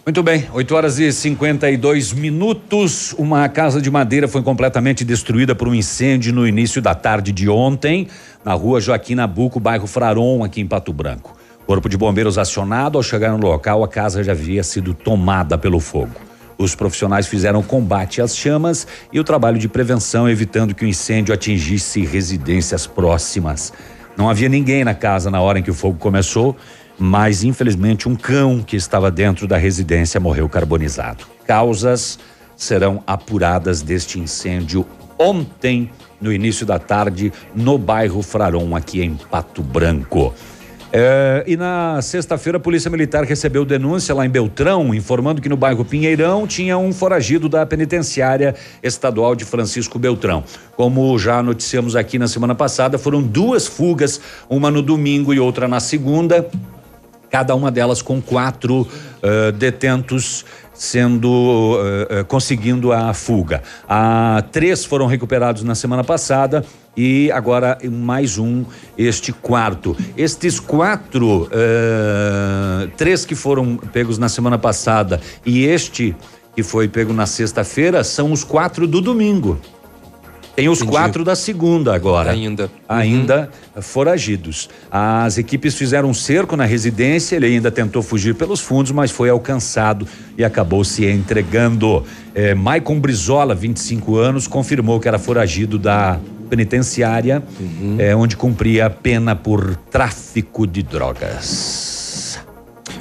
[0.04, 3.14] Muito bem, 8 horas e 52 minutos.
[3.20, 7.48] Uma casa de madeira foi completamente destruída por um incêndio no início da tarde de
[7.48, 8.08] ontem,
[8.44, 11.38] na rua Joaquim Nabuco, bairro Fraron, aqui em Pato Branco.
[11.68, 15.80] Corpo de bombeiros acionado, ao chegar no local, a casa já havia sido tomada pelo
[15.80, 16.16] fogo.
[16.58, 21.32] Os profissionais fizeram combate às chamas e o trabalho de prevenção, evitando que o incêndio
[21.32, 23.72] atingisse residências próximas.
[24.18, 26.58] Não havia ninguém na casa na hora em que o fogo começou
[27.04, 31.26] mas infelizmente um cão que estava dentro da residência morreu carbonizado.
[31.48, 32.20] Causas
[32.56, 34.86] serão apuradas deste incêndio
[35.18, 35.90] ontem,
[36.22, 40.32] no início da tarde, no bairro Fraron, aqui em Pato Branco.
[40.94, 45.58] É, e na sexta-feira, a Polícia Militar recebeu denúncia lá em Beltrão, informando que no
[45.58, 48.54] bairro Pinheirão tinha um foragido da penitenciária
[48.84, 50.44] estadual de Francisco Beltrão.
[50.76, 55.68] Como já noticiamos aqui na semana passada, foram duas fugas, uma no domingo e outra
[55.68, 56.48] na segunda
[57.32, 63.64] cada uma delas com quatro uh, detentos sendo uh, uh, conseguindo a fuga.
[63.88, 66.66] Ah, três foram recuperados na semana passada
[66.98, 68.66] e agora mais um,
[68.98, 69.96] este quarto.
[70.18, 71.50] Estes quatro,
[72.98, 76.14] três que foram pegos na semana passada e este
[76.54, 79.58] que foi pego na sexta-feira são os quatro do domingo.
[80.56, 80.92] Tem os Entendi.
[80.92, 82.32] quatro da segunda agora.
[82.32, 82.70] Ainda.
[82.88, 83.50] Ainda
[83.82, 84.70] foragidos.
[84.92, 89.30] As equipes fizeram um cerco na residência, ele ainda tentou fugir pelos fundos, mas foi
[89.30, 90.08] alcançado
[90.38, 92.04] e acabou se entregando.
[92.36, 96.20] É, Maicon Brizola, 25 anos, confirmou que era foragido da
[96.50, 97.42] penitenciária,
[97.98, 102.01] é, onde cumpria a pena por tráfico de drogas.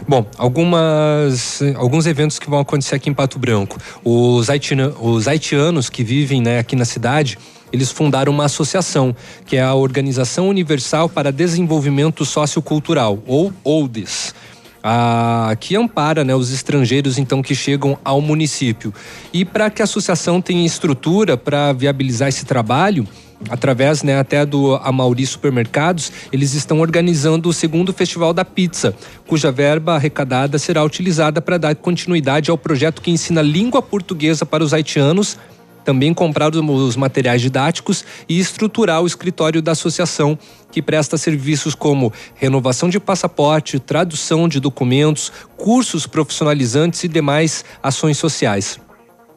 [0.09, 3.79] Bom, algumas, alguns eventos que vão acontecer aqui em Pato Branco.
[4.05, 7.39] Os, haitina, os haitianos que vivem né, aqui na cidade,
[7.73, 9.15] eles fundaram uma associação,
[9.47, 14.35] que é a Organização Universal para Desenvolvimento Sociocultural, ou OUDES.
[14.83, 18.95] A, que ampara né, os estrangeiros então que chegam ao município.
[19.31, 23.07] E para que a associação tenha estrutura para viabilizar esse trabalho,
[23.49, 28.95] através né, até do Amauri Supermercados, eles estão organizando o segundo Festival da Pizza,
[29.27, 34.63] cuja verba arrecadada será utilizada para dar continuidade ao projeto que ensina língua portuguesa para
[34.63, 35.39] os haitianos,
[35.85, 40.39] também comprar os materiais didáticos e estruturar o escritório da associação,
[40.71, 48.19] que presta serviços como renovação de passaporte, tradução de documentos, cursos profissionalizantes e demais ações
[48.19, 48.79] sociais.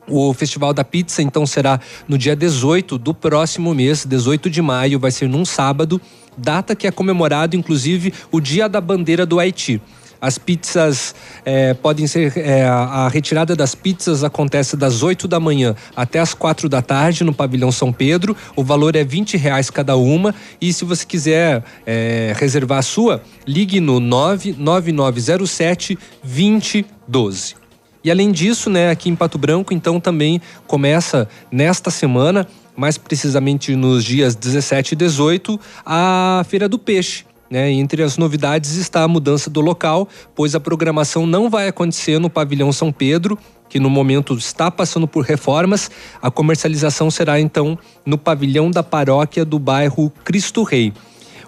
[0.07, 4.99] O Festival da Pizza, então, será no dia 18 do próximo mês, 18 de maio,
[4.99, 6.01] vai ser num sábado,
[6.37, 9.81] data que é comemorado, inclusive, o Dia da Bandeira do Haiti.
[10.23, 11.13] As pizzas
[11.43, 12.31] eh, podem ser.
[12.37, 17.25] eh, a retirada das pizzas acontece das 8 da manhã até as 4 da tarde
[17.25, 18.33] no pavilhão São Pedro.
[18.55, 20.33] O valor é 20 reais cada uma.
[20.61, 27.62] E se você quiser eh, reservar a sua, ligue no 99907 2012.
[28.03, 33.75] E além disso, né, aqui em Pato Branco, então também começa nesta semana, mais precisamente
[33.75, 37.25] nos dias 17 e 18, a Feira do Peixe.
[37.49, 37.71] Né?
[37.71, 42.29] Entre as novidades está a mudança do local, pois a programação não vai acontecer no
[42.29, 43.37] pavilhão São Pedro,
[43.69, 45.89] que no momento está passando por reformas.
[46.21, 50.93] A comercialização será então no pavilhão da paróquia do bairro Cristo Rei.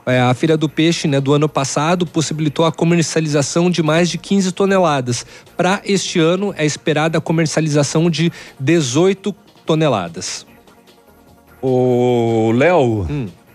[0.05, 4.19] É, a Feira do Peixe né, do ano passado possibilitou a comercialização de mais de
[4.19, 5.25] 15 toneladas.
[5.57, 9.33] Para este ano é esperada a comercialização de 18
[9.65, 10.45] toneladas.
[11.59, 13.07] Ô, Léo,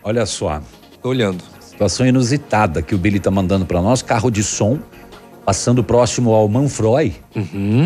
[0.03, 0.61] olha só.
[1.01, 1.43] Tô olhando.
[1.61, 4.81] Situação inusitada que o Billy tá mandando para nós, carro de som,
[5.45, 7.15] passando próximo ao Manfroy,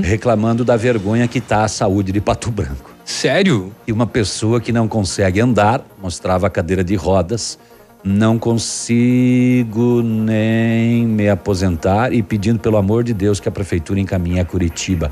[0.03, 2.91] reclamando da vergonha que tá a saúde de Pato Branco.
[3.05, 3.71] Sério?
[3.87, 7.59] E uma pessoa que não consegue andar, mostrava a cadeira de rodas,
[8.05, 14.39] não consigo nem me aposentar e pedindo pelo amor de Deus que a prefeitura encaminhe
[14.39, 15.11] a Curitiba.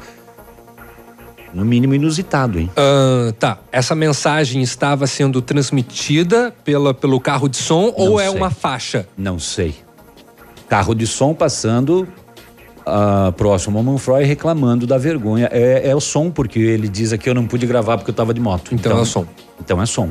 [1.55, 2.71] No mínimo inusitado, hein?
[2.77, 3.59] Ah, tá.
[3.71, 8.37] Essa mensagem estava sendo transmitida pela, pelo carro de som ou é sei.
[8.37, 9.07] uma faixa?
[9.17, 9.75] Não sei.
[10.69, 12.07] Carro de som passando
[12.87, 15.49] ah, próximo ao Manfroy reclamando da vergonha.
[15.51, 18.35] É, é o som, porque ele diz aqui eu não pude gravar porque eu tava
[18.35, 18.75] de moto.
[18.75, 19.27] Então é o som.
[19.61, 20.11] Então é som.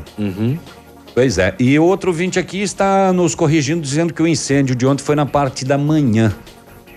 [1.13, 1.53] Pois é.
[1.59, 5.25] E outro ouvinte aqui está nos corrigindo, dizendo que o incêndio de ontem foi na
[5.25, 6.33] parte da manhã.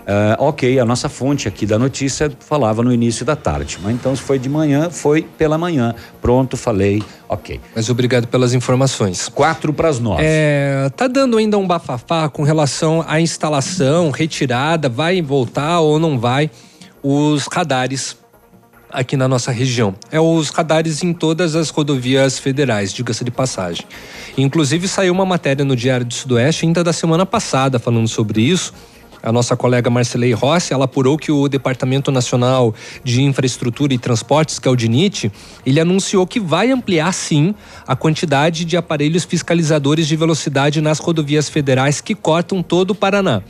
[0.07, 3.78] Ah, ok, a nossa fonte aqui da notícia falava no início da tarde.
[3.82, 5.95] Mas então, se foi de manhã, foi pela manhã.
[6.20, 7.61] Pronto, falei, ok.
[7.74, 9.28] Mas obrigado pelas informações.
[9.28, 10.23] Quatro para as nove.
[10.24, 16.19] É, tá dando ainda um bafafá com relação à instalação, retirada, vai voltar ou não
[16.19, 16.51] vai
[17.03, 18.16] os radares
[18.95, 19.95] aqui na nossa região.
[20.11, 23.85] É os radares em todas as rodovias federais, diga-se de passagem.
[24.39, 28.73] Inclusive saiu uma matéria no Diário do Sudoeste ainda da semana passada falando sobre isso.
[29.23, 34.59] A nossa colega Marcelei Rossi, ela apurou que o Departamento Nacional de Infraestrutura e Transportes,
[34.59, 35.33] que é o DINIT,
[35.65, 37.55] ele anunciou que vai ampliar sim
[37.89, 43.43] a quantidade de aparelhos fiscalizadores de velocidade nas rodovias federais que cortam todo o Paraná.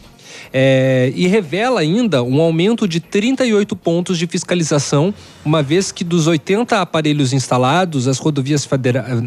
[0.52, 5.12] É, e revela ainda um aumento de 38 pontos de fiscalização,
[5.44, 9.23] uma vez que dos 80 aparelhos instalados, as rodovias federais,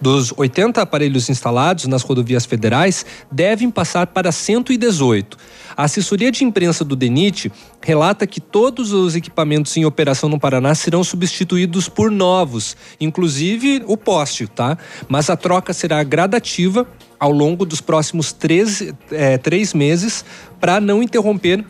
[0.00, 5.36] dos 80 aparelhos instalados nas rodovias federais devem passar para 118.
[5.76, 10.74] A assessoria de imprensa do DENIT relata que todos os equipamentos em operação no Paraná
[10.74, 14.76] serão substituídos por novos, inclusive o poste, tá?
[15.08, 16.86] Mas a troca será gradativa
[17.18, 20.24] ao longo dos próximos três, eh, três meses
[20.60, 21.64] para não interromper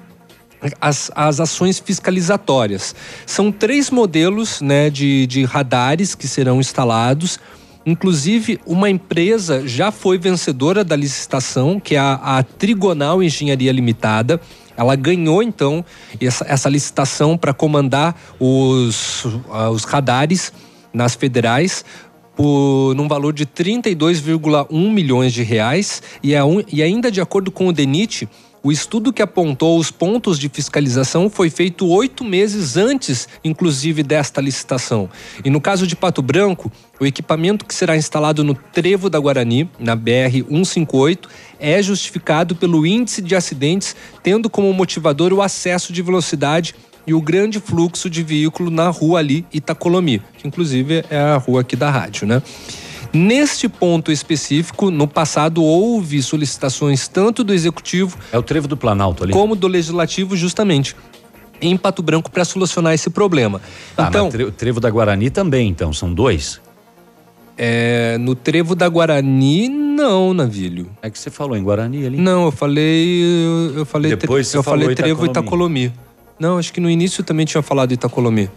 [0.80, 2.94] as, as ações fiscalizatórias.
[3.26, 7.38] São três modelos né, de, de radares que serão instalados.
[7.86, 14.40] Inclusive, uma empresa já foi vencedora da licitação, que é a, a Trigonal Engenharia Limitada.
[14.76, 15.84] Ela ganhou, então,
[16.20, 20.52] essa, essa licitação para comandar os, ah, os radares
[20.92, 21.84] nas federais
[22.38, 27.66] por num valor de 32,1 milhões de reais e, um- e ainda de acordo com
[27.66, 28.28] o DENIT,
[28.62, 34.40] o estudo que apontou os pontos de fiscalização foi feito oito meses antes, inclusive, desta
[34.40, 35.08] licitação.
[35.44, 36.70] E no caso de Pato Branco,
[37.00, 41.26] o equipamento que será instalado no Trevo da Guarani, na BR-158,
[41.58, 46.74] é justificado pelo índice de acidentes, tendo como motivador o acesso de velocidade
[47.08, 51.62] e o grande fluxo de veículo na rua ali Itacolomi, que inclusive é a rua
[51.62, 52.42] aqui da rádio, né?
[53.12, 59.24] Neste ponto específico, no passado houve solicitações tanto do executivo É o trevo do Planalto
[59.24, 59.32] ali.
[59.32, 60.94] como do legislativo justamente
[61.62, 63.60] em Pato Branco para solucionar esse problema.
[63.96, 66.60] Tá, então, tre- o trevo da Guarani também, então, são dois?
[67.56, 70.88] é, no trevo da Guarani, não, Navilho.
[71.02, 72.16] É que você falou em Guarani ali.
[72.16, 73.20] Não, eu falei.
[73.74, 75.92] Eu, falei, tre- Depois você eu falei trevo Itacolomi.
[76.38, 78.50] Não, acho que no início também tinha falado Itacolomi.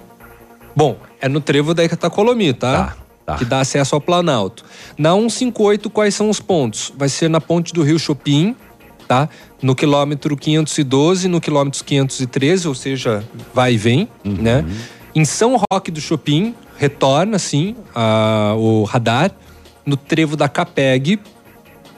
[0.75, 2.95] Bom, é no trevo da Itacolomi, tá?
[3.37, 4.63] Que dá acesso ao Planalto.
[4.97, 6.91] Na 158, quais são os pontos?
[6.97, 8.55] Vai ser na ponte do Rio Chopin,
[9.07, 9.29] tá?
[9.61, 14.65] No quilômetro 512, no quilômetro 513, ou seja, vai e vem, né?
[15.13, 19.31] Em São Roque do Chopin, retorna, sim, a- o radar.
[19.85, 21.19] No trevo da Capeg,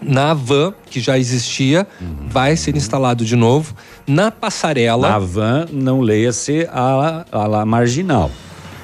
[0.05, 1.87] na van, que já existia,
[2.29, 3.73] vai ser instalado de novo.
[4.05, 5.09] Na passarela.
[5.09, 8.29] Na van, não leia-se a, a, lá marginal.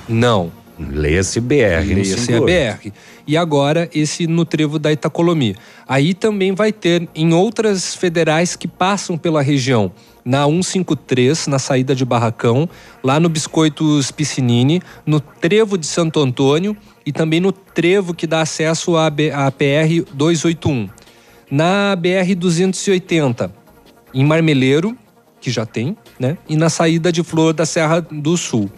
[0.08, 0.52] Não.
[0.80, 1.84] Leia-se BR.
[1.86, 2.82] Leia-se a 58.
[2.84, 2.92] BR.
[3.28, 5.56] E agora esse no trevo da Itacolomi.
[5.88, 9.92] Aí também vai ter em outras federais que passam pela região.
[10.24, 12.70] Na 153, na saída de Barracão,
[13.04, 16.76] lá no Biscoitos Piscinini, no trevo de Santo Antônio
[17.06, 20.90] e também no trevo que dá acesso à, B- à PR 281.
[21.50, 23.52] Na BR 280,
[24.14, 24.96] em Marmeleiro,
[25.42, 26.38] que já tem, né?
[26.48, 28.70] E na saída de Flor da Serra do Sul.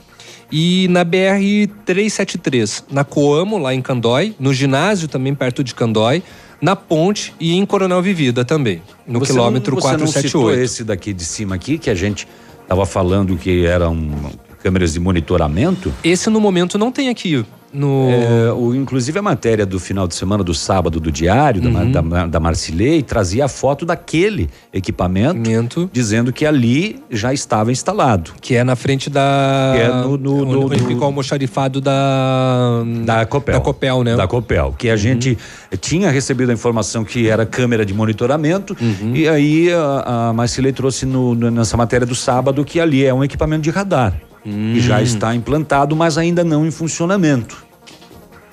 [0.52, 6.22] E na BR 373, na Coamo, lá em Candói, no ginásio também perto de Candói,
[6.62, 10.64] na ponte e em Coronel Vivida também, no Você quilômetro não, você não citou 478.
[10.64, 12.28] esse daqui de cima aqui, que a gente
[12.62, 14.32] estava falando que eram
[14.62, 15.92] câmeras de monitoramento.
[16.04, 17.44] Esse no momento não tem aqui.
[17.74, 18.10] No...
[18.10, 21.92] É, o, inclusive a matéria do final de semana do sábado do Diário, da, Uhum.
[22.10, 28.32] da, da Marcilei, trazia a foto daquele equipamento, dizendo que ali já estava instalado.
[28.42, 29.72] Que é na frente da.
[29.76, 32.84] Que é no, no, no- onde no- fica o almoxarifado da.
[33.06, 33.54] Da Copel.
[33.56, 34.16] Da Copel, né?
[34.16, 34.76] Da Copel.
[34.78, 35.38] Que a gente
[35.80, 38.76] tinha recebido a informação que era câmera de monitoramento.
[39.14, 43.24] E aí a, a Marcilei trouxe no- nessa matéria do sábado que ali é um
[43.24, 44.14] equipamento de radar.
[44.44, 47.64] Que já está implantado, mas ainda não em funcionamento.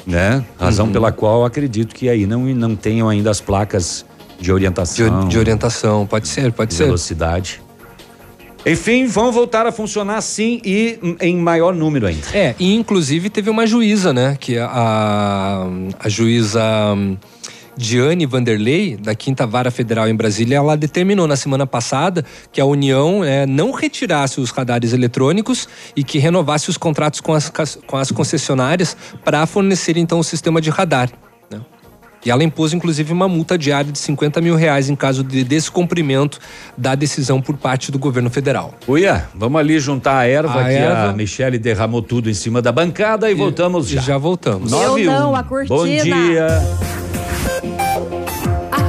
[0.06, 0.44] Né?
[0.59, 0.93] Razão Uhum.
[0.93, 4.05] pela qual eu acredito que aí não, não tenham ainda as placas
[4.40, 5.20] de orientação.
[5.20, 6.85] De, de orientação, pode ser, pode de ser.
[6.85, 7.60] velocidade.
[8.66, 12.27] Enfim, vão voltar a funcionar sim e hum, em maior número ainda.
[12.35, 14.36] É, e inclusive teve uma juíza, né?
[14.39, 15.66] Que a,
[15.98, 16.62] a juíza
[16.94, 17.16] hum,
[17.79, 22.65] Diane Vanderlei, da Quinta Vara Federal em Brasília, ela determinou na semana passada que a
[22.65, 27.49] União é, não retirasse os radares eletrônicos e que renovasse os contratos com as,
[27.87, 31.09] com as concessionárias para fornecer então o sistema de radar.
[31.49, 31.61] né?
[32.27, 36.41] E ela impôs, inclusive, uma multa diária de 50 mil reais em caso de descumprimento
[36.77, 38.75] da decisão por parte do governo federal.
[38.89, 41.11] Uia, vamos ali juntar a erva A que erva.
[41.11, 44.01] a Michele derramou tudo em cima da bancada e, voltamos já.
[44.01, 44.73] já voltamos.
[44.73, 45.37] E Eu não, um.
[45.37, 45.77] a cortina.
[45.77, 46.49] Bom dia.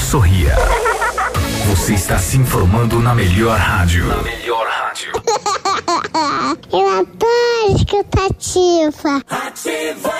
[0.00, 0.54] Sorria.
[1.68, 4.06] Você está se informando na melhor rádio.
[4.06, 5.12] Na melhor rádio.
[6.72, 9.22] Eu adoro escutar ativa.
[9.28, 10.14] Ativa.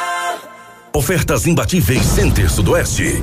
[0.93, 3.23] Ofertas imbatíveis Center Sudoeste.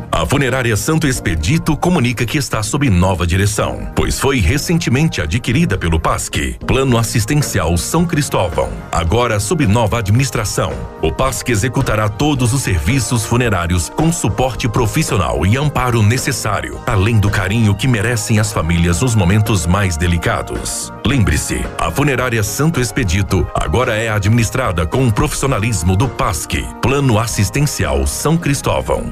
[0.13, 5.99] A funerária Santo Expedito comunica que está sob nova direção, pois foi recentemente adquirida pelo
[5.99, 8.69] PASC, Plano Assistencial São Cristóvão.
[8.91, 15.55] Agora sob nova administração, o PASC executará todos os serviços funerários com suporte profissional e
[15.55, 20.91] amparo necessário, além do carinho que merecem as famílias nos momentos mais delicados.
[21.05, 28.05] Lembre-se, a funerária Santo Expedito agora é administrada com o profissionalismo do PASC, Plano Assistencial
[28.05, 29.11] São Cristóvão.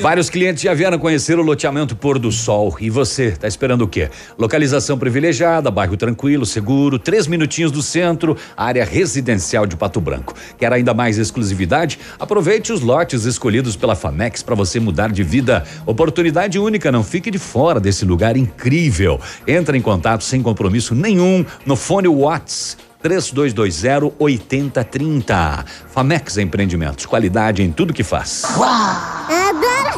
[0.00, 2.76] Vários clientes já vieram conhecer o loteamento Pôr do Sol.
[2.80, 4.10] E você, está esperando o quê?
[4.38, 10.34] Localização privilegiada, bairro tranquilo, seguro, três minutinhos do centro, área residencial de Pato Branco.
[10.58, 11.98] Quer ainda mais exclusividade?
[12.18, 15.64] Aproveite os lotes escolhidos pela Famex para você mudar de vida.
[15.86, 19.20] Oportunidade única, não fique de fora desse lugar incrível.
[19.46, 25.64] Entra em contato sem compromisso nenhum no fone Whats 3220 8030.
[25.88, 28.44] Famex Empreendimentos, qualidade em tudo que faz.
[28.44, 29.92] Adoro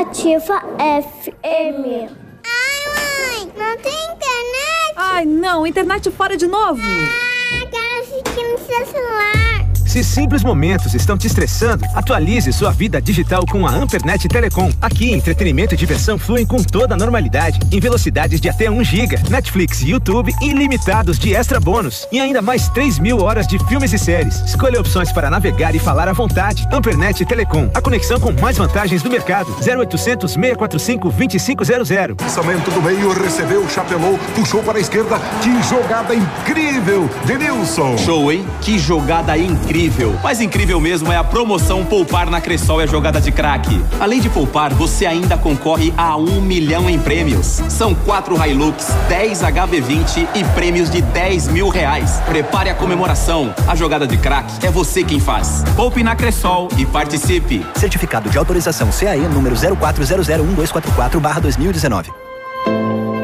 [0.00, 2.10] Ativa FM.
[2.44, 4.94] Ai, mãe, não tem internet?
[4.96, 6.80] Ai, não, internet fora de novo.
[6.82, 9.49] Ah, quero assistir no seu celular.
[9.90, 14.70] Se simples momentos estão te estressando, atualize sua vida digital com a Ampernet Telecom.
[14.80, 19.18] Aqui, entretenimento e diversão fluem com toda a normalidade, em velocidades de até 1 GB,
[19.28, 23.92] Netflix e YouTube ilimitados de extra bônus e ainda mais 3 mil horas de filmes
[23.92, 24.36] e séries.
[24.42, 26.68] Escolha opções para navegar e falar à vontade.
[26.70, 29.50] Ampernet Telecom, a conexão com mais vantagens do mercado.
[29.58, 32.16] 0800 645 2500.
[32.20, 35.18] Lançamento do meio, recebeu, chapelou, puxou para a esquerda.
[35.42, 37.10] Que jogada incrível!
[37.26, 37.98] Denilson.
[37.98, 38.46] Show, hein?
[38.60, 39.79] Que jogada incrível.
[40.22, 43.82] Mas incrível mesmo é a promoção Poupar na Cressol é jogada de craque.
[43.98, 47.62] Além de poupar, você ainda concorre a um milhão em prêmios.
[47.68, 52.20] São quatro Hilux, 10 HB20 e prêmios de 10 mil reais.
[52.26, 53.54] Prepare a comemoração.
[53.66, 55.64] A jogada de craque é você quem faz.
[55.74, 57.64] Poupe na Cressol e participe.
[57.74, 62.10] Certificado de autorização CAE número 04001244/2019.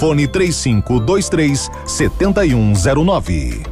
[0.00, 3.62] fone 3523 7109.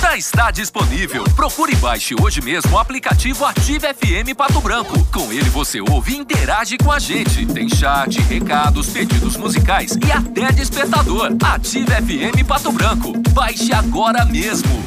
[0.00, 1.22] Já está disponível.
[1.36, 4.98] Procure e baixe hoje mesmo o aplicativo Ative FM Pato Branco.
[5.12, 7.46] Com ele você ouve e interage com a gente.
[7.46, 11.30] Tem chat, recados, pedidos musicais e até despertador.
[11.40, 13.12] Ative FM Pato Branco.
[13.30, 14.82] Baixe agora mesmo.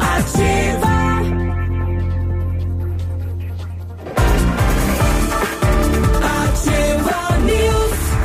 [0.00, 0.82] Ativa.
[0.82, 0.91] Ativa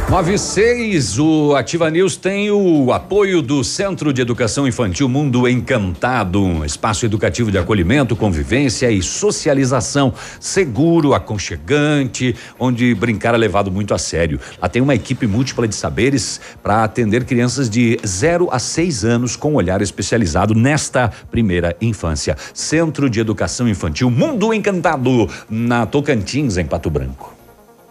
[0.09, 6.63] 96, o Ativa News tem o apoio do Centro de Educação Infantil Mundo Encantado, um
[6.63, 13.97] espaço educativo de acolhimento, convivência e socialização seguro, aconchegante, onde brincar é levado muito a
[13.97, 14.39] sério.
[14.61, 19.35] Lá tem uma equipe múltipla de saberes para atender crianças de 0 a 6 anos
[19.35, 22.37] com olhar especializado nesta primeira infância.
[22.53, 27.36] Centro de Educação Infantil Mundo Encantado, na Tocantins, em Pato Branco.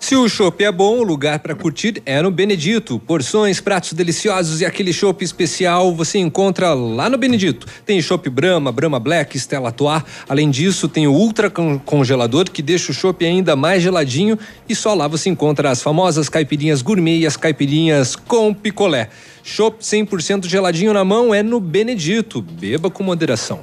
[0.07, 2.97] Se o chopp é bom, o lugar para curtir é no Benedito.
[3.01, 7.66] Porções, pratos deliciosos e aquele chopp especial você encontra lá no Benedito.
[7.85, 10.05] Tem chopp Brahma, Brahma Black, Stella Artois.
[10.28, 14.39] Além disso, tem o ultra con- congelador que deixa o chopp ainda mais geladinho
[14.69, 19.09] e só lá você encontra as famosas caipirinhas gourmet e as caipirinhas com picolé.
[19.43, 22.41] Chopp 100% geladinho na mão é no Benedito.
[22.41, 23.61] Beba com moderação.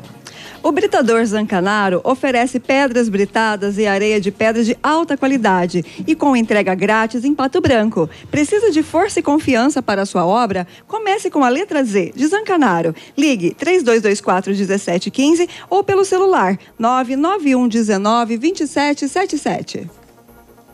[0.63, 6.37] O Britador Zancanaro oferece pedras britadas e areia de pedra de alta qualidade e com
[6.37, 8.09] entrega grátis em Pato Branco.
[8.31, 10.65] Precisa de força e confiança para a sua obra?
[10.87, 12.95] Comece com a letra Z de Zancanaro.
[13.17, 19.89] Ligue 3224 1715 ou pelo celular 991 19 2777.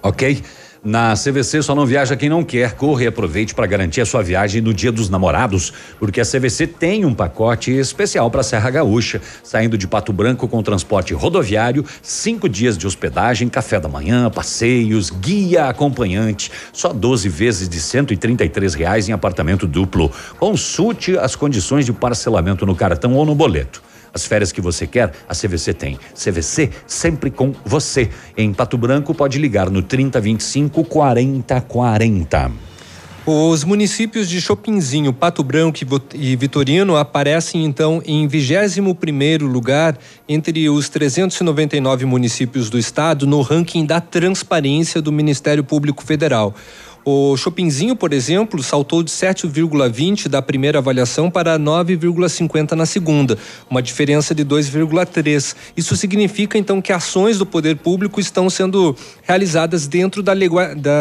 [0.03, 0.43] Ok?
[0.83, 2.73] Na CVC só não viaja quem não quer.
[2.73, 6.67] Corre e aproveite para garantir a sua viagem no Dia dos Namorados, porque a CVC
[6.67, 12.47] tem um pacote especial para Serra Gaúcha, saindo de Pato Branco com transporte rodoviário, cinco
[12.47, 19.09] dias de hospedagem, café da manhã, passeios, guia acompanhante, só 12 vezes de 133 reais
[19.09, 20.09] em apartamento duplo.
[20.39, 23.81] Consulte as condições de parcelamento no cartão ou no boleto.
[24.13, 25.99] As férias que você quer, a CVC tem.
[26.13, 28.09] CVC sempre com você.
[28.35, 32.69] Em Pato Branco, pode ligar no 3025 4040.
[33.31, 35.77] Os municípios de Chopinzinho, Pato Branco
[36.15, 39.95] e Vitorino aparecem então em 21º lugar
[40.27, 46.55] entre os 399 municípios do estado no ranking da transparência do Ministério Público Federal.
[47.05, 53.37] O Chopinzinho, por exemplo, saltou de 7,20 da primeira avaliação para 9,50 na segunda,
[53.69, 55.55] uma diferença de 2,3.
[55.77, 60.33] Isso significa então que ações do poder público estão sendo realizadas dentro da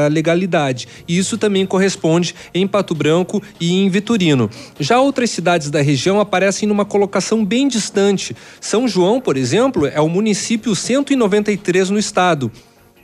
[0.08, 0.86] legalidade.
[1.06, 4.48] E isso também corresponde em Pato Branco e em Vitorino.
[4.78, 8.36] Já outras cidades da região aparecem numa colocação bem distante.
[8.60, 12.50] São João, por exemplo, é o município 193 no estado.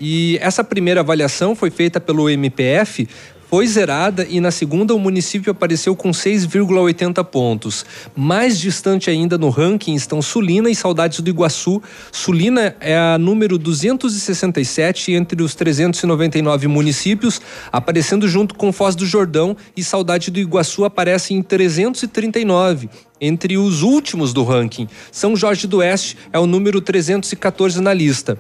[0.07, 3.09] E essa primeira avaliação foi feita pelo MPF,
[3.49, 7.87] foi zerada e na segunda o município apareceu com 6,80 pontos.
[8.15, 11.83] Mais distante ainda no ranking estão Sulina e Saudades do Iguaçu.
[12.13, 17.41] Sulina é a número 267 entre os 399 municípios,
[17.73, 23.81] aparecendo junto com Foz do Jordão e Saudade do Iguaçu aparece em 339 entre os
[23.81, 24.87] últimos do ranking.
[25.11, 28.39] São Jorge do Oeste é o número 314 na lista.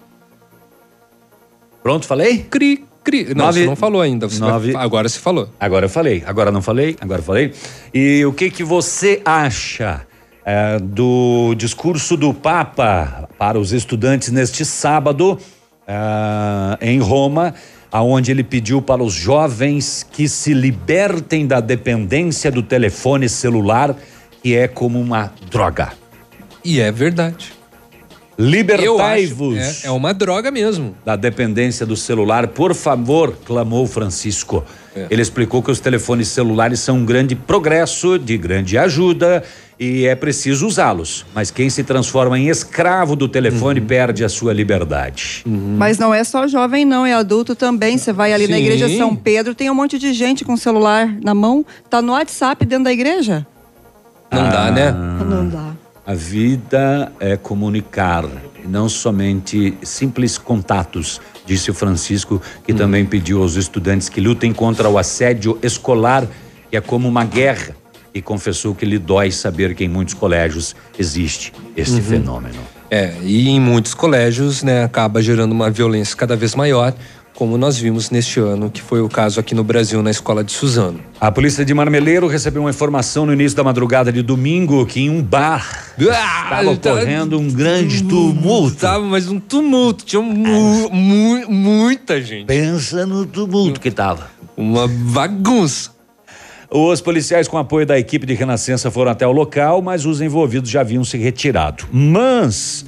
[1.83, 2.45] Pronto, falei?
[2.49, 2.86] Cri,
[3.35, 4.27] Não, Nove- você não falou ainda.
[4.29, 5.49] Você vai- nove- Agora se falou.
[5.59, 7.53] Agora eu falei, agora não falei, agora falei.
[7.93, 10.01] E o que que você acha
[10.45, 15.37] eh, do discurso do Papa para os estudantes neste sábado
[15.87, 17.53] ah, em Roma,
[17.91, 23.95] aonde ele pediu para os jovens que se libertem da dependência do telefone celular,
[24.43, 25.93] que é como uma droga.
[26.63, 27.53] E é verdade.
[28.37, 29.83] Libertai-vos.
[29.83, 30.95] É, é uma droga mesmo.
[31.03, 34.63] Da dependência do celular, por favor, clamou Francisco.
[34.95, 35.07] É.
[35.09, 39.43] Ele explicou que os telefones celulares são um grande progresso, de grande ajuda
[39.79, 41.25] e é preciso usá-los.
[41.33, 43.85] Mas quem se transforma em escravo do telefone Uhum.
[43.87, 45.43] perde a sua liberdade.
[45.45, 47.97] Mas não é só jovem, não, é adulto também.
[47.97, 48.63] Você vai ali na Sim.
[48.63, 52.65] igreja São Pedro, tem um monte de gente com celular na mão, tá no WhatsApp
[52.65, 53.45] dentro da igreja.
[54.31, 54.91] Não dá, né?
[54.91, 55.73] Não dá.
[56.07, 58.23] A vida é comunicar,
[58.65, 62.77] não somente simples contatos, disse o Francisco, que Hum.
[62.77, 66.25] também pediu aos estudantes que lutem contra o assédio escolar,
[66.71, 67.75] que é como uma guerra,
[68.13, 72.01] e confessou que lhe dói saber que em muitos colégios existe esse Uhum.
[72.01, 72.59] fenômeno.
[72.89, 76.93] É, e em muitos colégios, né, acaba gerando uma violência cada vez maior,
[77.37, 80.51] como nós vimos neste ano, que foi o caso aqui no Brasil, na escola de
[80.51, 80.99] Suzano.
[81.21, 85.11] A polícia de Marmeleiro recebeu uma informação no início da madrugada de domingo que em
[85.11, 88.73] um bar estava ocorrendo um grande tumulto.
[88.73, 92.47] Estava, mas um tumulto, tinha mu- mu- muita gente.
[92.47, 94.31] Pensa no tumulto que tava.
[94.57, 95.91] Uma bagunça.
[96.71, 100.71] Os policiais, com apoio da equipe de Renascença, foram até o local, mas os envolvidos
[100.71, 101.85] já haviam se retirado.
[101.93, 102.83] Mas,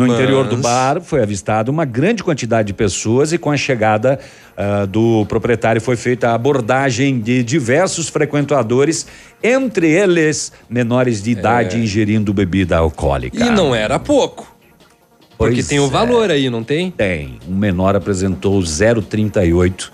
[0.00, 3.56] no Mas- interior do bar, foi avistada uma grande quantidade de pessoas e, com a
[3.56, 4.18] chegada
[4.56, 9.06] ah, do proprietário, foi feita a abordagem de diversos frequentadores,
[9.42, 13.44] entre eles menores de idade ingerindo bebida alcoólica.
[13.44, 13.48] É.
[13.48, 14.54] E não era pouco.
[15.36, 15.90] Porque Pois tem o é.
[15.90, 16.90] valor aí, não tem?
[16.90, 17.38] Tem.
[17.48, 19.90] Um menor apresentou 0,38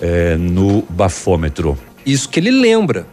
[0.00, 1.78] eh, no bafômetro.
[2.04, 3.06] Isso que ele lembra.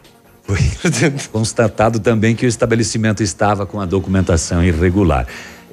[0.44, 0.58] Foi
[1.32, 5.26] constatado também que o estabelecimento estava com a documentação irregular.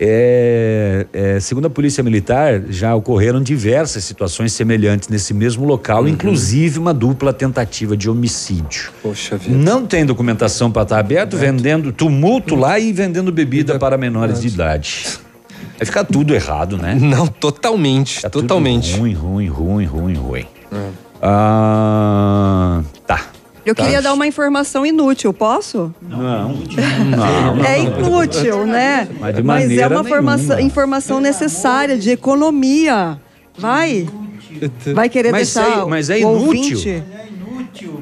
[0.03, 6.79] É, é, segundo a Polícia Militar, já ocorreram diversas situações semelhantes nesse mesmo local, inclusive
[6.79, 8.91] uma dupla tentativa de homicídio.
[9.03, 9.55] Poxa vida.
[9.55, 14.49] Não tem documentação para estar aberto, vendendo tumulto lá e vendendo bebida para menores de
[14.49, 15.19] idade.
[15.77, 16.95] Vai ficar tudo errado, né?
[17.01, 18.97] Não, totalmente, Tá tudo totalmente.
[18.99, 20.47] Ruim, ruim, ruim, ruim, ruim.
[20.73, 20.89] É.
[21.23, 23.30] Ah, tá.
[23.65, 23.83] Eu Tá.
[23.85, 25.95] queria dar uma informação inútil, posso?
[26.01, 27.65] Não, não.
[27.65, 29.09] É inútil, né?
[29.21, 33.19] Mas de é maneira uma formação, informação necessária de economia.
[33.57, 34.09] Vai.
[34.95, 36.47] Vai querer Mas deixar é- mas é inútil.
[36.47, 37.03] ouvinte-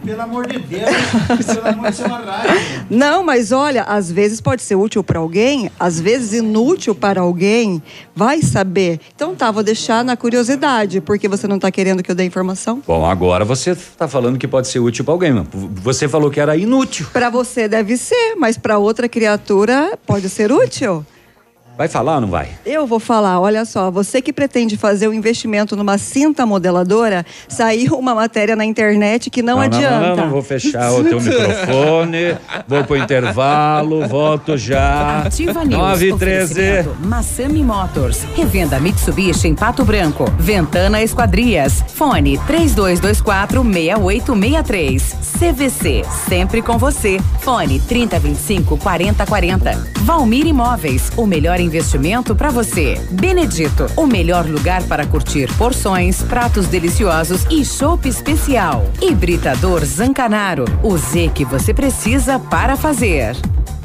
[0.05, 0.91] Pelo amor de Deus,
[1.47, 2.87] pelo amor de rádio.
[2.91, 7.83] Não, mas olha, às vezes pode ser útil para alguém, às vezes inútil para alguém.
[8.15, 9.01] Vai saber.
[9.15, 12.83] Então tá, vou deixar na curiosidade, porque você não tá querendo que eu dê informação?
[12.87, 15.47] Bom, agora você está falando que pode ser útil para alguém.
[15.83, 17.07] Você falou que era inútil.
[17.13, 21.05] Para você deve ser, mas para outra criatura pode ser útil.
[21.79, 22.49] Vai falar ou não vai?
[22.67, 27.95] Eu vou falar, olha só, você que pretende fazer um investimento numa cinta modeladora, saiu
[27.95, 30.09] uma matéria na internet que não, adianta.
[30.09, 32.37] Não, não, vou fechar o teu microfone.
[32.67, 35.23] Vou pro intervalo, volto já.
[35.27, 35.81] Ativa News.
[35.81, 36.53] 9 e 13.
[36.53, 38.25] Oferecimento Massami Motors.
[38.35, 40.25] Revenda Mitsubishi em Pato Branco.
[40.37, 41.85] Ventana Esquadrias.
[41.95, 45.17] Fone 3224 6863.
[45.39, 46.03] CVC.
[46.29, 47.21] Sempre com você.
[47.39, 49.93] Fone 3025 4040.
[50.01, 51.13] Valmir Imóveis.
[51.17, 53.01] O melhor investimento para você.
[53.11, 53.87] Benedito.
[53.97, 58.91] O melhor lugar para curtir porções, pratos deliciosos e chopp especial.
[59.01, 60.65] Hibridador Zancanaro.
[60.83, 63.37] O Z que você precisa para fazer.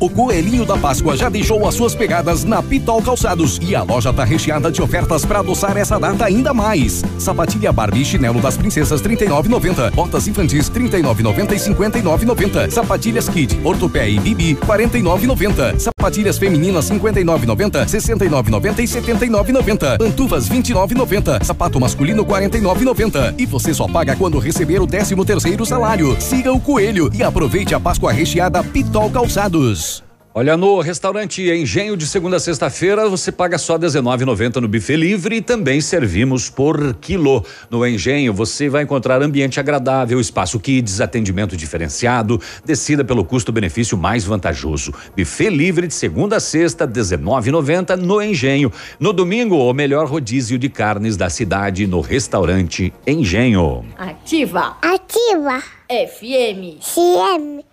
[0.04, 4.12] O Coelhinho da Páscoa já deixou as suas pegadas na Pitol Calçados e a loja
[4.12, 7.06] tá recheada de ofertas para adoçar essa data ainda mais.
[7.18, 9.92] Sapatilha Barbie e chinelo das princesas 39,90.
[9.92, 12.70] Botas infantis 39,90 e 59,90.
[12.70, 15.80] Sapatilhas Kid, Ortopé e Bibi 49,90.
[15.80, 19.98] Sapatilhas femininas 59,90, 69,90 e 79,90.
[20.00, 21.46] Pantufas 29,90.
[21.46, 23.36] Sapato masculino 49,90.
[23.38, 26.18] E você só paga quando receber o 13 terceiro salário.
[26.20, 29.93] Siga o Coelho e aproveite a Páscoa recheada Pitol Calçados.
[30.36, 35.36] Olha, no restaurante Engenho de segunda a sexta-feira você paga só R$19,90 no buffet livre
[35.36, 37.46] e também servimos por quilo.
[37.70, 44.24] No Engenho você vai encontrar ambiente agradável, espaço kids, atendimento diferenciado, descida pelo custo-benefício mais
[44.24, 44.92] vantajoso.
[45.16, 48.72] Buffet livre de segunda a sexta, R$19,90 no Engenho.
[49.00, 53.86] No domingo, o melhor rodízio de carnes da cidade no restaurante Engenho.
[53.96, 54.78] Ativa.
[54.82, 55.62] Ativa.
[55.88, 56.80] FM.
[56.82, 57.73] CM.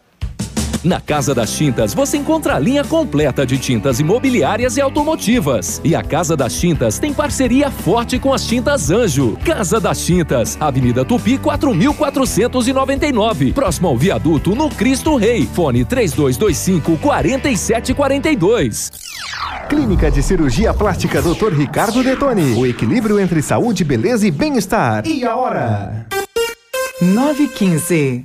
[0.82, 5.78] Na Casa das Tintas você encontra a linha completa de tintas imobiliárias e automotivas.
[5.84, 9.36] E a Casa das Tintas tem parceria forte com as Tintas Anjo.
[9.44, 15.46] Casa das Tintas, Avenida Tupi 4499, próximo ao viaduto no Cristo Rei.
[15.52, 18.90] Fone 3225 4742.
[19.68, 21.52] Clínica de Cirurgia Plástica Dr.
[21.52, 22.54] Ricardo Detoni.
[22.54, 25.06] O equilíbrio entre saúde, beleza e bem-estar.
[25.06, 26.06] E a hora?
[27.02, 28.24] 915.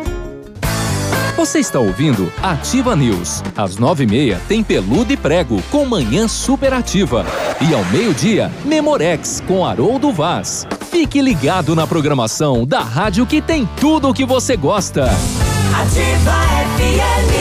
[1.41, 3.41] Você está ouvindo Ativa News.
[3.57, 7.25] Às nove e meia tem Peludo e Prego com Manhã Superativa.
[7.59, 10.67] E ao meio-dia, Memorex com Haroldo Vaz.
[10.91, 15.05] Fique ligado na programação da rádio que tem tudo o que você gosta.
[15.05, 16.35] Ativa
[16.77, 17.31] FM.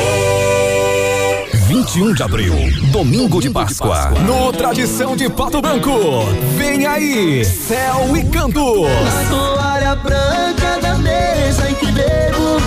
[1.68, 2.54] 21 de abril,
[2.90, 4.12] domingo de Páscoa.
[4.26, 6.24] No Tradição de Pato Branco,
[6.56, 8.84] vem aí, Céu e Canto.
[8.84, 12.60] Na toalha branca da mesa em que bebo.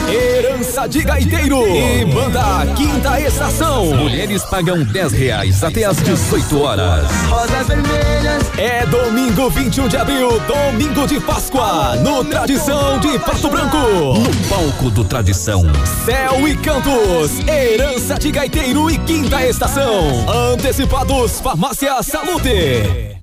[0.90, 3.86] De Gaiteiro e Banda Quinta Estação.
[3.96, 7.10] Mulheres pagam 10 reais até às 18 horas.
[7.30, 8.44] Rosas vermelhas.
[8.58, 13.78] É domingo 21 de abril, domingo de Páscoa, no Tradição de Pato Branco.
[13.78, 15.64] No palco do Tradição.
[16.06, 20.26] Céu e Cantos, Herança de Gaiteiro e Quinta Estação.
[20.52, 23.23] Antecipados Farmácia Salute.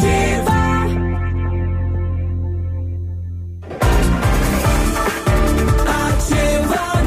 [0.00, 0.50] Ativa.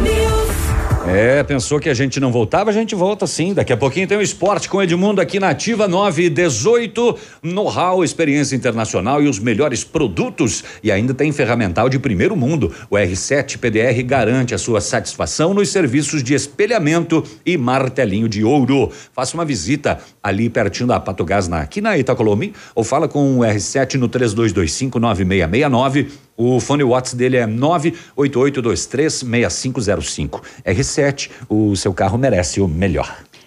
[0.01, 1.07] News.
[1.07, 2.69] É, pensou que a gente não voltava?
[2.69, 3.53] A gente volta sim.
[3.53, 7.17] Daqui a pouquinho tem o esporte com Edmundo aqui na Ativa 918.
[7.43, 10.63] Know-how, experiência internacional e os melhores produtos.
[10.81, 12.73] E ainda tem ferramental de primeiro mundo.
[12.89, 18.91] O R7 PDR garante a sua satisfação nos serviços de espelhamento e martelinho de ouro.
[19.13, 23.41] Faça uma visita ali pertinho da Patogás, na, aqui na Itacolomi, ou fala com o
[23.41, 26.11] R7 no 3225 9669.
[26.35, 30.41] O fone Watts dele é 988236505.
[30.65, 33.15] R7, o seu carro merece o melhor.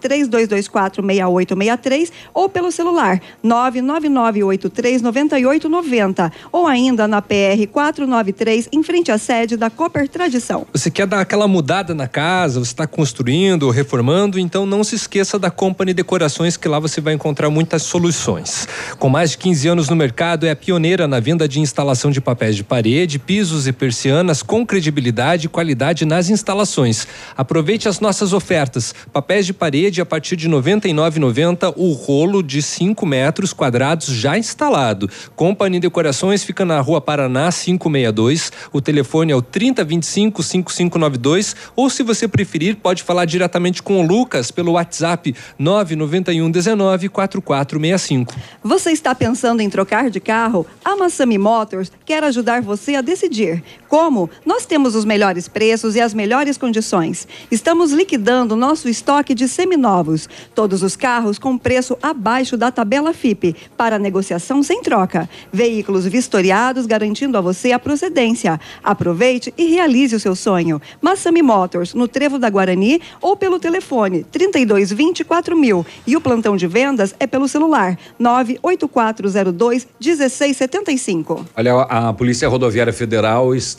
[0.00, 9.68] 32246863 ou pelo celular 999839890 ou ainda na PR 493 em frente à sede da
[9.70, 10.66] Cooper Tradição.
[10.72, 15.38] Você quer dar aquela mudada na casa, você está construindo, reformando, então não se esqueça
[15.38, 18.68] da Company Decorações, que lá você vai encontrar muitas soluções.
[18.98, 22.56] Com mais de 15 anos no mercado, é pioneira na venda de instalação de papéis
[22.56, 27.06] de parede, pisos e persianas com credibilidade e qualidade nas instalações.
[27.36, 28.94] Aproveite as nossas ofertas.
[29.12, 34.36] Papéis de parede a partir de R$ 99,90 o rolo de 5 metros quadrados já
[34.36, 35.08] instalado.
[35.34, 38.52] Company Decorações fica na Rua Paraná 562.
[38.72, 44.06] O telefone é o 3025 5592 ou se você preferir, pode falar diretamente com o
[44.06, 48.34] Lucas pelo WhatsApp 991 19 4465.
[48.62, 50.66] Você está pensando em trocar de carro?
[50.84, 53.62] A Massami Motors quer ajudar você a decidir.
[53.88, 54.28] Como?
[54.44, 57.26] Nós temos os melhores preços e as melhores condições.
[57.50, 60.28] Estamos liquidando nosso estoque de seminovos.
[60.54, 65.28] Todos os carros com preço abaixo da tabela FIP, para negociação sem troca.
[65.50, 68.60] Veículos vistoriados garantindo a você a procedência.
[68.84, 70.82] Aproveite e realize o seu sonho.
[71.00, 75.86] Massami Motors, no Trevo da Guarani ou pelo telefone 32 24 mil.
[76.06, 81.46] E o plantão de vendas é pelo celular 98402 1675.
[81.56, 83.77] Olha, a Polícia Rodoviária Federal está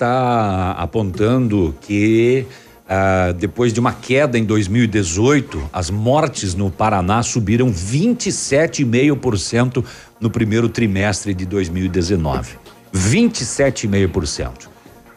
[0.78, 2.48] apontando que
[2.88, 9.86] ah, depois de uma queda em 2018, as mortes no Paraná subiram 27,5%
[10.20, 12.58] no primeiro trimestre de 2019.
[12.92, 14.68] 27,5%.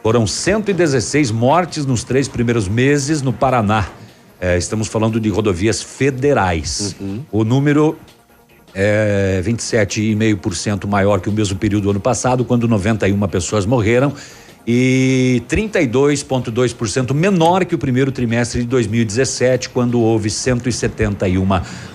[0.02, 3.89] Foram 116 mortes nos três primeiros meses no Paraná.
[4.39, 6.94] Eh, estamos falando de rodovias federais.
[7.31, 7.97] O número
[8.75, 14.12] é 27,5% maior que o mesmo período do ano passado, quando 91 pessoas morreram,
[14.67, 21.45] e 32,2% menor que o primeiro trimestre de 2017, quando houve 171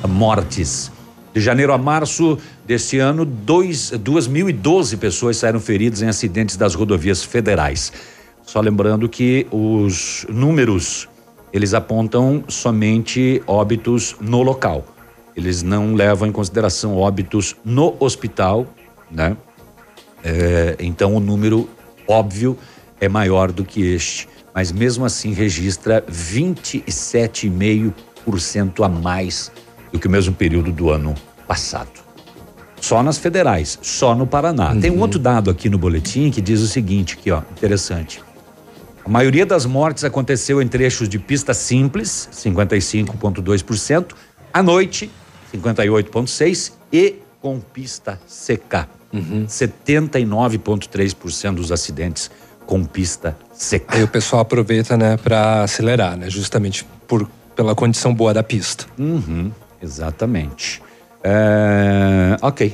[0.08, 0.92] mortes.
[1.34, 7.24] De janeiro a março deste ano, dois, 2.012 pessoas saíram feridas em acidentes das rodovias
[7.24, 7.94] federais.
[8.44, 11.08] Só lembrando que os números
[11.54, 14.86] eles apontam somente óbitos no local.
[15.36, 18.66] Eles não levam em consideração óbitos no hospital,
[19.10, 19.38] né?
[20.24, 21.70] É, então o número
[22.08, 22.58] óbvio
[23.00, 29.52] é maior do que este, mas mesmo assim registra 27,5% a mais
[29.92, 31.14] do que o mesmo período do ano
[31.48, 32.08] passado.
[32.82, 34.76] Só nas federais, só no Paraná.
[34.76, 38.22] Tem um outro dado aqui no boletim que diz o seguinte, aqui ó, interessante.
[39.04, 44.14] A maioria das mortes aconteceu em trechos de pista simples, 55,2%,
[44.54, 45.10] à noite,
[45.54, 48.97] 58,6% e com pista seca.
[49.48, 52.30] 79,3% dos acidentes
[52.66, 53.98] com pista seca.
[53.98, 58.86] Aí o pessoal aproveita, né, para acelerar, né, justamente por pela condição boa da pista.
[59.00, 60.80] Uhum, exatamente.
[61.24, 62.72] É, ok.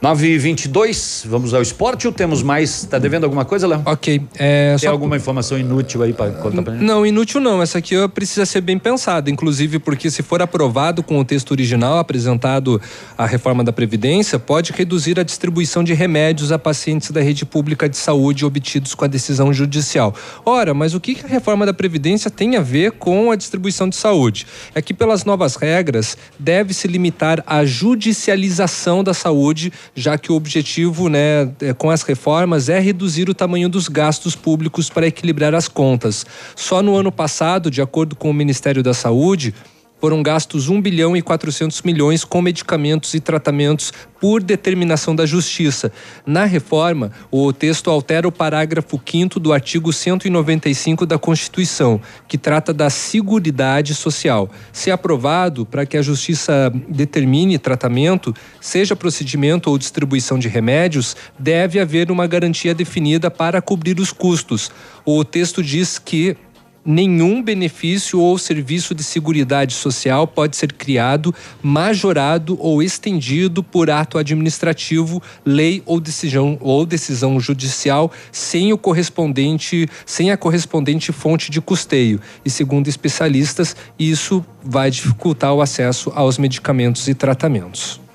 [0.00, 2.84] 9 e 22 vamos ao esporte ou temos mais?
[2.84, 3.82] Tá devendo alguma coisa, Léo?
[3.84, 4.22] Ok.
[4.38, 6.84] É, Tem alguma informação inútil aí para contar pra gente?
[6.84, 7.60] Não, inútil não.
[7.60, 11.98] Essa aqui precisa ser bem pensada, inclusive porque se for aprovado com o texto original
[11.98, 12.80] apresentado
[13.16, 17.88] à reforma da Previdência, pode reduzir a distribuição de remédios a pacientes da rede pública
[17.88, 20.14] de saúde obtidos com a decisão judicial.
[20.46, 23.88] Ora, mas o que que a reforma da Previdência tem a ver com a distribuição
[23.88, 24.46] de saúde?
[24.76, 30.36] É que pelas novas regras deve se limitar a judicialização da saúde, já que o
[30.36, 35.54] objetivo, né, é, com as reformas é reduzir o tamanho dos gastos públicos para equilibrar
[35.54, 36.24] as contas.
[36.54, 39.54] Só no ano passado, de acordo com o Ministério da Saúde,
[40.00, 45.92] foram gastos 1 bilhão e 400 milhões com medicamentos e tratamentos por determinação da Justiça.
[46.26, 52.72] Na reforma, o texto altera o parágrafo 5 do artigo 195 da Constituição, que trata
[52.72, 54.50] da seguridade social.
[54.72, 61.78] Se aprovado, para que a Justiça determine tratamento, seja procedimento ou distribuição de remédios, deve
[61.78, 64.70] haver uma garantia definida para cobrir os custos.
[65.04, 66.36] O texto diz que
[66.84, 74.18] nenhum benefício ou serviço de seguridade social pode ser criado, majorado ou estendido por ato
[74.18, 81.60] administrativo, lei ou decisão ou decisão judicial sem o correspondente, sem a correspondente fonte de
[81.60, 82.20] custeio.
[82.44, 88.07] E segundo especialistas, isso vai dificultar o acesso aos medicamentos e tratamentos.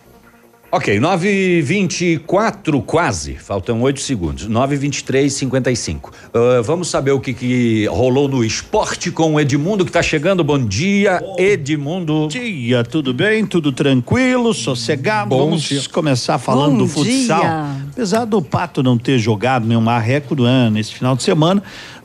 [0.75, 4.49] Ok, 9h24 quase, faltam 8 segundos.
[4.49, 6.09] 9h23, 55.
[6.09, 10.43] Uh, vamos saber o que, que rolou no esporte com o Edmundo que está chegando.
[10.43, 12.21] Bom dia, Edmundo.
[12.21, 13.45] Bom dia, tudo bem?
[13.45, 15.29] Tudo tranquilo, sossegado?
[15.29, 15.79] Bom Vamos dia.
[15.91, 17.41] começar falando Bom do futsal.
[17.41, 17.67] dia.
[17.91, 21.61] Apesar do Pato não ter jogado nenhum marreco do ano nesse final de semana,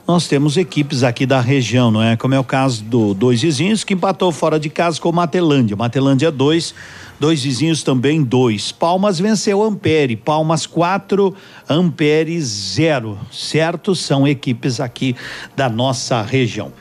[0.06, 2.16] nós temos equipes aqui da região, não é?
[2.16, 5.76] Como é o caso do Dois Vizinhos, que empatou fora de casa com o Matelândia.
[5.76, 6.74] Matelândia 2,
[7.20, 8.72] Dois Vizinhos também 2.
[8.72, 11.34] Palmas venceu Ampere, Palmas 4,
[11.68, 13.18] Ampere 0.
[13.32, 13.94] Certo?
[13.94, 15.16] São equipes aqui
[15.56, 16.72] da nossa região.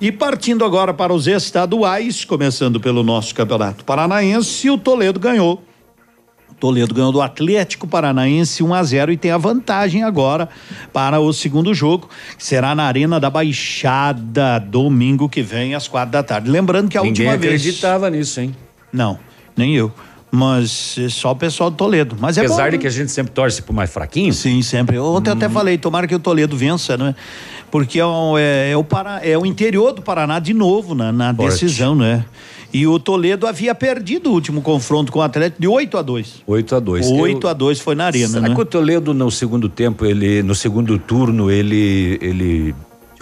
[0.00, 5.62] E partindo agora para os estaduais, começando pelo nosso Campeonato Paranaense, o Toledo ganhou.
[6.50, 10.48] O Toledo ganhou do Atlético Paranaense 1 a 0 e tem a vantagem agora
[10.92, 16.10] para o segundo jogo, que será na Arena da Baixada, domingo que vem, às quatro
[16.12, 16.50] da tarde.
[16.50, 17.60] Lembrando que a Ninguém última vez.
[17.60, 18.54] acreditava nisso, hein?
[18.92, 19.18] Não,
[19.56, 19.92] nem eu.
[20.30, 22.16] Mas é só o pessoal do Toledo.
[22.18, 22.80] Mas é Apesar bom, de né?
[22.82, 24.32] que a gente sempre torce pro mais fraquinho.
[24.32, 24.98] Sim, sempre.
[24.98, 27.14] Ontem eu até falei, tomara que o Toledo vença, né?
[27.70, 31.12] Porque é, o- é, é o, Pará, é o interior do Paraná de novo na,
[31.12, 32.24] na decisão, né?
[32.72, 36.42] E o Toledo havia perdido o último confronto com o Atlético de 8 a 2
[36.44, 38.54] 8 a 2 8 a 2 foi na arena, Será né?
[38.56, 42.74] que o Toledo no segundo tempo, ele, no segundo turno, ele, ele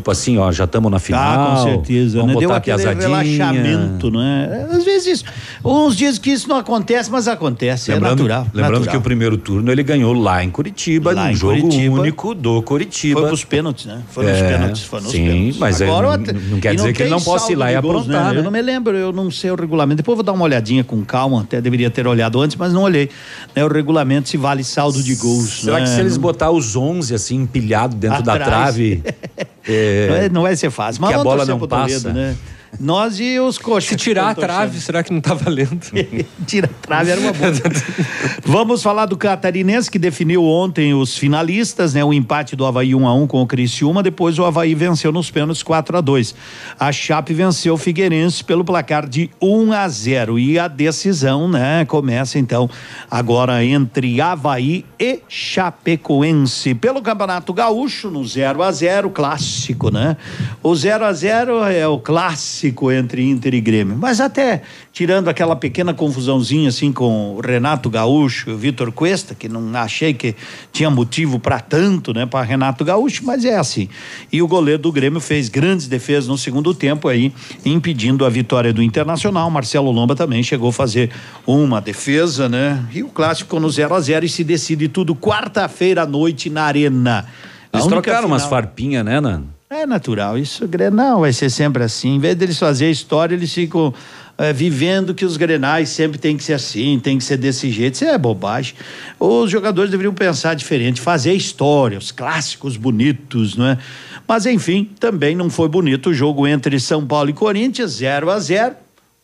[0.02, 1.22] tipo assim, ó, já estamos na final.
[1.22, 2.18] Ah, com certeza.
[2.18, 2.40] Vamos né?
[2.40, 3.08] Deu botar a aquele piazadinha.
[3.22, 4.66] relaxamento, né?
[4.72, 5.24] Às vezes,
[5.64, 7.90] uns dizem que isso não acontece, mas acontece.
[7.92, 8.47] Lembrando, é natural.
[8.52, 8.90] lembrando natural.
[8.92, 12.00] que o primeiro turno ele ganhou lá em Curitiba, Lá num em jogo Curitiba.
[12.00, 13.20] único do Curitiba.
[13.20, 14.00] Foi pros pênaltis, né?
[14.10, 15.56] Foi nos É, pênaltis, foi nos sim, pênaltis.
[15.58, 18.02] mas aí Agora, não- não quer dizer que ele não possa ir lá e gols,
[18.02, 18.39] aprontar, né?
[18.40, 19.97] Eu não me lembro, eu não sei o regulamento.
[19.98, 22.82] Depois eu vou dar uma olhadinha com calma, até deveria ter olhado antes, mas não
[22.82, 23.08] olhei.
[23.55, 25.60] Né, o regulamento se vale saldo de gols.
[25.62, 25.82] Será né?
[25.84, 28.74] que se eles Não- botar os 11 assim empilhado dentro da Atrás.
[28.74, 29.02] trave,
[29.66, 31.00] é, Não, é- não vai ser fácil.
[31.02, 31.68] Mas que a bola não Toledo,
[32.02, 32.12] passa?
[32.12, 32.34] né?
[32.81, 33.91] Nós e os coxas.
[33.91, 35.78] Se tirar a trave, será que não tá valendo?
[36.47, 37.52] Tira a trave era uma boa.
[38.44, 42.02] Vamos falar do Catarinense que definiu ontem os finalistas, né?
[42.02, 45.31] O empate do Havaí 1 a 1 com o Criciúma, depois o Havaí venceu nos
[45.31, 46.34] pênaltis 4 a 2.
[46.81, 51.84] A Chape venceu o Figueirense pelo placar de 1 a 0 e a decisão, né,
[51.84, 52.70] começa então
[53.10, 60.17] agora entre Havaí e Chapecoense pelo Campeonato Gaúcho no 0 a 0, clássico, né?
[60.62, 62.61] O 0 a 0 é o clássico
[62.92, 68.50] entre Inter e Grêmio, mas até tirando aquela pequena confusãozinha assim com o Renato Gaúcho
[68.50, 70.34] e o Vitor Cuesta, que não achei que
[70.73, 73.89] tinha motivo para tanto, né, para Renato Gaúcho, mas é assim.
[74.32, 77.32] E o goleiro do Grêmio fez grandes defesas no segundo tempo aí,
[77.65, 79.50] impedindo a vitória do Internacional.
[79.50, 81.10] Marcelo Lomba também chegou a fazer
[81.47, 82.84] uma defesa, né?
[82.92, 86.65] E o clássico no 0 a 0 e se decide tudo quarta-feira à noite na
[86.65, 87.26] Arena.
[87.73, 89.49] Eles trocaram umas final- farpinhas, né, Nano?
[89.75, 92.17] É natural, isso Grenal vai ser sempre assim.
[92.17, 93.92] Em vez deles fazer história, eles ficam
[94.39, 97.94] eh, vivendo que os Grenais sempre tem que ser assim, tem que ser desse jeito.
[97.94, 98.75] Isso é bobagem.
[99.18, 103.78] Os jogadores deveriam pensar diferente, fazer história, os clássicos bonitos, não é?
[104.26, 108.39] Mas enfim, também não foi bonito o jogo entre São Paulo e Corinthians, 0 a
[108.39, 108.75] 0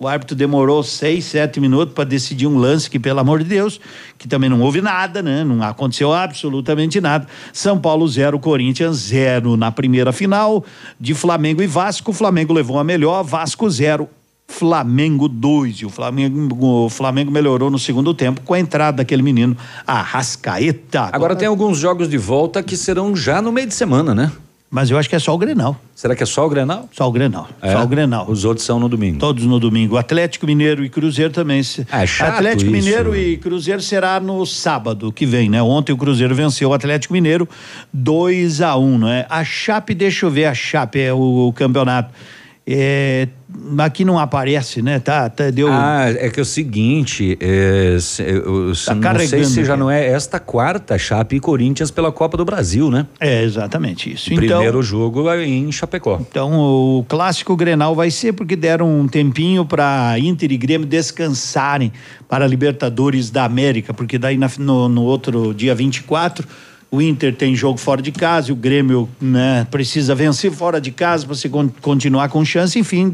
[0.01, 3.81] o árbitro demorou seis, sete minutos para decidir um lance que, pelo amor de Deus,
[4.17, 5.43] que também não houve nada, né?
[5.43, 7.27] Não aconteceu absolutamente nada.
[7.53, 10.65] São Paulo zero, Corinthians zero na primeira final
[11.01, 12.13] de Flamengo e Vasco.
[12.13, 14.09] O Flamengo levou a melhor, Vasco zero.
[14.51, 19.23] Flamengo 2 e o Flamengo, o Flamengo melhorou no segundo tempo com a entrada daquele
[19.23, 19.55] menino
[19.87, 21.11] Arrascaeta.
[21.13, 24.33] Agora tem alguns jogos de volta que serão já no meio de semana, né?
[24.71, 25.81] Mas eu acho que é só o Grenal.
[25.95, 26.89] Será que é só o Grenal?
[26.93, 27.49] Só o Grenal.
[27.63, 27.73] É?
[27.73, 28.27] Só o Grenal.
[28.29, 29.19] Os outros são no domingo.
[29.19, 29.97] Todos no domingo.
[29.97, 31.61] Atlético Mineiro e Cruzeiro também.
[31.91, 32.85] é chato Atlético isso.
[32.85, 35.63] Mineiro e Cruzeiro será no sábado que vem, né?
[35.63, 37.49] Ontem o Cruzeiro venceu o Atlético Mineiro
[37.93, 39.27] 2 a 1 não é?
[39.31, 42.13] A Chape, deixa eu ver, a Chape é o, o campeonato.
[42.71, 43.29] É,
[43.79, 44.99] aqui não aparece, né?
[44.99, 45.69] Tá, tá deu.
[45.71, 49.91] Ah, é que é o seguinte, é, se- eu- Tá não sei se já não
[49.91, 53.07] é esta quarta Chape e Corinthians pela Copa do Brasil, né?
[53.19, 54.31] É, exatamente isso.
[54.31, 56.19] O primeiro jogo é em Chapecó.
[56.21, 61.91] Então, o clássico Grenal vai ser porque deram um tempinho para Inter e Grêmio descansarem
[62.29, 66.47] para a Libertadores da América, porque daí na- no, no outro dia 24
[66.91, 70.91] o Inter tem jogo fora de casa e o Grêmio né, precisa vencer fora de
[70.91, 72.79] casa para se con- continuar com chance.
[72.79, 73.13] Enfim,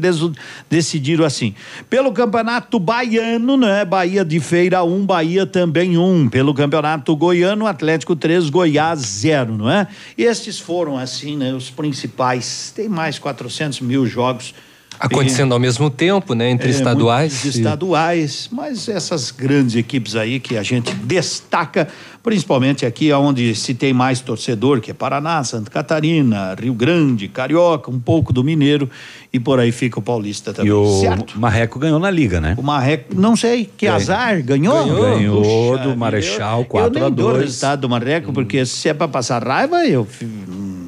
[0.69, 1.53] decidiram assim.
[1.89, 3.83] Pelo Campeonato Baiano, né?
[3.83, 6.01] Bahia de Feira 1, um, Bahia também 1.
[6.01, 6.29] Um.
[6.29, 9.87] Pelo Campeonato Goiano, Atlético 3, Goiás 0, não é?
[10.17, 11.53] E estes foram, assim, né?
[11.53, 12.71] Os principais.
[12.73, 14.53] Tem mais 400 mil jogos.
[14.99, 16.49] Acontecendo ao mesmo tempo, né?
[16.49, 17.43] Entre É, estaduais.
[17.45, 21.87] e- estaduais, mas essas grandes equipes aí que a gente destaca,
[22.23, 27.91] principalmente aqui onde se tem mais torcedor, que é Paraná, Santa Catarina, Rio Grande, Carioca,
[27.91, 28.89] um pouco do Mineiro
[29.31, 30.69] e por aí fica o Paulista também.
[30.69, 31.39] E o Certo?
[31.39, 32.55] Marreco ganhou na liga, né?
[32.57, 33.97] O Marreco, não sei, que Ganhou.
[34.01, 34.85] azar, ganhou?
[35.01, 35.41] Ganhou
[35.73, 37.43] Puxa do Marechal, eu- 4 Eu a nem dou o 2.
[37.45, 40.07] resultado do Marreco, porque se é pra passar raiva, eu,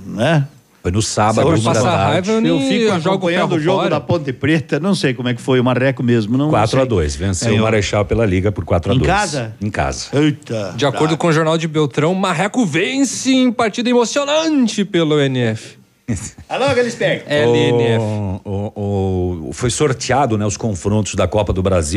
[0.08, 0.48] né?
[0.88, 2.30] Foi no sábado, uma da tarde.
[2.30, 3.90] raiva, eu Eu fico eu jogo acompanhando o jogo fora.
[3.90, 6.38] da Ponte Preta, não sei como é que foi o Marreco mesmo.
[6.38, 6.82] Não 4 sei.
[6.82, 7.62] a 2 venceu Ganhou.
[7.62, 9.54] o Marechal pela liga por 4 a Em 2 casa?
[9.62, 10.08] Em casa.
[10.14, 10.74] Eita.
[10.76, 15.78] De acordo com o Jornal de Beltrão, Marreco vence em partida emocionante pelo NF.
[16.48, 17.24] Alô, Galisberg.
[17.28, 18.02] LNF.
[18.46, 21.96] O, o- o- foi sorteado né, os confrontos da Copa do Brasil.